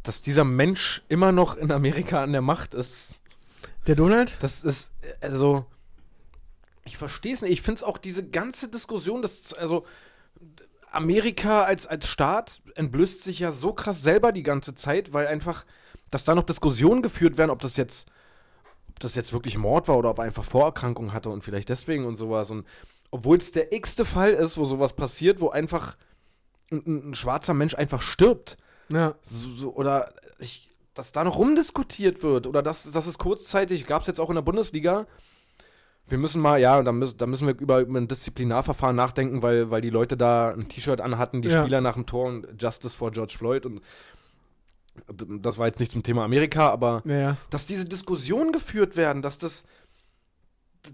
dass 0.03 0.21
dieser 0.21 0.43
Mensch 0.43 1.03
immer 1.09 1.31
noch 1.31 1.55
in 1.55 1.71
Amerika 1.71 2.23
an 2.23 2.31
der 2.31 2.41
Macht 2.41 2.73
ist, 2.73 3.21
Der 3.87 3.95
Donald? 3.95 4.37
das 4.41 4.63
ist, 4.63 4.91
also, 5.21 5.65
ich 6.85 6.97
verstehe 6.97 7.33
es 7.33 7.41
nicht. 7.41 7.51
Ich 7.51 7.61
finde 7.61 7.77
es 7.77 7.83
auch 7.83 7.97
diese 7.97 8.27
ganze 8.27 8.67
Diskussion, 8.69 9.21
das, 9.21 9.53
also, 9.53 9.85
Amerika 10.91 11.63
als, 11.63 11.87
als 11.87 12.07
Staat 12.07 12.61
entblößt 12.75 13.23
sich 13.23 13.39
ja 13.39 13.51
so 13.51 13.73
krass 13.73 14.01
selber 14.03 14.31
die 14.31 14.43
ganze 14.43 14.75
Zeit, 14.75 15.11
weil 15.13 15.27
einfach, 15.27 15.65
dass 16.11 16.23
da 16.23 16.35
noch 16.35 16.43
Diskussionen 16.43 17.01
geführt 17.01 17.37
werden, 17.37 17.49
ob 17.51 17.61
das 17.61 17.77
jetzt, 17.77 18.07
das 19.03 19.15
jetzt 19.15 19.33
wirklich 19.33 19.57
Mord 19.57 19.87
war 19.87 19.97
oder 19.97 20.09
ob 20.09 20.19
er 20.19 20.25
einfach 20.25 20.43
Vorerkrankungen 20.43 21.13
hatte 21.13 21.29
und 21.29 21.43
vielleicht 21.43 21.69
deswegen 21.69 22.05
und 22.05 22.15
sowas. 22.15 22.51
Und 22.51 22.65
obwohl 23.11 23.37
es 23.37 23.51
der 23.51 23.73
x-te 23.73 24.05
Fall 24.05 24.31
ist, 24.31 24.57
wo 24.57 24.65
sowas 24.65 24.93
passiert, 24.93 25.39
wo 25.39 25.49
einfach 25.49 25.95
ein, 26.71 27.09
ein, 27.11 27.15
schwarzer 27.15 27.53
Mensch 27.53 27.75
einfach 27.75 28.01
stirbt. 28.01 28.57
Ja. 28.89 29.15
So, 29.21 29.51
so, 29.51 29.73
oder 29.73 30.13
ich, 30.39 30.69
dass 30.93 31.11
da 31.11 31.23
noch 31.23 31.37
rumdiskutiert 31.37 32.23
wird 32.23 32.47
oder 32.47 32.61
dass, 32.61 32.89
dass 32.89 33.07
es 33.07 33.17
kurzzeitig, 33.17 33.85
gab 33.85 34.01
es 34.01 34.07
jetzt 34.07 34.19
auch 34.19 34.29
in 34.29 34.35
der 34.35 34.41
Bundesliga. 34.41 35.05
Wir 36.05 36.17
müssen 36.17 36.41
mal, 36.41 36.59
ja, 36.59 36.81
da 36.81 36.91
müssen, 36.91 37.17
da 37.17 37.25
müssen 37.25 37.47
wir 37.47 37.57
über, 37.57 37.79
über 37.79 37.99
ein 37.99 38.07
Disziplinarverfahren 38.07 38.95
nachdenken, 38.95 39.41
weil, 39.41 39.71
weil 39.71 39.81
die 39.81 39.89
Leute 39.89 40.17
da 40.17 40.49
ein 40.49 40.67
T-Shirt 40.67 40.99
anhatten, 40.99 41.41
die 41.41 41.47
Ja. 41.47 41.61
Spieler 41.61 41.79
nach 41.79 41.93
dem 41.93 42.05
Tor 42.05 42.25
und 42.25 42.61
Justice 42.61 42.97
for 42.97 43.11
George 43.11 43.35
Floyd 43.37 43.65
und 43.65 43.81
das 45.08 45.58
war 45.58 45.67
jetzt 45.67 45.79
nicht 45.79 45.91
zum 45.91 46.03
Thema 46.03 46.23
Amerika, 46.23 46.69
aber 46.69 47.01
Naja. 47.06 47.38
dass 47.49 47.65
diese 47.65 47.86
Diskussionen 47.86 48.51
geführt 48.51 48.95
werden, 48.95 49.21
dass 49.21 49.38
das. 49.38 49.63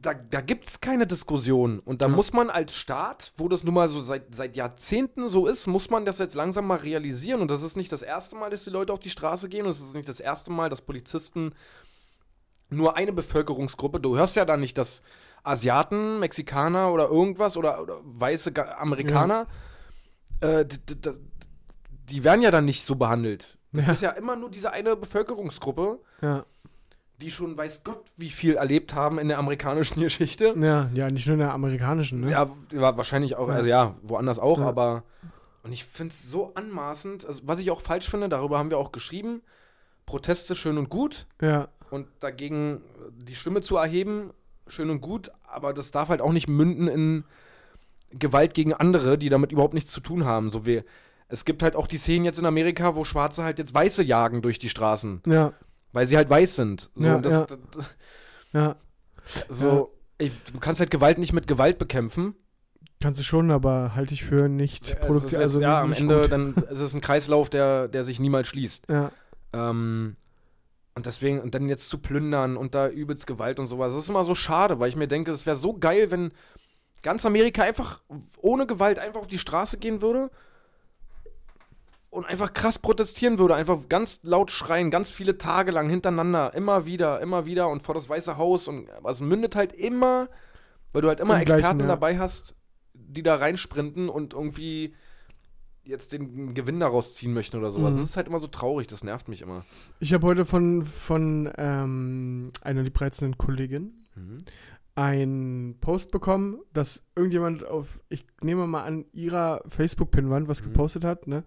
Da, 0.04 0.14
da 0.14 0.42
gibt 0.42 0.68
es 0.68 0.82
keine 0.82 1.08
Diskussion. 1.08 1.80
Und 1.80 2.02
da 2.04 2.06
Ja. 2.08 2.12
muss 2.16 2.32
man 2.32 2.52
als 2.52 2.76
Staat, 2.76 3.34
wo 3.38 3.50
das 3.50 3.64
nun 3.64 3.74
mal 3.74 3.90
so 3.90 4.02
seit, 4.02 4.36
seit 4.36 4.56
Jahrzehnten 4.56 5.28
so 5.28 5.48
ist, 5.48 5.66
muss 5.66 5.90
man 5.90 6.06
das 6.06 6.20
jetzt 6.20 6.36
langsam 6.36 6.68
mal 6.68 6.78
realisieren. 6.78 7.42
Und 7.42 7.50
das 7.50 7.64
ist 7.64 7.76
nicht 7.76 7.92
das 7.92 8.04
erste 8.04 8.36
Mal, 8.36 8.52
dass 8.52 8.64
die 8.66 8.70
Leute 8.70 8.94
auf 8.94 9.00
die 9.00 9.10
Straße 9.10 9.50
gehen. 9.50 9.66
Und 9.66 9.72
es 9.72 9.80
ist 9.82 9.96
nicht 9.96 10.08
das 10.08 10.20
erste 10.20 10.52
Mal, 10.52 10.70
dass 10.70 10.82
Polizisten 10.82 11.56
nur 12.70 12.96
eine 12.98 13.12
Bevölkerungsgruppe, 13.14 14.00
du 14.00 14.16
hörst 14.16 14.36
ja 14.36 14.46
da 14.46 14.58
nicht, 14.58 14.78
dass 14.78 15.02
Asiaten, 15.44 16.20
Mexikaner 16.20 16.92
oder 16.94 17.08
irgendwas 17.10 17.58
oder, 17.58 17.82
oder 17.82 17.98
weiße 18.04 18.54
Amerikaner, 18.78 19.48
äh, 20.42 20.66
d- 20.66 20.78
d- 20.96 21.14
die 22.10 22.24
werden 22.24 22.44
ja 22.44 22.52
dann 22.52 22.66
nicht 22.66 22.86
so 22.86 22.94
behandelt. 22.96 23.58
Es 23.74 23.86
Ja. 23.88 23.92
ist 23.94 24.02
ja 24.02 24.10
immer 24.12 24.36
nur 24.36 24.50
diese 24.50 24.72
eine 24.72 24.96
Bevölkerungsgruppe, 24.96 26.00
Ja. 26.22 26.46
die 27.22 27.32
schon 27.32 27.56
weiß 27.58 27.84
Gott 27.84 28.04
wie 28.18 28.30
viel 28.30 28.56
erlebt 28.56 28.96
haben 28.96 29.20
in 29.20 29.28
der 29.28 29.38
amerikanischen 29.38 30.00
Geschichte. 30.02 30.56
Ja, 30.60 30.90
ja, 30.94 31.10
nicht 31.10 31.28
nur 31.28 31.34
in 31.36 31.40
der 31.40 31.54
amerikanischen, 31.54 32.22
ne? 32.22 32.32
Ja, 32.32 32.50
war 32.72 32.98
wahrscheinlich 32.98 33.36
auch, 33.36 33.48
Ja. 33.50 33.56
also 33.56 33.70
ja, 33.70 33.96
woanders 34.02 34.40
auch, 34.40 34.60
aber 34.62 35.04
und 35.64 35.74
ich 35.74 35.84
finde 35.86 36.14
es 36.14 36.30
so 36.32 36.54
anmaßend, 36.56 37.26
also 37.26 37.42
was 37.46 37.60
ich 37.60 37.70
auch 37.70 37.82
falsch 37.82 38.10
finde, 38.10 38.30
darüber 38.30 38.58
haben 38.58 38.70
wir 38.70 38.78
auch 38.78 38.92
geschrieben, 38.92 39.42
Proteste 40.06 40.56
schön 40.56 40.78
und 40.78 40.90
gut 40.90 41.28
Ja. 41.42 41.68
und 41.92 42.08
dagegen 42.22 42.82
die 43.12 43.36
Stimme 43.36 43.62
zu 43.62 43.76
erheben, 43.78 44.32
schön 44.68 44.90
und 44.90 45.02
gut, 45.02 45.30
aber 45.48 45.74
das 45.74 45.92
darf 45.92 46.10
halt 46.10 46.22
auch 46.22 46.32
nicht 46.32 46.48
münden 46.48 46.88
in 46.88 47.24
Gewalt 48.12 48.54
gegen 48.56 48.74
andere, 48.74 49.18
die 49.20 49.30
damit 49.30 49.52
überhaupt 49.52 49.74
nichts 49.76 49.92
zu 49.92 50.00
tun 50.02 50.26
haben. 50.26 50.50
So 50.50 50.66
wie 50.66 50.84
es 51.30 51.46
gibt 51.46 51.64
halt 51.64 51.76
auch 51.76 51.88
die 51.88 51.98
Szenen 51.98 52.26
jetzt 52.26 52.40
in 52.40 52.46
Amerika, 52.46 52.96
wo 52.96 53.04
Schwarze 53.06 53.44
halt 53.44 53.58
jetzt 53.60 53.74
Weiße 53.74 54.04
jagen 54.04 54.42
durch 54.42 54.60
die 54.60 54.70
Straßen, 54.70 55.22
Ja. 55.28 55.54
weil 55.94 56.06
sie 56.06 56.18
halt 56.18 56.30
weiß 56.30 56.56
sind. 56.58 56.90
So, 56.96 57.04
Ja, 57.04 57.18
das, 57.20 57.32
ja. 57.32 57.46
das, 57.72 57.96
Ja. 58.52 58.76
so 59.48 59.96
ich, 60.18 60.32
du 60.52 60.60
kannst 60.60 60.80
halt 60.82 60.92
Gewalt 60.92 61.18
nicht 61.18 61.32
mit 61.34 61.48
Gewalt 61.48 61.78
bekämpfen. 61.78 62.36
Kannst 63.02 63.20
du 63.20 63.24
schon, 63.24 63.50
aber 63.52 63.96
halte 63.96 64.14
ich 64.14 64.26
für 64.26 64.50
nicht 64.50 65.00
produktiv. 65.00 65.32
jetzt, 65.34 65.42
Also 65.42 65.62
ja, 65.62 65.86
nicht, 65.86 66.02
am 66.02 66.10
Ende 66.10 66.22
gut. 66.24 66.32
dann 66.34 66.54
es 66.70 66.80
ist 66.82 66.94
ein 66.94 67.00
Kreislauf, 67.02 67.50
der, 67.50 67.88
der 67.88 68.04
sich 68.04 68.20
niemals 68.20 68.50
schließt. 68.50 68.88
Ja. 68.90 69.12
Ähm, 69.54 70.16
Und 70.96 71.06
deswegen, 71.06 71.40
und 71.40 71.56
dann 71.56 71.70
jetzt 71.70 71.88
zu 71.90 72.00
plündern 72.00 72.58
und 72.58 72.76
da 72.76 72.90
übelst 72.90 73.26
Gewalt 73.26 73.58
und 73.60 73.68
sowas, 73.68 73.94
das 73.94 74.04
ist 74.04 74.10
immer 74.10 74.26
so 74.26 74.36
schade, 74.36 74.80
weil 74.82 74.90
ich 74.90 74.98
mir 74.98 75.08
denke, 75.08 75.32
es 75.32 75.46
wäre 75.46 75.56
so 75.56 75.74
geil, 75.78 76.12
wenn 76.12 76.34
ganz 77.04 77.26
Amerika 77.26 77.64
einfach 77.64 78.02
ohne 78.42 78.68
Gewalt 78.68 79.00
einfach 79.00 79.22
auf 79.22 79.28
die 79.28 79.38
Straße 79.38 79.78
gehen 79.78 80.02
würde 80.02 80.30
und 82.10 82.26
einfach 82.26 82.54
krass 82.54 82.80
protestieren 82.80 83.38
würde, 83.38 83.56
einfach 83.56 83.88
ganz 83.88 84.20
laut 84.24 84.52
schreien, 84.52 84.90
ganz 84.90 85.12
viele 85.12 85.38
Tage 85.38 85.72
lang 85.72 85.90
hintereinander, 85.90 86.54
immer 86.54 86.86
wieder, 86.86 87.22
immer 87.22 87.46
wieder 87.46 87.70
und 87.70 87.84
vor 87.84 87.96
das 87.96 88.10
Weiße 88.10 88.38
Haus 88.38 88.68
und 88.68 88.90
es 89.08 89.22
mündet 89.22 89.56
halt 89.56 89.74
immer, 89.74 90.30
weil 90.92 91.02
du 91.02 91.08
halt 91.08 91.20
immer 91.20 91.40
Im 91.40 91.46
gleichen, 91.46 91.60
Experten 91.60 91.80
ja. 91.82 91.88
dabei 91.88 92.18
hast, 92.18 92.56
die 92.94 93.24
da 93.24 93.36
reinsprinten 93.36 94.10
und 94.10 94.34
irgendwie 94.34 94.96
jetzt 95.84 96.14
den 96.14 96.54
Gewinn 96.54 96.80
daraus 96.80 97.16
ziehen 97.16 97.34
möchten 97.34 97.58
oder 97.58 97.72
sowas. 97.72 97.94
Mhm. 97.94 97.98
Das 98.00 98.08
ist 98.08 98.18
halt 98.18 98.28
immer 98.28 98.40
so 98.40 98.48
traurig, 98.48 98.88
das 98.88 99.04
nervt 99.04 99.28
mich 99.28 99.42
immer. 99.42 99.66
Ich 100.00 100.14
habe 100.14 100.26
heute 100.28 100.46
von, 100.46 100.84
von 100.84 101.52
ähm, 101.58 102.52
einer 102.62 102.84
liebreizenden 102.84 103.38
Kollegin 103.38 104.06
einen 104.96 105.80
Post 105.80 106.12
bekommen, 106.12 106.60
dass 106.74 107.06
irgendjemand 107.16 107.66
auf, 107.66 108.00
ich 108.10 108.26
nehme 108.42 108.68
mal 108.68 108.84
an, 108.84 109.06
ihrer 109.14 109.64
Facebook-Pinwand 109.68 110.48
was 110.48 110.62
Mhm. 110.62 110.66
gepostet 110.66 111.04
hat, 111.06 111.28
ne? 111.28 111.44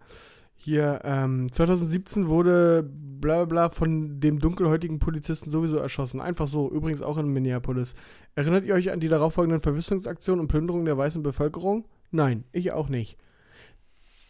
Hier, 0.64 1.00
ähm, 1.02 1.50
2017 1.50 2.28
wurde 2.28 2.88
bla 2.88 3.46
bla 3.46 3.70
von 3.70 4.20
dem 4.20 4.38
dunkelhäutigen 4.38 5.00
Polizisten 5.00 5.50
sowieso 5.50 5.76
erschossen. 5.78 6.20
Einfach 6.20 6.46
so, 6.46 6.70
übrigens 6.70 7.02
auch 7.02 7.18
in 7.18 7.26
Minneapolis. 7.26 7.96
Erinnert 8.36 8.64
ihr 8.64 8.74
euch 8.74 8.92
an 8.92 9.00
die 9.00 9.08
darauffolgenden 9.08 9.60
Verwüstungsaktionen 9.60 10.40
und 10.40 10.46
Plünderungen 10.46 10.84
der 10.84 10.96
weißen 10.96 11.20
Bevölkerung? 11.20 11.84
Nein, 12.12 12.44
ich 12.52 12.72
auch 12.72 12.88
nicht. 12.88 13.18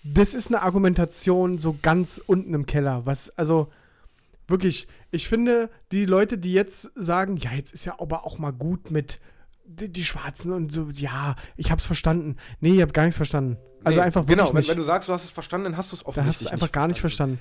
Das 0.04 0.32
ist 0.32 0.46
eine 0.46 0.62
Argumentation 0.62 1.58
so 1.58 1.76
ganz 1.82 2.22
unten 2.26 2.54
im 2.54 2.64
Keller. 2.64 3.04
Was, 3.04 3.28
also, 3.36 3.68
wirklich, 4.48 4.88
ich 5.10 5.28
finde, 5.28 5.68
die 5.90 6.06
Leute, 6.06 6.38
die 6.38 6.54
jetzt 6.54 6.92
sagen, 6.94 7.36
ja, 7.36 7.52
jetzt 7.52 7.74
ist 7.74 7.84
ja 7.84 8.00
aber 8.00 8.24
auch 8.24 8.38
mal 8.38 8.54
gut 8.54 8.90
mit 8.90 9.20
die, 9.74 9.92
die 9.92 10.04
Schwarzen 10.04 10.52
und 10.52 10.72
so, 10.72 10.88
ja, 10.92 11.36
ich 11.56 11.70
hab's 11.70 11.86
verstanden. 11.86 12.36
Nee, 12.60 12.74
ich 12.74 12.82
hab 12.82 12.92
gar 12.92 13.04
nichts 13.04 13.16
verstanden. 13.16 13.56
Also 13.84 13.98
Nee, 13.98 14.04
einfach 14.04 14.22
wirklich 14.22 14.38
Genau, 14.38 14.54
wenn, 14.54 14.68
wenn 14.68 14.76
du 14.76 14.82
sagst, 14.82 15.08
du 15.08 15.12
hast 15.12 15.24
es 15.24 15.30
verstanden, 15.30 15.64
dann 15.64 15.76
hast 15.76 15.92
du 15.92 15.96
es 15.96 16.06
offensichtlich 16.06 16.46
hast 16.46 16.46
du 16.46 16.52
einfach 16.52 16.72
gar 16.72 16.88
nicht 16.88 17.00
verstanden. 17.00 17.38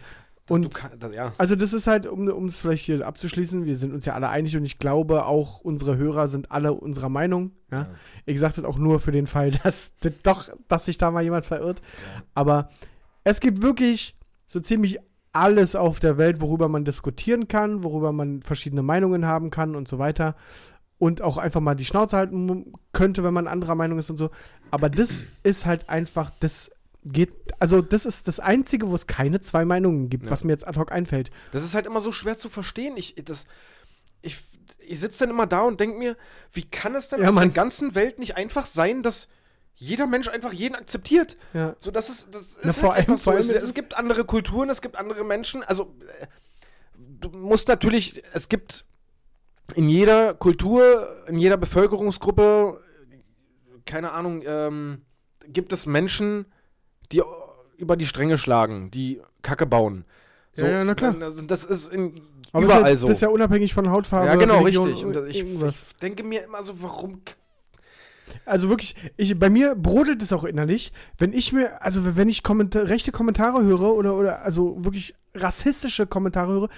Und 0.50 0.74
kann, 0.74 0.92
das, 1.00 1.14
ja. 1.14 1.32
also 1.38 1.56
das 1.56 1.72
ist 1.72 1.88
halt, 1.88 2.06
um, 2.08 2.48
es 2.48 2.60
vielleicht 2.60 2.84
hier 2.84 3.06
abzuschließen, 3.06 3.66
wir 3.66 3.78
sind 3.78 3.94
uns 3.94 4.06
ja 4.06 4.16
alle 4.16 4.28
einig 4.28 4.58
und 4.58 4.66
ich 4.66 4.80
glaube 4.80 5.26
auch 5.26 5.62
unsere 5.62 5.98
Hörer 5.98 6.28
sind 6.28 6.52
alle 6.52 6.74
unserer 6.74 7.10
Meinung. 7.10 7.52
Ja? 7.72 7.82
Ja. 7.82 7.90
Ich 8.26 8.40
sage 8.40 8.56
das 8.58 8.66
auch 8.66 8.78
nur 8.78 9.00
für 9.00 9.12
den 9.12 9.28
Fall, 9.28 9.52
dass 9.64 9.94
das 10.02 10.14
doch, 10.24 10.50
dass 10.68 10.86
sich 10.86 10.98
da 10.98 11.12
mal 11.12 11.24
jemand 11.24 11.46
verirrt. 11.46 11.82
Aber 12.34 12.70
es 13.24 13.40
gibt 13.40 13.62
wirklich 13.62 14.18
so 14.46 14.60
ziemlich 14.60 15.00
alles 15.32 15.76
auf 15.76 16.00
der 16.00 16.18
Welt, 16.18 16.42
worüber 16.42 16.68
man 16.68 16.84
diskutieren 16.84 17.48
kann, 17.48 17.84
worüber 17.84 18.12
man 18.12 18.42
verschiedene 18.42 18.82
Meinungen 18.82 19.26
haben 19.26 19.50
kann 19.50 19.76
und 19.76 19.88
so 19.88 20.00
weiter. 20.00 20.36
Und 21.02 21.24
auch 21.24 21.40
einfach 21.40 21.62
mal 21.62 21.74
die 21.74 21.86
Schnauze 21.86 22.16
halten 22.16 22.74
könnte, 22.94 23.24
wenn 23.24 23.34
man 23.34 23.48
anderer 23.48 23.74
Meinung 23.74 23.98
ist 23.98 24.12
und 24.12 24.18
so. 24.18 24.30
Aber 24.70 24.88
das 24.88 25.26
ist 25.44 25.66
halt 25.66 25.90
einfach, 25.90 26.30
das 26.40 26.70
geht, 27.04 27.34
also 27.58 27.82
das 27.82 28.06
ist 28.06 28.28
das 28.28 28.40
Einzige, 28.40 28.88
wo 28.88 28.94
es 28.94 29.08
keine 29.08 29.42
zwei 29.42 29.66
Meinungen 29.66 30.10
gibt, 30.10 30.26
Ja. 30.28 30.32
was 30.32 30.44
mir 30.44 30.52
jetzt 30.52 30.68
ad 30.68 30.78
hoc 30.80 30.92
einfällt. 30.92 31.32
Das 31.54 31.64
ist 31.64 31.74
halt 31.74 31.88
immer 31.88 32.02
so 32.02 32.12
schwer 32.12 32.38
zu 32.38 32.50
verstehen. 32.50 32.98
Ich, 32.98 33.16
das, 33.26 33.46
ich, 34.22 34.38
ich 34.86 35.00
sitze 35.00 35.24
dann 35.26 35.32
immer 35.34 35.48
da 35.48 35.62
und 35.62 35.80
denke 35.80 35.98
mir, 35.98 36.16
wie 36.54 36.66
kann 36.70 36.94
es 36.94 37.10
denn 37.10 37.24
Ja, 37.24 37.30
auf 37.32 37.36
der 37.36 37.50
ganzen 37.50 37.96
Welt 37.96 38.20
nicht 38.20 38.38
einfach 38.38 38.68
sein, 38.68 39.02
dass 39.02 39.28
jeder 39.74 40.06
Mensch 40.06 40.28
einfach 40.28 40.54
jeden 40.54 40.76
akzeptiert? 40.76 41.36
Ja. 41.56 41.76
So, 41.80 41.90
das 41.90 42.10
ist, 42.10 42.36
das 42.36 42.58
ist 42.58 42.60
Na, 42.64 42.66
halt 42.66 42.76
vor 42.80 42.94
allem- 42.94 43.18
so. 43.18 43.32
es 43.32 43.50
es- 43.50 43.74
gibt 43.74 43.98
andere 43.98 44.24
Kulturen, 44.24 44.70
es 44.70 44.82
gibt 44.82 44.98
andere 44.98 45.24
Menschen. 45.24 45.64
Also, 45.64 45.96
äh, 46.22 46.28
du 47.20 47.30
musst 47.30 47.68
natürlich, 47.70 48.22
es 48.34 48.48
gibt 48.50 48.86
in 49.74 49.90
jeder 49.90 50.34
Kultur, 50.34 51.16
in 51.28 51.38
jeder 51.38 51.58
Bevölkerungsgruppe, 51.58 52.80
keine 53.86 54.12
Ahnung, 54.12 54.44
ähm, 54.46 55.02
gibt 55.48 55.74
es 55.74 55.86
Menschen, 55.86 56.46
die 57.12 57.22
über 57.78 57.98
die 57.98 58.06
Stränge 58.06 58.38
schlagen, 58.38 58.92
die 58.92 59.22
Kacke 59.42 59.66
bauen. 59.66 60.06
Ja, 60.56 60.70
ja, 60.70 60.84
na 60.84 60.96
klar. 60.96 61.16
Also 61.22 61.44
das 61.44 61.66
ist 61.66 61.92
in 61.92 62.22
Aber 62.52 62.66
überall 62.66 62.84
das 62.84 62.92
ist, 62.92 62.94
ja, 62.94 62.98
so. 62.98 63.08
das 63.08 63.16
ist 63.18 63.22
ja 63.22 63.30
unabhängig 63.30 63.74
von 63.74 63.90
Hautfarbe. 63.90 64.28
ja, 64.28 64.36
genau, 64.36 64.60
Religion, 64.60 64.88
richtig. 64.88 65.06
Und 65.06 65.30
ich, 65.30 65.38
irgendwas. 65.40 65.86
ich 65.90 65.96
denke 65.98 66.24
mir 66.24 66.44
immer 66.44 66.64
so, 66.64 66.82
warum. 66.82 67.22
Also 68.46 68.70
wirklich, 68.70 68.96
ich, 69.18 69.38
bei 69.38 69.50
mir 69.50 69.76
brodelt 69.76 70.22
es 70.22 70.32
auch 70.32 70.44
innerlich, 70.44 70.94
wenn 71.18 71.34
ich 71.34 71.52
mir, 71.52 71.82
also 71.82 72.16
wenn 72.16 72.30
ich 72.30 72.44
Kommentar 72.44 72.88
rechte 72.88 73.12
Kommentare 73.12 73.64
höre 73.64 73.94
oder, 73.94 74.16
oder 74.16 74.42
also 74.42 74.84
wirklich 74.84 75.16
rassistische 75.36 76.08
Kommentare 76.08 76.52
höre, 76.52 76.70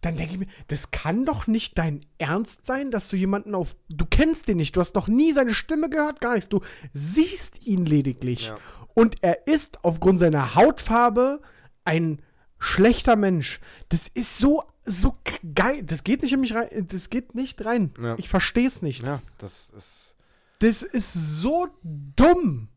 dann 0.00 0.16
denke 0.16 0.34
ich 0.34 0.38
mir, 0.38 0.46
das 0.68 0.90
kann 0.90 1.24
doch 1.24 1.46
nicht 1.46 1.76
dein 1.78 2.04
Ernst 2.18 2.64
sein, 2.64 2.90
dass 2.90 3.08
du 3.08 3.16
jemanden 3.16 3.54
auf, 3.54 3.76
du 3.88 4.06
kennst 4.06 4.48
den 4.48 4.58
nicht, 4.58 4.76
du 4.76 4.80
hast 4.80 4.94
noch 4.94 5.08
nie 5.08 5.32
seine 5.32 5.54
Stimme 5.54 5.88
gehört, 5.90 6.20
gar 6.20 6.34
nichts, 6.34 6.48
du 6.48 6.60
siehst 6.92 7.66
ihn 7.66 7.84
lediglich. 7.84 8.48
Ja. 8.48 8.56
Und 8.94 9.16
er 9.22 9.46
ist 9.46 9.84
aufgrund 9.84 10.18
seiner 10.18 10.54
Hautfarbe 10.54 11.40
ein 11.84 12.20
schlechter 12.58 13.16
Mensch. 13.16 13.60
Das 13.88 14.08
ist 14.08 14.38
so, 14.38 14.64
so 14.84 15.16
geil, 15.54 15.82
das 15.84 16.04
geht 16.04 16.22
nicht 16.22 16.32
in 16.32 16.40
mich 16.40 16.54
rein, 16.54 16.86
das 16.88 17.10
geht 17.10 17.34
nicht 17.34 17.64
rein. 17.64 17.92
Ja. 18.00 18.16
Ich 18.18 18.28
verstehe 18.28 18.66
es 18.66 18.82
nicht. 18.82 19.06
Ja, 19.06 19.22
das 19.38 19.70
ist. 19.76 20.16
Das 20.60 20.82
ist 20.82 21.12
so 21.12 21.68
dumm. 21.82 22.68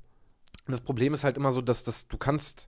Das 0.67 0.81
Problem 0.81 1.13
ist 1.15 1.23
halt 1.23 1.38
immer 1.38 1.51
so, 1.51 1.62
dass, 1.62 1.84
dass 1.84 2.07
du 2.07 2.17
kannst. 2.17 2.67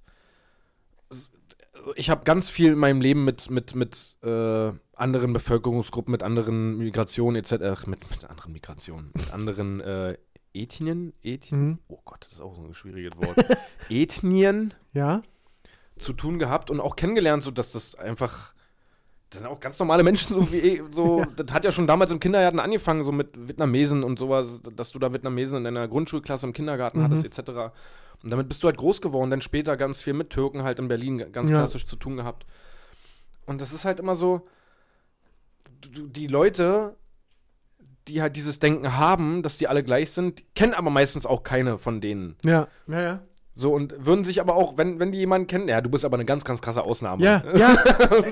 Ich 1.95 2.09
habe 2.09 2.23
ganz 2.23 2.49
viel 2.49 2.71
in 2.73 2.79
meinem 2.79 3.01
Leben 3.01 3.23
mit, 3.25 3.49
mit, 3.49 3.75
mit 3.75 4.17
äh, 4.23 4.71
anderen 4.95 5.33
Bevölkerungsgruppen, 5.33 6.11
mit 6.11 6.23
anderen 6.23 6.77
Migrationen 6.77 7.35
etc. 7.41 7.53
Ach, 7.63 7.87
mit, 7.87 8.09
mit 8.09 8.29
anderen 8.29 8.53
Migrationen, 8.53 9.11
mit 9.13 9.33
anderen 9.33 9.81
äh, 9.81 10.17
Ethnien, 10.53 11.13
Ethnien, 11.23 11.61
Mhm. 11.69 11.79
oh 11.87 11.99
Gott, 12.05 12.23
das 12.25 12.33
ist 12.33 12.41
auch 12.41 12.55
so 12.55 12.63
ein 12.63 12.73
schwieriges 12.75 13.17
Wort, 13.17 13.35
Ethnien 13.89 14.73
Ja. 14.93 15.23
zu 15.97 16.13
tun 16.13 16.37
gehabt 16.39 16.69
und 16.69 16.79
auch 16.79 16.95
kennengelernt, 16.95 17.41
so 17.43 17.49
dass 17.51 17.71
das 17.71 17.95
einfach, 17.95 18.53
das 19.31 19.41
sind 19.41 19.49
auch 19.49 19.59
ganz 19.59 19.79
normale 19.79 20.03
Menschen, 20.03 20.35
so 20.35 20.51
wie, 20.51 20.83
so, 20.91 21.25
das 21.35 21.51
hat 21.51 21.65
ja 21.65 21.71
schon 21.71 21.87
damals 21.87 22.11
im 22.11 22.19
Kindergarten 22.19 22.59
angefangen, 22.59 23.03
so 23.03 23.11
mit 23.11 23.29
Vietnamesen 23.35 24.03
und 24.03 24.19
sowas, 24.19 24.61
dass 24.75 24.91
du 24.91 24.99
da 24.99 25.11
Vietnamesen 25.11 25.57
in 25.57 25.63
deiner 25.63 25.87
Grundschulklasse 25.87 26.45
im 26.45 26.53
Kindergarten 26.53 26.99
Mhm. 26.99 27.03
hattest, 27.03 27.25
etc. 27.25 27.73
Und 28.23 28.31
damit 28.31 28.47
bist 28.47 28.63
du 28.63 28.67
halt 28.67 28.77
groß 28.77 29.01
geworden, 29.01 29.29
dann 29.29 29.41
später 29.41 29.75
ganz 29.77 30.01
viel 30.01 30.13
mit 30.13 30.29
Türken 30.29 30.63
halt 30.63 30.79
in 30.79 30.87
Berlin 30.87 31.25
ganz 31.31 31.49
Ja. 31.49 31.57
klassisch 31.57 31.85
zu 31.85 31.97
tun 31.97 32.15
gehabt. 32.15 32.45
Und 33.45 33.59
das 33.61 33.73
ist 33.73 33.83
halt 33.85 33.99
immer 33.99 34.15
so, 34.15 34.41
die 35.85 36.27
Leute, 36.27 36.95
die 38.07 38.21
halt 38.21 38.35
dieses 38.35 38.59
Denken 38.59 38.97
haben, 38.97 39.43
dass 39.43 39.57
die 39.57 39.67
alle 39.67 39.83
gleich 39.83 40.11
sind, 40.11 40.43
kennen 40.55 40.73
aber 40.73 40.89
meistens 40.89 41.25
auch 41.25 41.43
keine 41.43 41.77
von 41.77 41.99
denen. 42.01 42.35
Ja. 42.43 42.67
Ja, 42.87 43.01
ja. 43.01 43.21
So, 43.55 43.71
und 43.71 43.93
würden 44.03 44.23
sich 44.23 44.41
aber 44.41 44.55
auch, 44.55 44.77
wenn, 44.77 44.99
wenn 44.99 45.11
die 45.11 45.19
jemanden 45.19 45.45
kennen, 45.45 45.67
ja, 45.67 45.79
du 45.79 45.87
bist 45.89 46.05
aber 46.05 46.15
eine 46.15 46.25
ganz, 46.25 46.43
ganz 46.43 46.59
krasse 46.61 46.83
Ausnahme. 46.83 47.23
Ja, 47.23 47.43
ja. 47.55 47.73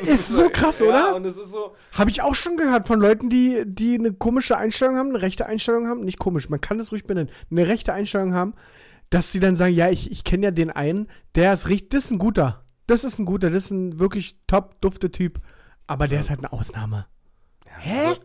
ist 0.08 0.30
so 0.30 0.50
krass, 0.50 0.80
Ja, 0.80 0.88
oder? 0.88 1.16
und 1.16 1.26
es 1.26 1.38
ist 1.38 1.52
so, 1.52 1.76
Habe 1.92 2.10
ich 2.10 2.24
auch 2.24 2.34
schon 2.34 2.58
gehört 2.58 2.88
von 2.88 3.00
Leuten, 3.00 3.30
die, 3.30 3.62
die 3.68 3.96
eine 4.00 4.14
komische 4.14 4.58
Einstellung 4.58 4.96
haben, 4.98 5.10
eine 5.10 5.22
rechte 5.22 5.46
Einstellung 5.46 5.88
haben. 5.88 6.02
Nicht 6.02 6.18
komisch, 6.18 6.50
man 6.50 6.60
kann 6.60 6.80
es 6.80 6.92
ruhig 6.92 7.04
benennen. 7.06 7.30
Eine 7.52 7.68
rechte 7.68 7.94
Einstellung 7.94 8.34
haben, 8.34 8.56
dass 9.12 9.32
sie 9.32 9.40
dann 9.40 9.56
sagen, 9.56 9.76
ja, 9.76 9.90
ich, 9.92 10.10
ich 10.10 10.24
kenne 10.24 10.46
ja 10.46 10.52
den 10.52 10.72
einen, 10.72 11.08
der 11.36 11.54
ist 11.54 11.70
richtig, 11.70 11.92
das 11.92 12.06
ist 12.06 12.12
ein 12.12 12.18
guter. 12.18 12.66
Das 12.88 13.04
ist 13.04 13.20
ein 13.20 13.26
guter, 13.26 13.50
das 13.52 13.66
ist 13.66 13.72
ein 13.72 14.00
wirklich 14.00 14.38
top, 14.48 14.82
dufte 14.82 15.12
Typ. 15.12 15.40
Aber 15.86 16.08
der 16.08 16.20
ist 16.22 16.30
halt 16.32 16.40
eine 16.40 16.52
Ausnahme. 16.52 17.06
Hä? 17.66 18.00
also- 18.08 18.22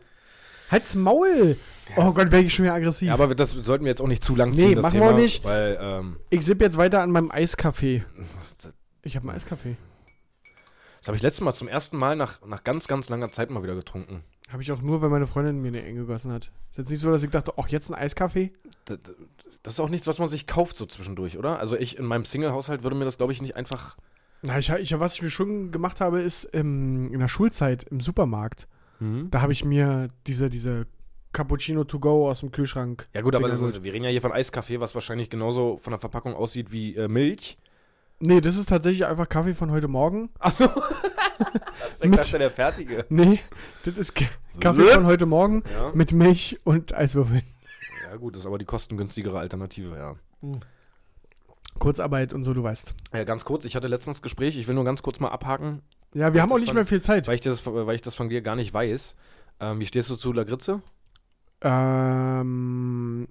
Halt's 0.68 0.96
Maul! 0.96 1.56
Oh 1.94 2.10
Gott, 2.12 2.32
wäre 2.32 2.42
ich 2.42 2.52
schon 2.52 2.64
wieder 2.64 2.74
aggressiv. 2.74 3.06
ja, 3.06 3.14
aber 3.14 3.32
das 3.36 3.50
sollten 3.50 3.84
wir 3.84 3.90
jetzt 3.90 4.00
auch 4.00 4.08
nicht 4.08 4.24
zu 4.24 4.34
lang 4.34 4.50
Nee, 4.50 4.56
ziehen, 4.56 4.74
das 4.74 4.82
machen 4.82 4.94
wir 4.94 5.00
Thema. 5.02 5.12
auch 5.14 5.16
nicht. 5.16 5.44
Weil, 5.44 5.78
ähm, 5.80 6.16
ich 6.30 6.44
sipp 6.44 6.60
jetzt 6.60 6.76
weiter 6.76 7.02
an 7.02 7.12
meinem 7.12 7.30
Eiskaffee. 7.30 8.04
Ich 9.02 9.14
habe 9.14 9.28
einen 9.28 9.36
Eiskaffee. 9.36 9.76
das 10.98 11.06
habe 11.06 11.16
ich 11.16 11.22
letztes 11.22 11.42
Mal 11.42 11.52
zum 11.52 11.68
ersten 11.68 11.96
Mal 11.96 12.16
nach, 12.16 12.44
nach 12.44 12.64
ganz, 12.64 12.88
ganz 12.88 13.08
langer 13.08 13.28
Zeit 13.28 13.50
mal 13.50 13.62
wieder 13.62 13.76
getrunken. 13.76 14.24
Habe 14.50 14.62
ich 14.62 14.72
auch 14.72 14.82
nur, 14.82 15.00
weil 15.02 15.08
meine 15.08 15.28
Freundin 15.28 15.62
mir 15.62 15.68
eine 15.68 15.84
enge 15.84 16.00
gegossen 16.00 16.32
hat. 16.32 16.50
Ist 16.70 16.78
jetzt 16.78 16.90
nicht 16.90 17.00
so, 17.00 17.12
dass 17.12 17.22
ich 17.22 17.30
dachte, 17.30 17.52
ach, 17.56 17.68
jetzt 17.68 17.88
ein 17.88 17.94
Eiskaffee? 17.94 18.52
Das, 19.66 19.74
ist 19.74 19.80
auch 19.80 19.88
nichts, 19.88 20.06
was 20.06 20.18
man 20.18 20.28
sich 20.28 20.46
kauft 20.46 20.76
so 20.76 20.86
zwischendurch, 20.86 21.38
oder? 21.38 21.58
Also 21.58 21.76
ich 21.76 21.98
in 21.98 22.04
meinem 22.04 22.24
Single-Haushalt 22.24 22.82
würde 22.82 22.96
mir 22.96 23.04
das, 23.04 23.18
glaube 23.18 23.32
ich, 23.32 23.42
nicht 23.42 23.56
einfach. 23.56 23.96
Na, 24.42 24.58
ich, 24.58 24.70
ich, 24.70 24.98
was 24.98 25.14
ich 25.14 25.22
mir 25.22 25.30
schon 25.30 25.72
gemacht 25.72 26.00
habe, 26.00 26.20
ist 26.20 26.48
ähm, 26.52 27.12
in 27.12 27.20
der 27.20 27.28
Schulzeit 27.28 27.84
im 27.84 28.00
Supermarkt. 28.00 28.68
Da 28.98 29.42
habe 29.42 29.52
ich 29.52 29.62
mir 29.62 30.08
diese, 30.26 30.48
diese 30.48 30.86
Cappuccino 31.32 31.84
to 31.84 31.98
go 31.98 32.30
aus 32.30 32.40
dem 32.40 32.50
Kühlschrank. 32.50 33.08
Ja 33.12 33.20
gut, 33.20 33.34
aber 33.34 33.46
ist, 33.46 33.82
wir 33.82 33.92
reden 33.92 34.04
ja 34.04 34.10
hier 34.10 34.22
von 34.22 34.32
Eiskaffee, 34.32 34.80
was 34.80 34.94
wahrscheinlich 34.94 35.28
genauso 35.28 35.76
von 35.76 35.90
der 35.90 36.00
Verpackung 36.00 36.34
aussieht 36.34 36.72
wie 36.72 36.96
äh, 36.96 37.06
Milch. 37.06 37.58
Nee, 38.20 38.40
das 38.40 38.56
ist 38.56 38.70
tatsächlich 38.70 39.04
einfach 39.04 39.28
Kaffee 39.28 39.52
von 39.52 39.70
heute 39.70 39.88
Morgen. 39.88 40.30
Achso. 40.38 40.66
das 42.00 42.00
ist 42.00 42.32
der 42.32 42.50
fertige. 42.50 43.04
Nee, 43.10 43.40
das 43.84 43.98
ist 43.98 44.14
Kaffee 44.60 44.86
von 44.86 45.04
heute 45.04 45.26
Morgen 45.26 45.62
Ja. 45.74 45.90
mit 45.92 46.12
Milch 46.12 46.58
und 46.64 46.94
Eiswürfeln. 46.94 47.42
Ja 48.10 48.16
gut, 48.16 48.34
das 48.34 48.40
ist 48.40 48.46
aber 48.46 48.58
die 48.58 48.64
kostengünstigere 48.64 49.38
Alternative, 49.38 49.96
ja. 49.96 50.16
Kurzarbeit 51.78 52.32
und 52.32 52.42
so, 52.44 52.54
du 52.54 52.62
weißt. 52.62 52.94
Äh, 53.12 53.24
ganz 53.24 53.44
kurz, 53.44 53.64
ich 53.64 53.76
hatte 53.76 53.86
letztens 53.88 54.22
Gespräch, 54.22 54.56
ich 54.56 54.66
will 54.68 54.74
nur 54.74 54.84
ganz 54.84 55.02
kurz 55.02 55.20
mal 55.20 55.28
abhaken. 55.28 55.82
Ja, 56.14 56.32
wir 56.32 56.40
haben 56.40 56.50
auch 56.52 56.56
nicht 56.58 56.68
von- 56.68 56.74
mehr 56.76 56.86
viel 56.86 57.02
Zeit. 57.02 57.26
Weil 57.28 57.34
ich 57.34 57.40
das, 57.42 57.66
weil 57.66 57.94
ich 57.94 58.02
das 58.02 58.14
von 58.14 58.28
dir 58.28 58.40
gar 58.40 58.56
nicht 58.56 58.72
weiß. 58.72 59.16
Ähm, 59.60 59.80
wie 59.80 59.86
stehst 59.86 60.08
du 60.08 60.16
zu 60.16 60.32
Lagritze? 60.32 60.80
Ähm, 61.60 63.28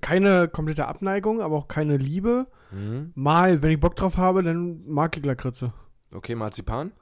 keine 0.00 0.48
komplette 0.48 0.86
Abneigung, 0.86 1.40
aber 1.40 1.56
auch 1.56 1.68
keine 1.68 1.96
Liebe. 1.96 2.46
Mhm. 2.70 3.12
Mal, 3.14 3.62
wenn 3.62 3.70
ich 3.70 3.80
Bock 3.80 3.96
drauf 3.96 4.16
habe, 4.16 4.42
dann 4.42 4.84
mag 4.86 5.16
ich 5.16 5.24
Lakritze. 5.24 5.72
Okay, 6.14 6.34
Marzipan? 6.34 6.92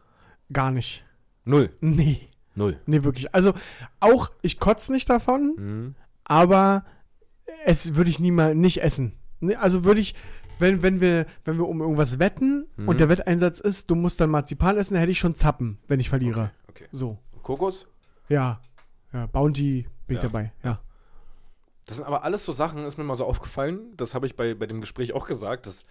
Gar 0.53 0.71
nicht. 0.71 1.05
Null. 1.45 1.71
Nee. 1.81 2.29
Null. 2.55 2.79
Nee, 2.87 3.05
wirklich. 3.05 3.35
Also, 3.35 3.53
auch, 4.01 4.31
ich 4.43 4.59
kotze 4.59 4.93
nicht 4.93 5.09
davon, 5.11 5.55
Mhm. 5.57 5.95
Aber 6.29 6.85
es 7.65 7.97
würde 7.97 8.11
ich 8.11 8.21
nie 8.21 8.31
mal 8.31 8.55
nicht 8.55 8.81
essen. 8.83 9.15
Nee, 9.41 9.57
also 9.57 9.85
würde 9.85 10.01
ich, 10.01 10.15
wenn, 10.61 10.83
wenn 10.83 11.01
wir, 11.01 11.27
wenn 11.45 11.57
wir 11.59 11.67
um 11.69 11.81
irgendwas 11.81 12.19
wetten 12.19 12.67
Mhm. 12.77 12.89
und 12.89 13.01
der 13.01 13.09
Wetteinsatz 13.09 13.59
ist, 13.61 13.91
du 13.91 13.95
musst 13.97 14.21
dann 14.21 14.31
Marzipan 14.31 14.77
essen, 14.77 14.95
dann 14.95 15.01
hätte 15.01 15.13
ich 15.13 15.19
schon 15.19 15.35
Zappen, 15.35 15.79
wenn 15.89 15.99
ich 16.01 16.09
verliere. 16.09 16.51
Okay. 16.69 16.87
So. 16.93 17.19
Kokos? 17.43 17.87
Ja. 18.29 18.61
Ja, 19.13 19.27
Bounty 19.27 19.87
bin 20.07 20.17
ich 20.17 20.23
Ja. 20.23 20.29
dabei. 20.29 20.53
Ja. 20.63 20.81
Das 21.87 21.97
sind 21.97 22.07
aber 22.07 22.23
alles 22.25 22.45
so 22.45 22.53
Sachen, 22.53 22.85
ist 22.85 22.99
mir 22.99 23.05
mal 23.05 23.15
so 23.17 23.25
aufgefallen. 23.25 23.97
Das 23.97 24.15
habe 24.15 24.27
ich 24.27 24.37
bei, 24.37 24.53
bei 24.55 24.67
dem 24.67 24.81
Gespräch 24.83 25.15
auch 25.15 25.27
gesagt. 25.27 25.65
Das 25.67 25.85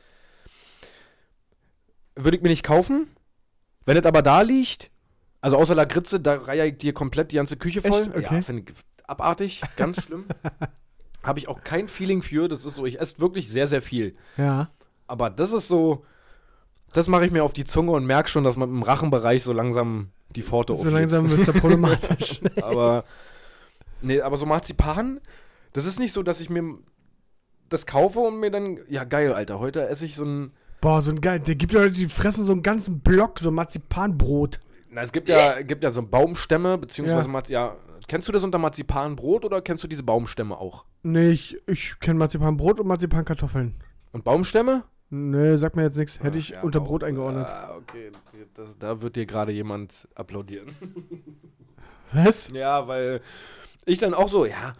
würde 2.16 2.38
ich 2.38 2.44
mir 2.44 2.50
nicht 2.50 2.64
kaufen. 2.64 3.08
Wenn 3.86 3.98
es 3.98 4.06
aber 4.06 4.22
da 4.22 4.42
liegt, 4.42 4.92
also 5.42 5.58
außer 5.58 5.74
Lagritze, 5.76 6.20
da 6.20 6.36
reihe 6.36 6.68
ich 6.68 6.78
dir 6.78 6.94
komplett 6.94 7.32
die 7.32 7.36
ganze 7.38 7.58
Küche 7.58 7.82
voll. 7.82 8.02
Echt? 8.02 8.10
Okay. 8.16 8.36
Ja, 8.36 8.42
finde 8.42 8.64
ich 8.72 8.78
abartig, 9.08 9.62
ganz 9.76 10.02
schlimm. 10.04 10.26
habe 11.24 11.40
ich 11.40 11.48
auch 11.48 11.62
kein 11.64 11.88
Feeling 11.88 12.22
für. 12.22 12.48
Das 12.48 12.64
ist 12.66 12.76
so, 12.76 12.86
ich 12.86 13.00
esse 13.02 13.20
wirklich 13.20 13.50
sehr, 13.50 13.68
sehr 13.68 13.82
viel. 13.82 14.16
Ja. 14.38 14.70
Aber 15.08 15.30
das 15.30 15.52
ist 15.54 15.68
so, 15.68 16.06
das 16.94 17.08
mache 17.08 17.26
ich 17.26 17.32
mir 17.32 17.44
auf 17.44 17.54
die 17.54 17.66
Zunge 17.66 17.92
und 17.92 18.06
merke 18.06 18.30
schon, 18.30 18.44
dass 18.44 18.56
man 18.58 18.70
im 18.70 18.84
Rachenbereich 18.84 19.44
so 19.44 19.52
langsam 19.54 20.12
die 20.36 20.42
Pforte 20.42 20.74
So 20.74 20.80
aufgeht. 20.80 20.94
langsam 20.94 21.30
wird 21.30 21.42
es 21.42 21.48
ja 21.48 21.54
problematisch. 21.60 22.42
aber 22.62 23.04
nee, 24.02 24.22
aber 24.22 24.38
so 24.38 24.46
Marzipan, 24.46 25.20
das 25.74 25.86
ist 25.86 26.00
nicht 26.00 26.14
so, 26.14 26.24
dass 26.24 26.40
ich 26.42 26.50
mir 26.50 26.64
das 27.70 27.86
kaufe 27.86 28.20
und 28.20 28.40
mir 28.40 28.52
dann, 28.52 28.80
ja 28.90 29.04
geil, 29.04 29.34
Alter, 29.34 29.60
heute 29.60 29.88
esse 29.88 30.06
ich 30.06 30.16
so 30.16 30.24
ein, 30.26 30.52
Boah, 30.80 31.02
so 31.02 31.12
ein 31.12 31.20
geil. 31.22 31.40
Der 31.40 31.56
gibt 31.56 31.74
ja 31.74 31.82
Leute, 31.82 31.96
die 31.96 32.08
fressen 32.08 32.46
so 32.46 32.52
einen 32.52 32.62
ganzen 32.62 33.00
Block, 33.00 33.40
so 33.40 33.50
Marzipanbrot. 33.52 34.60
na, 34.92 35.02
es 35.02 35.12
gibt 35.12 35.28
ja, 35.28 35.62
gibt 35.64 35.84
ja 35.84 35.90
so 35.90 36.04
Baumstämme, 36.04 36.78
beziehungsweise, 36.78 37.24
Ja. 37.24 37.28
Marzi 37.28 37.54
kennst 38.08 38.28
du 38.28 38.32
das 38.32 38.44
unter 38.44 38.58
Marzipanbrot 38.58 39.46
oder 39.46 39.62
kennst 39.62 39.84
du 39.84 39.88
diese 39.88 40.04
Baumstämme 40.04 40.58
auch? 40.58 40.86
Nee, 41.04 41.30
ich, 41.30 41.58
ich 41.68 42.00
kenne 42.00 42.20
Marzipanbrot 42.20 42.80
und 42.80 42.88
Marzipankartoffeln. 42.88 43.76
Und 44.12 44.24
Baumstämme? 44.24 44.84
Nee, 45.10 45.56
sag 45.58 45.76
mir 45.76 45.84
jetzt 45.84 45.98
nichts. 45.98 46.20
Hätte 46.20 46.32
Ach, 46.32 46.40
ich 46.40 46.50
ja, 46.50 46.62
unter 46.64 46.82
Brot 46.82 47.04
eingeordnet. 47.04 47.48
Ah, 47.48 47.76
okay, 47.78 48.12
das, 48.54 48.78
da 48.78 49.02
wird 49.02 49.16
dir 49.16 49.26
gerade 49.26 49.52
jemand 49.52 50.08
applaudieren. 50.16 50.68
Was? 52.14 52.50
Ja, 52.52 52.88
weil 52.88 53.22
ich 53.86 54.00
dann 54.00 54.14
auch 54.14 54.30
so, 54.30 54.46
ja, 54.46 54.74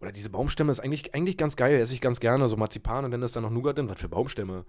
oder 0.00 0.12
diese 0.12 0.30
Baumstämme 0.30 0.70
ist 0.70 0.80
eigentlich, 0.80 1.14
eigentlich 1.14 1.36
ganz 1.36 1.56
geil, 1.56 1.80
esse 1.80 1.94
ich 1.94 2.00
ganz 2.00 2.20
gerne, 2.20 2.46
so 2.48 2.56
Marzipan 2.56 3.04
und 3.04 3.10
dann 3.10 3.22
ist 3.22 3.34
da 3.34 3.40
noch 3.40 3.50
Nougat 3.50 3.78
drin. 3.78 3.88
Was 3.88 4.00
für 4.00 4.08
Baumstämme? 4.08 4.64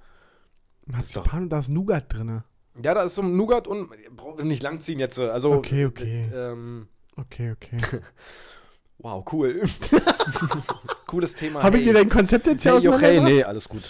Marzipan, 0.85 1.49
da 1.49 1.59
ist 1.59 1.69
Nougat 1.69 2.11
drin. 2.11 2.43
Ja, 2.83 2.93
da 2.95 3.03
ist 3.03 3.15
so 3.15 3.21
ein 3.21 3.35
Nougat 3.35 3.67
und 3.67 3.89
brauchen 4.15 4.39
wir 4.39 4.45
nicht 4.45 4.63
langziehen 4.63 4.99
jetzt. 4.99 5.19
Also, 5.19 5.53
Okay, 5.53 5.85
okay. 5.85 6.27
Ähm, 6.33 6.87
Okay, 7.17 7.51
okay. 7.51 7.77
wow, 8.97 9.23
cool. 9.31 9.63
Cooles 11.07 11.35
Thema. 11.35 11.61
Habe 11.61 11.77
ich 11.77 11.83
dir 11.85 11.93
dein 11.93 12.09
Konzept 12.09 12.47
jetzt 12.47 12.63
hier 12.63 12.79
hey, 12.79 12.87
okay, 12.87 13.19
nee, 13.21 13.43
alles 13.43 13.69
gut. 13.69 13.81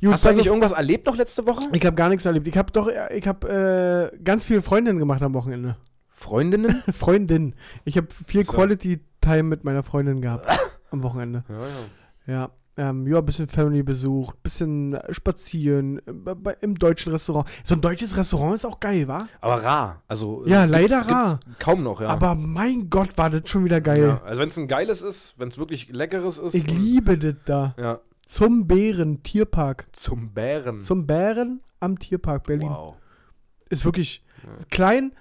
Gut, 0.00 0.12
Hast 0.12 0.24
du 0.24 0.28
eigentlich 0.28 0.46
irgendwas 0.46 0.72
erlebt 0.72 1.06
noch 1.06 1.16
letzte 1.16 1.46
Woche? 1.46 1.60
ich 1.72 1.84
habe 1.86 1.96
gar 1.96 2.08
nichts 2.08 2.26
erlebt. 2.26 2.46
Ich 2.48 2.56
habe 2.56 2.70
doch, 2.72 2.88
ich 3.10 3.26
habe 3.26 4.12
äh, 4.12 4.18
ganz 4.22 4.44
viele 4.44 4.62
Freundinnen 4.62 4.98
gemacht 4.98 5.22
am 5.22 5.34
Wochenende. 5.34 5.76
Freundinnen? 6.08 6.82
Freundin. 6.92 7.54
Ich 7.84 7.96
habe 7.96 8.08
viel 8.26 8.44
So. 8.44 8.52
Quality 8.52 9.00
Time 9.20 9.44
mit 9.44 9.64
meiner 9.64 9.82
Freundin 9.82 10.20
gehabt 10.20 10.48
am 10.90 11.02
Wochenende. 11.02 11.44
ja, 11.48 11.58
ja. 11.58 12.34
Ja. 12.34 12.50
Ähm, 12.78 13.06
ja, 13.06 13.22
bisschen 13.22 13.48
Family 13.48 13.82
besucht, 13.82 14.42
bisschen 14.42 14.92
äh, 14.94 15.14
spazieren, 15.14 15.98
äh, 16.06 16.54
im 16.60 16.74
deutschen 16.74 17.10
Restaurant. 17.12 17.48
So 17.64 17.74
ein 17.74 17.80
deutsches 17.80 18.14
Restaurant 18.18 18.54
ist 18.54 18.66
auch 18.66 18.80
geil, 18.80 19.08
wa? 19.08 19.26
Aber 19.40 19.64
rar. 19.64 20.02
Also, 20.08 20.44
Ja, 20.46 20.64
äh, 20.64 20.66
leider 20.66 20.98
gibt's- 20.98 21.10
rar. 21.12 21.40
gibt's 21.42 21.58
Kaum 21.58 21.82
noch, 21.82 22.02
ja. 22.02 22.08
Aber 22.08 22.34
mein 22.34 22.90
Gott, 22.90 23.16
war 23.16 23.30
das 23.30 23.48
schon 23.48 23.64
wieder 23.64 23.80
geil. 23.80 24.02
Ja, 24.02 24.22
also, 24.26 24.42
wenn 24.42 24.48
es 24.48 24.58
ein 24.58 24.68
geiles 24.68 25.00
ist, 25.00 25.32
wenn 25.38 25.48
es 25.48 25.56
wirklich 25.56 25.88
leckeres 25.90 26.38
ist. 26.38 26.52
Ich 26.54 26.70
liebe 26.70 27.16
das 27.16 27.36
da. 27.46 27.74
Ja. 27.78 28.00
Zum 28.26 28.66
Bären, 28.66 29.22
Tierpark. 29.22 29.86
Zum 29.92 30.34
Bären. 30.34 30.82
Zum 30.82 31.06
Bären 31.06 31.60
am 31.80 31.98
Tierpark 31.98 32.44
Berlin. 32.44 32.68
wow. 32.68 32.96
Ist 33.70 33.86
wirklich 33.86 34.22
klein, 34.70 35.12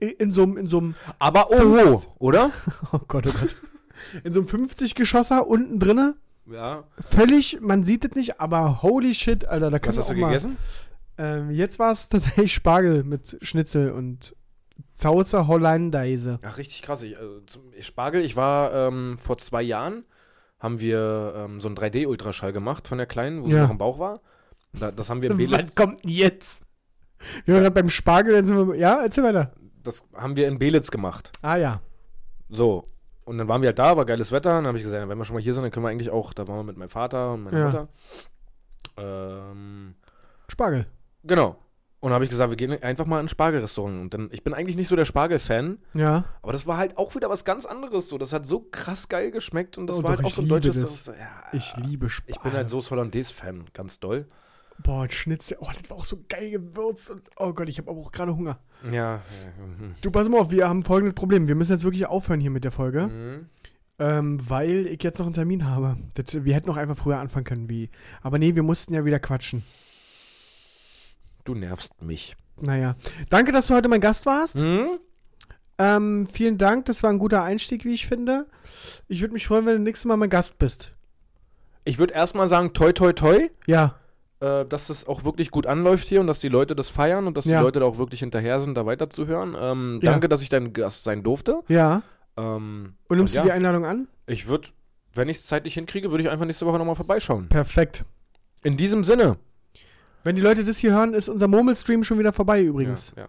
i- 0.00 0.06
in 0.06 0.30
so 0.30 0.44
einem, 0.44 0.56
in 0.58 0.68
so 0.68 0.78
einem, 0.78 0.94
Aber 1.18 1.50
oh, 1.50 1.56
50. 1.56 2.08
oder? 2.20 2.52
oh 2.92 3.00
Gott, 3.08 3.26
oh 3.26 3.32
Gott. 3.32 3.56
In 4.22 4.32
so 4.32 4.40
einem 4.40 4.48
50-Geschosser 4.48 5.46
unten 5.48 5.80
drinne. 5.80 6.14
Ja. 6.50 6.84
Völlig, 7.00 7.60
man 7.60 7.84
sieht 7.84 8.04
es 8.04 8.14
nicht, 8.14 8.40
aber 8.40 8.82
holy 8.82 9.14
shit, 9.14 9.44
Alter, 9.46 9.70
da 9.70 9.76
Was 9.76 9.82
kannst 9.82 9.98
hast 10.00 10.10
du 10.10 10.14
mal, 10.16 10.28
gegessen? 10.28 10.56
Ähm, 11.18 11.50
jetzt 11.50 11.78
war 11.78 11.92
es 11.92 12.08
tatsächlich 12.08 12.52
Spargel 12.54 13.04
mit 13.04 13.36
Schnitzel 13.42 13.90
und 13.92 14.34
Zauzer 14.94 15.46
Hollandaise. 15.46 16.38
Ach, 16.42 16.56
richtig 16.58 16.82
krass. 16.82 17.02
Ich, 17.02 17.18
also, 17.18 17.40
Spargel, 17.80 18.22
ich 18.22 18.36
war 18.36 18.72
ähm, 18.74 19.18
vor 19.18 19.36
zwei 19.38 19.62
Jahren, 19.62 20.04
haben 20.58 20.80
wir 20.80 21.34
ähm, 21.36 21.60
so 21.60 21.68
einen 21.68 21.76
3D-Ultraschall 21.76 22.52
gemacht 22.52 22.88
von 22.88 22.98
der 22.98 23.06
Kleinen, 23.06 23.42
wo 23.42 23.48
sie 23.48 23.54
Ja. 23.56 23.62
noch 23.64 23.70
im 23.70 23.78
Bauch 23.78 23.98
war. 23.98 24.20
Da, 24.72 24.90
das 24.90 25.10
haben 25.10 25.20
wir 25.22 25.30
in 25.30 25.38
Was 25.38 25.50
Belitz, 25.50 25.74
kommt 25.74 26.04
denn 26.04 26.10
jetzt? 26.10 26.62
Wir 27.44 27.54
waren 27.54 27.62
gerade 27.64 27.74
beim 27.74 27.90
Spargel, 27.90 28.32
dann 28.34 28.44
sind 28.46 28.56
wir, 28.68 28.76
ja, 28.76 29.02
erzähl 29.02 29.24
weiter. 29.24 29.52
das 29.82 30.06
haben 30.14 30.36
wir 30.36 30.48
in 30.48 30.58
Belitz 30.58 30.90
gemacht. 30.90 31.30
Ah 31.42 31.56
ja, 31.56 31.80
So. 32.48 32.84
Und 33.30 33.38
dann 33.38 33.46
waren 33.46 33.62
wir 33.62 33.68
halt 33.68 33.78
da, 33.78 33.96
war 33.96 34.04
geiles 34.04 34.32
Wetter. 34.32 34.50
Und 34.50 34.56
dann 34.64 34.66
habe 34.66 34.78
ich 34.78 34.84
gesagt, 34.84 35.08
wenn 35.08 35.16
wir 35.16 35.24
schon 35.24 35.34
mal 35.34 35.40
hier 35.42 35.54
sind, 35.54 35.62
dann 35.62 35.70
können 35.70 35.84
wir 35.86 35.90
eigentlich 35.90 36.10
auch, 36.10 36.32
da 36.32 36.48
waren 36.48 36.56
wir 36.56 36.62
mit 36.64 36.76
meinem 36.76 36.88
Vater 36.90 37.32
und 37.34 37.44
meiner 37.44 37.58
Ja. 37.58 37.64
Mutter. 37.66 37.88
Ähm, 38.98 39.94
Spargel. 40.48 40.86
genau. 41.22 41.56
Und 42.02 42.08
dann 42.08 42.14
habe 42.14 42.24
ich 42.24 42.30
gesagt, 42.30 42.48
wir 42.48 42.56
gehen 42.56 42.82
einfach 42.82 43.04
mal 43.04 43.20
in 43.20 43.26
ein 43.26 43.28
Spargelrestaurant. 43.28 44.00
Und 44.00 44.14
dann, 44.14 44.28
ich 44.32 44.42
bin 44.42 44.54
eigentlich 44.54 44.74
nicht 44.74 44.88
so 44.88 44.96
der 44.96 45.04
Spargel-Fan, 45.04 45.78
Ja. 45.92 46.24
aber 46.40 46.52
das 46.52 46.66
war 46.66 46.78
halt 46.78 46.96
auch 46.96 47.14
wieder 47.14 47.28
was 47.28 47.44
ganz 47.44 47.66
anderes. 47.66 48.08
So, 48.08 48.16
das 48.16 48.32
hat 48.32 48.46
so 48.46 48.66
krass 48.70 49.08
geil 49.10 49.30
geschmeckt 49.30 49.76
und 49.76 49.86
das 49.86 49.98
Oh, 49.98 50.02
war 50.02 50.12
doch, 50.12 50.16
halt 50.16 50.26
auch 50.26 50.30
so 50.34 50.40
ein 50.40 50.48
deutsches. 50.48 51.04
So, 51.04 51.12
ja, 51.12 51.18
Ich 51.52 51.76
liebe 51.76 52.08
Spargel. 52.08 52.34
Ich 52.34 52.40
bin 52.42 52.52
halt 52.54 52.70
Soße 52.70 52.90
Hollandaise-Fan, 52.90 53.66
ganz 53.74 54.00
doll. 54.00 54.26
Boah, 54.82 55.02
ein 55.04 55.10
Schnitzel. 55.10 55.56
Oh, 55.60 55.68
das 55.72 55.88
war 55.90 55.96
auch 55.98 56.04
so 56.04 56.24
geil 56.28 56.50
gewürzt. 56.50 57.10
Und, 57.10 57.22
oh 57.36 57.52
Gott, 57.52 57.68
ich 57.68 57.78
habe 57.78 57.90
aber 57.90 58.00
auch 58.00 58.12
gerade 58.12 58.34
Hunger. 58.34 58.58
Ja. 58.90 59.20
Du, 60.00 60.10
pass 60.10 60.28
mal 60.28 60.38
auf, 60.40 60.50
wir 60.50 60.68
haben 60.68 60.82
folgendes 60.82 61.14
Problem. 61.14 61.48
Wir 61.48 61.54
müssen 61.54 61.72
jetzt 61.72 61.84
wirklich 61.84 62.06
aufhören 62.06 62.40
hier 62.40 62.50
mit 62.50 62.64
der 62.64 62.70
Folge, 62.72 63.06
Mhm. 63.08 63.46
ähm, 63.98 64.48
weil 64.48 64.86
ich 64.86 65.02
jetzt 65.02 65.18
noch 65.18 65.26
einen 65.26 65.34
Termin 65.34 65.66
habe. 65.66 65.96
Das, 66.14 66.44
wir 66.44 66.54
hätten 66.54 66.68
noch 66.68 66.76
einfach 66.78 66.96
früher 66.96 67.18
anfangen 67.18 67.44
können, 67.44 67.68
wie. 67.68 67.90
Aber 68.22 68.38
nee, 68.38 68.54
wir 68.54 68.62
mussten 68.62 68.94
ja 68.94 69.04
wieder 69.04 69.18
quatschen. 69.20 69.62
Du 71.44 71.54
nervst 71.54 72.02
mich. 72.02 72.36
Naja. 72.60 72.94
Danke, 73.30 73.52
dass 73.52 73.66
du 73.66 73.74
heute 73.74 73.88
mein 73.88 74.00
Gast 74.00 74.26
warst. 74.26 74.58
Mhm. 74.60 74.98
Ähm, 75.78 76.26
vielen 76.30 76.58
Dank, 76.58 76.84
das 76.86 77.02
war 77.02 77.08
ein 77.10 77.18
guter 77.18 77.42
Einstieg, 77.42 77.86
wie 77.86 77.92
ich 77.94 78.06
finde. 78.06 78.46
Ich 79.08 79.22
würde 79.22 79.32
mich 79.32 79.46
freuen, 79.46 79.64
wenn 79.64 79.76
du 79.76 79.82
nächstes 79.82 80.04
Mal 80.04 80.18
mein 80.18 80.28
Gast 80.28 80.58
bist. 80.58 80.92
Ich 81.84 81.98
würde 81.98 82.12
erstmal 82.12 82.48
sagen, 82.48 82.74
toi, 82.74 82.92
toi, 82.92 83.14
toi, 83.14 83.48
Ja, 83.66 83.96
äh, 84.40 84.64
dass 84.66 84.88
es 84.90 85.06
auch 85.06 85.24
wirklich 85.24 85.50
gut 85.50 85.66
anläuft 85.66 86.08
hier 86.08 86.20
und 86.20 86.26
dass 86.26 86.40
die 86.40 86.48
Leute 86.48 86.74
das 86.74 86.88
feiern 86.88 87.26
und 87.26 87.36
dass 87.36 87.44
Ja. 87.44 87.58
die 87.58 87.64
Leute 87.64 87.80
da 87.80 87.86
auch 87.86 87.98
wirklich 87.98 88.20
hinterher 88.20 88.58
sind, 88.60 88.74
da 88.76 88.86
weiterzuhören. 88.86 89.56
Ähm, 89.58 90.00
Ja. 90.02 90.10
danke, 90.12 90.28
dass 90.28 90.42
ich 90.42 90.48
dein 90.48 90.72
Gast 90.72 91.04
sein 91.04 91.22
durfte. 91.22 91.60
ja. 91.68 92.02
Ähm, 92.36 92.94
Und 93.08 93.16
nimmst 93.18 93.34
ja, 93.34 93.42
du 93.42 93.48
die 93.48 93.52
Einladung 93.52 93.84
an? 93.84 94.08
ich 94.26 94.46
würde, 94.46 94.68
wenn 95.14 95.28
ich 95.28 95.38
es 95.38 95.46
zeitlich 95.46 95.74
hinkriege, 95.74 96.10
würde 96.10 96.22
ich 96.24 96.30
einfach 96.30 96.46
nächste 96.46 96.64
Woche 96.64 96.78
nochmal 96.78 96.94
vorbeischauen. 96.94 97.48
Perfekt. 97.48 98.04
In 98.62 98.76
diesem 98.76 99.02
Sinne. 99.04 99.36
Wenn 100.22 100.36
die 100.36 100.42
Leute 100.42 100.62
das 100.64 100.78
hier 100.78 100.92
hören, 100.92 101.12
ist 101.12 101.28
unser 101.28 101.48
Murmelstream 101.48 102.04
schon 102.04 102.18
wieder 102.18 102.32
vorbei 102.32 102.62
übrigens. 102.62 103.12
Ja, 103.16 103.22
ja, 103.24 103.28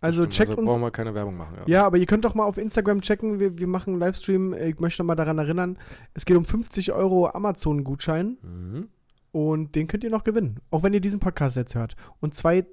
also 0.00 0.22
stimmt. 0.22 0.32
checkt 0.34 0.50
also 0.50 0.60
uns. 0.62 0.70
brauchen 0.70 0.82
wir 0.82 0.90
keine 0.90 1.14
Werbung 1.14 1.36
machen. 1.36 1.56
Ja. 1.60 1.62
Ja, 1.66 1.86
aber 1.86 1.98
ihr 1.98 2.06
könnt 2.06 2.24
doch 2.24 2.34
mal 2.34 2.44
auf 2.44 2.58
Instagram 2.58 3.00
checken. 3.00 3.38
Wir, 3.38 3.56
wir 3.58 3.66
machen 3.68 3.90
einen 3.92 4.00
Livestream. 4.00 4.52
Ich 4.54 4.80
möchte 4.80 5.02
noch 5.02 5.06
mal 5.06 5.14
daran 5.14 5.38
erinnern, 5.38 5.78
es 6.14 6.24
geht 6.24 6.36
um 6.36 6.44
50 6.44 6.92
Euro 6.92 7.28
Amazon-Gutschein 7.30 8.38
Mhm. 8.42 8.88
Und 9.32 9.74
den 9.74 9.88
könnt 9.88 10.04
ihr 10.04 10.10
noch 10.10 10.24
gewinnen. 10.24 10.60
Auch 10.70 10.82
wenn 10.82 10.92
ihr 10.92 11.00
diesen 11.00 11.20
Podcast 11.20 11.56
jetzt 11.56 11.74
hört 11.74 11.96
und 12.20 12.34
zwei, 12.34 12.66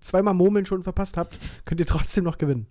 zweimal 0.00 0.34
Murmeln 0.34 0.66
schon 0.66 0.82
verpasst 0.82 1.16
habt, 1.16 1.38
könnt 1.64 1.80
ihr 1.80 1.86
trotzdem 1.86 2.24
noch 2.24 2.38
gewinnen. 2.38 2.66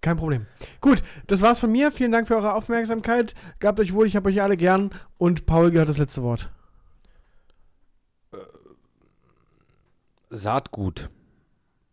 Kein 0.00 0.16
Problem. 0.16 0.46
Gut, 0.80 1.02
das 1.28 1.42
war's 1.42 1.60
von 1.60 1.70
mir. 1.70 1.92
Vielen 1.92 2.10
Dank 2.10 2.26
für 2.26 2.34
eure 2.34 2.54
Aufmerksamkeit. 2.54 3.34
Gabt 3.60 3.78
euch 3.78 3.92
wohl, 3.92 4.06
ich 4.06 4.16
hab 4.16 4.26
euch 4.26 4.42
alle 4.42 4.56
gern. 4.56 4.90
Und 5.16 5.46
Paul 5.46 5.70
gehört 5.70 5.88
das 5.88 5.98
letzte 5.98 6.24
Wort. 6.24 6.50
Saatgut. 10.30 11.08